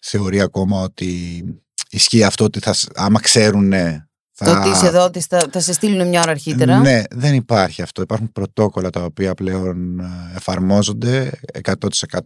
Θεωρεί 0.00 0.40
ακόμα 0.40 0.82
ότι 0.82 1.42
ισχύει 1.90 2.24
αυτό 2.24 2.44
ότι 2.44 2.60
θα, 2.60 2.72
σ- 2.72 2.90
άμα 2.94 3.20
ξέρουν. 3.20 3.72
Το 4.44 4.58
ότι 4.58 4.68
είσαι 4.68 4.86
εδώ, 4.86 5.04
ότι 5.04 5.20
θα, 5.20 5.48
θα 5.52 5.60
σε 5.60 5.72
στείλουν 5.72 6.08
μια 6.08 6.20
ώρα 6.20 6.30
αρχίτερα. 6.30 6.78
Ναι, 6.78 7.02
δεν 7.10 7.34
υπάρχει 7.34 7.82
αυτό. 7.82 8.02
Υπάρχουν 8.02 8.32
πρωτόκολλα 8.32 8.90
τα 8.90 9.04
οποία 9.04 9.34
πλέον 9.34 10.00
ε, 10.00 10.36
εφαρμόζονται 10.36 11.30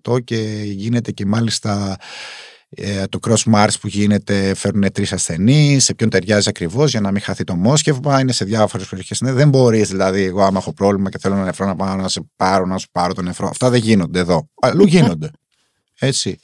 100% 0.04 0.24
και 0.24 0.36
γίνεται 0.64 1.10
και 1.10 1.26
μάλιστα 1.26 1.96
ε, 2.76 3.04
το 3.06 3.18
cross 3.28 3.52
mars 3.54 3.72
που 3.80 3.86
γίνεται 3.86 4.54
φέρνουν 4.54 4.92
τρεις 4.92 5.12
ασθενείς, 5.12 5.84
σε 5.84 5.94
ποιον 5.94 6.10
ταιριάζει 6.10 6.48
ακριβώς 6.48 6.90
για 6.90 7.00
να 7.00 7.10
μην 7.10 7.20
χαθεί 7.20 7.44
το 7.44 7.54
μόσχευμα. 7.54 8.20
Είναι 8.20 8.32
σε 8.32 8.44
διάφορες 8.44 8.88
περιοχές. 8.88 9.20
Ναι, 9.20 9.32
δεν 9.32 9.48
μπορείς 9.48 9.88
δηλαδή, 9.88 10.22
εγώ 10.22 10.42
άμα 10.42 10.58
έχω 10.58 10.72
πρόβλημα 10.72 11.08
και 11.08 11.18
θέλω 11.18 11.34
ένα 11.34 11.44
νεφρό 11.44 11.66
να 11.66 11.76
πάω 11.76 11.96
να 11.96 12.08
σε 12.08 12.20
πάρω, 12.36 12.66
να 12.66 12.78
σου 12.78 12.88
πάρω 12.92 13.14
το 13.14 13.22
νεφρό. 13.22 13.48
Αυτά 13.48 13.70
δεν 13.70 13.80
γίνονται 13.80 14.18
εδώ. 14.18 14.48
Αλλού 14.60 14.84
γίνονται. 14.84 15.30
Έτσι. 15.98 16.38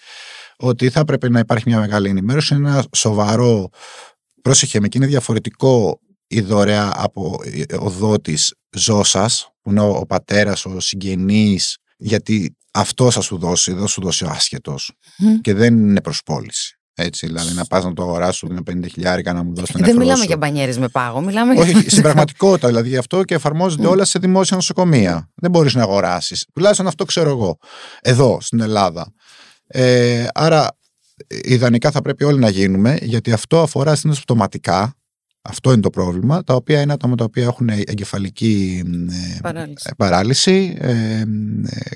Ότι 0.57 0.91
θα 0.91 1.01
έπρεπε 1.01 1.29
να 1.29 1.39
υπάρχει 1.39 1.64
μια 1.66 1.79
μεγάλη 1.79 2.09
ενημέρωση, 2.09 2.55
ένα 2.55 2.85
σοβαρό. 2.97 3.71
Πρόσεχε 4.43 4.80
με, 4.80 4.88
και 4.88 4.99
είναι 4.99 5.07
διαφορετικό 5.07 6.01
η 6.26 6.41
δωρεά 6.41 6.93
από 6.95 7.38
ο 7.80 7.91
δότης 7.91 8.55
ζώσας, 8.76 9.51
που 9.61 9.70
είναι 9.70 9.80
ο, 9.80 9.97
ο 9.97 10.07
πατέρας, 10.07 10.64
ο 10.64 10.80
συγγενής, 10.80 11.76
γιατί 11.97 12.57
αυτός 12.72 13.14
θα 13.14 13.20
σου 13.20 13.38
δώσει, 13.38 13.72
δεν 13.72 13.80
θα 13.80 13.86
σου 13.86 14.01
δώσει 14.01 14.24
ο 14.24 14.28
άσχετος 14.30 14.93
Μμ. 15.18 15.41
και 15.41 15.55
δεν 15.55 15.78
είναι 15.78 16.01
προς 16.01 16.22
πώληση. 16.24 16.74
Έτσι, 16.95 17.26
δηλαδή 17.26 17.55
να 17.55 17.64
πας 17.64 17.84
να 17.84 17.93
το 17.93 18.03
αγοράσεις 18.03 18.43
με 18.49 18.61
50 18.70 18.84
χιλιάρικα 18.91 19.32
να 19.32 19.43
μου 19.43 19.55
δώσει 19.55 19.72
τον 19.72 19.80
δεν 19.80 19.91
νεφρό 19.91 20.01
μιλάμε 20.01 20.20
σου. 20.20 20.26
για 20.26 20.36
μπανιέρες 20.36 20.78
με 20.78 20.88
πάγο, 20.88 21.20
μιλάμε 21.20 21.55
για. 21.55 21.62
Όχι, 21.62 21.91
στην 21.91 22.03
πραγματικότητα 22.03 22.68
δηλαδή 22.68 22.88
γι' 22.88 22.97
αυτό 22.97 23.24
και 23.24 23.34
εφαρμόζονται 23.34 23.86
όλα 23.86 24.05
σε 24.05 24.18
δημόσια 24.18 24.57
νοσοκομεία. 24.57 25.30
Δεν 25.34 25.51
μπορείς 25.51 25.74
να 25.74 25.82
αγοράσεις. 25.82 26.47
Τουλάχιστον 26.55 26.86
αυτό 26.86 27.05
ξέρω 27.05 27.30
εγώ. 27.30 27.59
Εδώ 28.01 28.38
στην 28.41 28.61
Ελλάδα. 28.61 29.12
Ε, 29.66 30.26
άρα 30.34 30.68
ιδανικά 31.45 31.91
θα 31.91 32.01
πρέπει 32.03 32.25
όλοι 32.25 32.39
να 32.39 32.49
γίνουμε 32.49 32.99
γιατί 33.03 33.33
αυτό 33.33 33.61
αφορά 33.62 33.95
συνήθως 33.95 34.23
πτωματικά. 34.23 34.95
Αυτό 35.43 35.73
είναι 35.73 35.81
το 35.81 35.91
πρόβλημα. 35.91 36.45
Τα 36.45 36.55
οποία 36.55 36.81
είναι 36.81 36.93
άτομα 36.93 37.14
τα 37.14 37.25
οποία 37.25 37.43
έχουν 37.43 37.68
εγκεφαλική 37.68 38.83
ε, 39.37 39.39
Παράλυση. 39.43 39.87
ε, 39.89 39.91
παράλυση, 39.97 40.77
ε, 40.81 40.91
ε, 40.91 41.25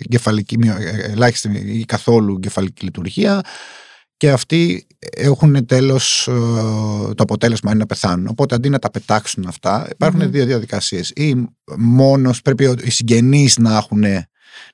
εγκεφαλική, 0.05 0.59
μειο- 0.59 0.77
ε, 0.81 1.11
ελάχιστη 1.13 1.49
ή 1.79 1.85
καθόλου 1.85 2.35
εγκεφαλική 2.35 2.85
λειτουργία 2.85 3.41
και 4.17 4.31
αυτοί 4.31 4.87
έχουν 5.17 5.67
τέλος 5.67 6.29
ε, 6.29 6.33
το 7.15 7.23
αποτέλεσμα 7.23 7.71
είναι 7.71 7.79
να 7.81 7.87
πεθάνουν. 7.87 8.27
Οπότε 8.27 8.55
αντί 8.55 8.69
να 8.69 8.79
τα 8.79 8.91
πετάξουν 8.91 9.45
αυτά, 9.49 9.89
υπάρχουν 9.93 10.23
Μμμ. 10.23 10.31
δύο 10.31 10.45
διαδικασίες. 10.47 11.11
Ή 11.11 11.35
μόνος 11.79 12.43
πρέπει 12.43 12.75
οι 12.85 12.91
συγγενείς 12.91 13.59
να 13.59 13.77
έχουν 13.77 14.05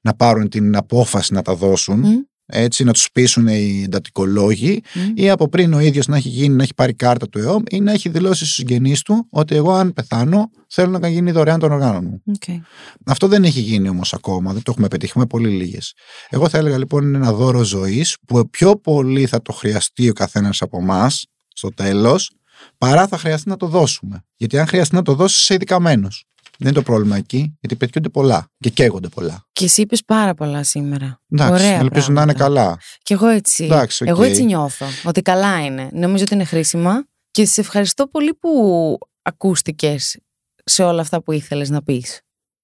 να 0.02 0.14
πάρουν 0.16 0.48
την 0.48 0.76
απόφαση 0.76 1.32
να 1.32 1.42
τα 1.42 1.54
δώσουν, 1.54 1.98
Μμ. 1.98 2.16
Έτσι, 2.50 2.84
να 2.84 2.92
τους 2.92 3.08
πείσουν 3.12 3.46
οι 3.46 3.82
εντατικολόγοι 3.84 4.82
Μμ. 4.94 5.12
ή 5.14 5.30
από 5.30 5.48
πριν 5.48 5.72
ο 5.72 5.78
ίδιος 5.80 6.06
να 6.06 6.16
έχει 6.16 6.28
γίνει, 6.28 6.54
να 6.54 6.62
έχει 6.62 6.74
πάρει 6.74 6.94
κάρτα 6.94 7.28
του 7.28 7.38
ΕΟΜ 7.38 7.62
ή 7.70 7.80
να 7.80 7.92
έχει 7.92 8.08
δηλώσει 8.08 8.44
στους 8.44 8.54
συγγενείς 8.54 9.02
του 9.02 9.26
ότι 9.30 9.54
εγώ 9.54 9.72
αν 9.72 9.92
πεθάνω 9.92 10.50
θέλω 10.68 10.98
να 10.98 11.08
γίνει 11.08 11.30
δωρεάν 11.30 11.58
των 11.58 11.72
οργάνων 11.72 12.04
μου. 12.04 12.22
Οκ. 12.26 12.60
Αυτό 13.06 13.28
δεν 13.28 13.44
έχει 13.44 13.60
γίνει 13.60 13.88
όμως 13.88 14.14
ακόμα, 14.14 14.52
δεν 14.52 14.62
το 14.62 14.70
έχουμε 14.70 14.88
πετύχει, 14.88 15.10
έχουμε 15.10 15.26
πολύ 15.26 15.48
λίγες. 15.48 15.92
Εγώ 16.28 16.48
θα 16.48 16.58
έλεγα 16.58 16.78
λοιπόν 16.78 17.04
είναι 17.04 17.16
ένα 17.16 17.32
δώρο 17.32 17.62
ζωής 17.62 18.16
που 18.26 18.50
πιο 18.50 18.76
πολύ 18.76 19.26
θα 19.26 19.42
το 19.42 19.52
χρειαστεί 19.52 20.08
ο 20.08 20.12
καθένας 20.12 20.62
από 20.62 20.78
εμάς 20.78 21.26
στο 21.54 21.68
τέλος, 21.68 22.30
παρά 22.78 23.06
θα 23.06 23.18
χρειαστεί 23.18 23.48
να 23.48 23.56
το 23.56 23.66
δώσουμε. 23.66 24.24
Γιατί 24.36 24.58
αν 24.58 24.66
χρειαστεί 24.66 24.94
να 24.94 25.02
το 25.02 25.14
δώσεις, 25.14 25.40
είσαι 25.40 25.54
ήδη 25.54 25.72
χαμένος. 25.72 26.24
Δεν 26.62 26.68
είναι 26.72 26.78
το 26.78 26.82
πρόβλημα 26.82 27.16
εκεί, 27.16 27.56
γιατί 27.60 27.76
πετιούνται 27.76 28.08
πολλά 28.08 28.50
και 28.58 28.70
καίγονται 28.70 29.08
πολλά. 29.08 29.46
Και 29.52 29.64
εσύ 29.64 29.80
είπε 29.80 29.96
πάρα 30.06 30.34
πολλά 30.34 30.62
σήμερα. 30.62 31.20
Εντάξει, 31.28 31.52
Ωραία 31.52 31.78
ελπίζω 31.78 32.12
να 32.12 32.22
είναι 32.22 32.32
πράγματα. 32.34 32.62
καλά. 32.62 32.78
Και 33.02 33.14
εγώ 33.14 33.26
έτσι. 33.26 33.64
Εντάξει, 33.64 34.02
οκ. 34.02 34.08
Εγώ 34.08 34.22
έτσι 34.22 34.44
νιώθω. 34.44 34.86
Ότι 35.04 35.22
καλά 35.22 35.64
είναι. 35.64 35.88
Νομίζω 35.92 36.22
ότι 36.22 36.34
είναι 36.34 36.44
χρήσιμα. 36.44 37.04
Και 37.30 37.44
σε 37.46 37.60
ευχαριστώ 37.60 38.06
πολύ 38.06 38.34
που 38.34 38.98
ακούστηκες 39.22 40.18
σε 40.64 40.82
όλα 40.82 41.00
αυτά 41.00 41.22
που 41.22 41.32
ήθελες 41.32 41.70
να 41.70 41.82
πεις. 41.82 42.20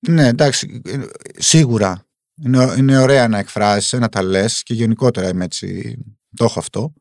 Ναι, 0.09 0.27
εντάξει, 0.27 0.81
ε, 0.85 0.99
σίγουρα. 1.37 2.07
Είναι, 2.45 2.75
είναι 2.79 2.99
ωραία 2.99 3.29
να 3.29 3.39
εκφράσεις, 3.39 3.93
να 3.93 4.09
τα 4.09 4.23
λες 4.23 4.63
και 4.63 4.75
γενικότερα 4.75 5.29
είμαι 5.29 5.45
έτσι. 5.45 5.99
Το 6.37 6.45
έχω 6.45 6.59
αυτό. 6.59 6.93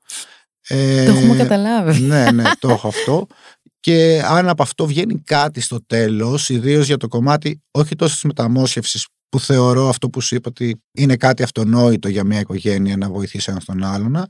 Ε, 0.68 1.06
Το 1.06 1.12
έχουμε 1.12 1.36
καταλάβει. 1.36 2.00
Ναι, 2.02 2.32
ναι, 2.32 2.43
το 2.60 2.70
έχω 2.70 2.88
αυτό. 2.88 3.28
Και 3.86 4.22
αν 4.26 4.50
από 4.50 4.64
αυτό 4.64 4.86
βγαίνει 4.86 5.22
κάτι 5.24 5.62
στο 5.62 5.86
τέλος, 5.86 6.50
ιδίως 6.50 6.86
για 6.86 6.98
το 6.98 7.08
κομμάτι 7.08 7.64
όχι 7.72 7.96
τόσο 7.96 8.14
της 8.14 8.24
μεταμόσχευσης 8.24 9.08
που 9.30 9.40
θεωρώ 9.40 9.90
αυτό 9.90 10.10
που 10.10 10.22
σου 10.22 10.36
είπα 10.36 10.50
ότι 10.50 10.84
είναι 10.92 11.16
κάτι 11.16 11.44
αυτονόητο 11.44 12.08
για 12.08 12.24
μια 12.24 12.40
οικογένεια 12.40 12.98
να 12.98 13.10
βοηθήσει 13.10 13.52
ένα 13.52 13.62
τον 13.66 13.84
άλλον. 13.84 14.26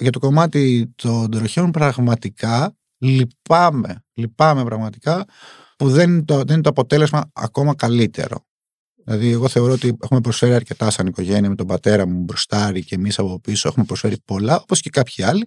Για 0.00 0.10
το 0.10 0.18
κομμάτι 0.18 0.92
των 0.94 1.30
τροχιών 1.30 1.70
πραγματικά 1.70 2.76
λυπάμαι, 2.98 4.04
λυπάμαι 4.14 4.64
πραγματικά 4.64 5.24
που 5.76 5.90
δεν 5.90 6.10
είναι, 6.10 6.22
το, 6.22 6.36
δεν 6.36 6.52
είναι 6.52 6.62
το 6.62 6.70
αποτέλεσμα 6.70 7.30
ακόμα 7.32 7.74
καλύτερο. 7.74 8.44
Δηλαδή, 9.10 9.30
εγώ 9.30 9.48
θεωρώ 9.48 9.72
ότι 9.72 9.96
έχουμε 10.02 10.20
προσφέρει 10.20 10.54
αρκετά 10.54 10.90
σαν 10.90 11.06
οικογένεια 11.06 11.48
με 11.48 11.54
τον 11.54 11.66
πατέρα 11.66 12.06
μου 12.06 12.22
μπροστάρι 12.22 12.84
και 12.84 12.94
εμείς 12.94 13.18
από 13.18 13.40
πίσω 13.40 13.68
έχουμε 13.68 13.84
προσφέρει 13.84 14.16
πολλά, 14.24 14.60
όπως 14.60 14.80
και 14.80 14.90
κάποιοι 14.90 15.24
άλλοι. 15.24 15.46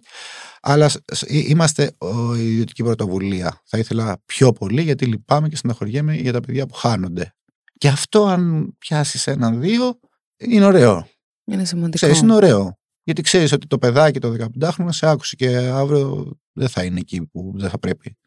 Αλλά 0.61 0.89
σ- 0.89 0.99
σ- 1.13 1.29
εί- 1.29 1.49
είμαστε 1.49 1.91
ο, 1.97 2.35
η 2.35 2.51
ιδιωτική 2.51 2.83
πρωτοβουλία. 2.83 3.61
Θα 3.65 3.77
ήθελα 3.77 4.21
πιο 4.25 4.51
πολύ 4.51 4.81
γιατί 4.81 5.05
λυπάμαι 5.05 5.49
και 5.49 5.55
στεναχωριέμαι 5.55 6.15
για 6.15 6.31
τα 6.33 6.39
παιδιά 6.39 6.65
που 6.65 6.73
χάνονται. 6.73 7.35
Και 7.77 7.87
αυτό, 7.87 8.25
αν 8.25 8.73
πιάσεις 8.77 9.27
έναν-δύο, 9.27 9.99
είναι 10.37 10.65
ωραίο. 10.65 11.07
Είναι 11.45 11.65
σημαντικό. 11.65 11.95
Ξέρεις, 11.95 12.19
είναι 12.19 12.33
ωραίο. 12.33 12.77
Γιατί 13.03 13.21
ξέρεις 13.21 13.51
ότι 13.51 13.67
το 13.67 13.77
παιδάκι 13.77 14.19
το 14.19 14.35
15χρονο 14.59 14.87
σε 14.89 15.07
άκουσε 15.09 15.35
και 15.35 15.47
αύριο 15.57 16.31
δεν 16.53 16.67
θα 16.69 16.83
είναι 16.83 16.99
εκεί 16.99 17.21
που 17.27 17.51
δεν 17.55 17.69
θα 17.69 17.79
πρέπει. 17.79 18.17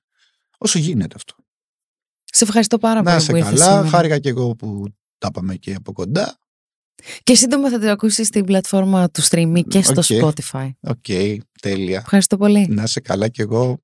Όσο 0.58 0.78
γίνεται 0.78 1.14
αυτό. 1.16 1.34
Σε 2.24 2.44
ευχαριστώ 2.44 2.78
πάρα 2.78 3.02
Να 3.02 3.02
πολύ 3.02 3.16
είσαι 3.16 3.30
που 3.30 3.36
ήρθες 3.36 3.58
καλά. 3.58 3.70
σήμερα. 3.70 3.88
Χάρηκα 3.88 4.18
και 4.18 4.28
εγώ 4.28 4.54
που 4.56 4.84
τα 5.18 5.30
πάμε 5.30 5.56
και 5.56 5.74
από 5.74 5.92
κοντά. 5.92 6.38
Και 7.22 7.34
σύντομα 7.34 7.70
θα 7.70 7.78
την 7.78 7.88
ακούσεις 7.88 8.26
στην 8.26 8.44
πλατφόρμα 8.44 9.10
του 9.10 9.22
streaming 9.22 9.62
και 9.68 9.82
στο 9.82 10.00
Οκ. 10.00 10.34
Spotify. 10.34 10.70
Οκ, 10.80 11.04
τέλεια. 11.60 11.98
Ευχαριστώ 11.98 12.36
πολύ. 12.36 12.66
Να 12.68 12.82
είσαι 12.82 13.00
καλά 13.00 13.28
κι 13.28 13.40
εγώ. 13.40 13.80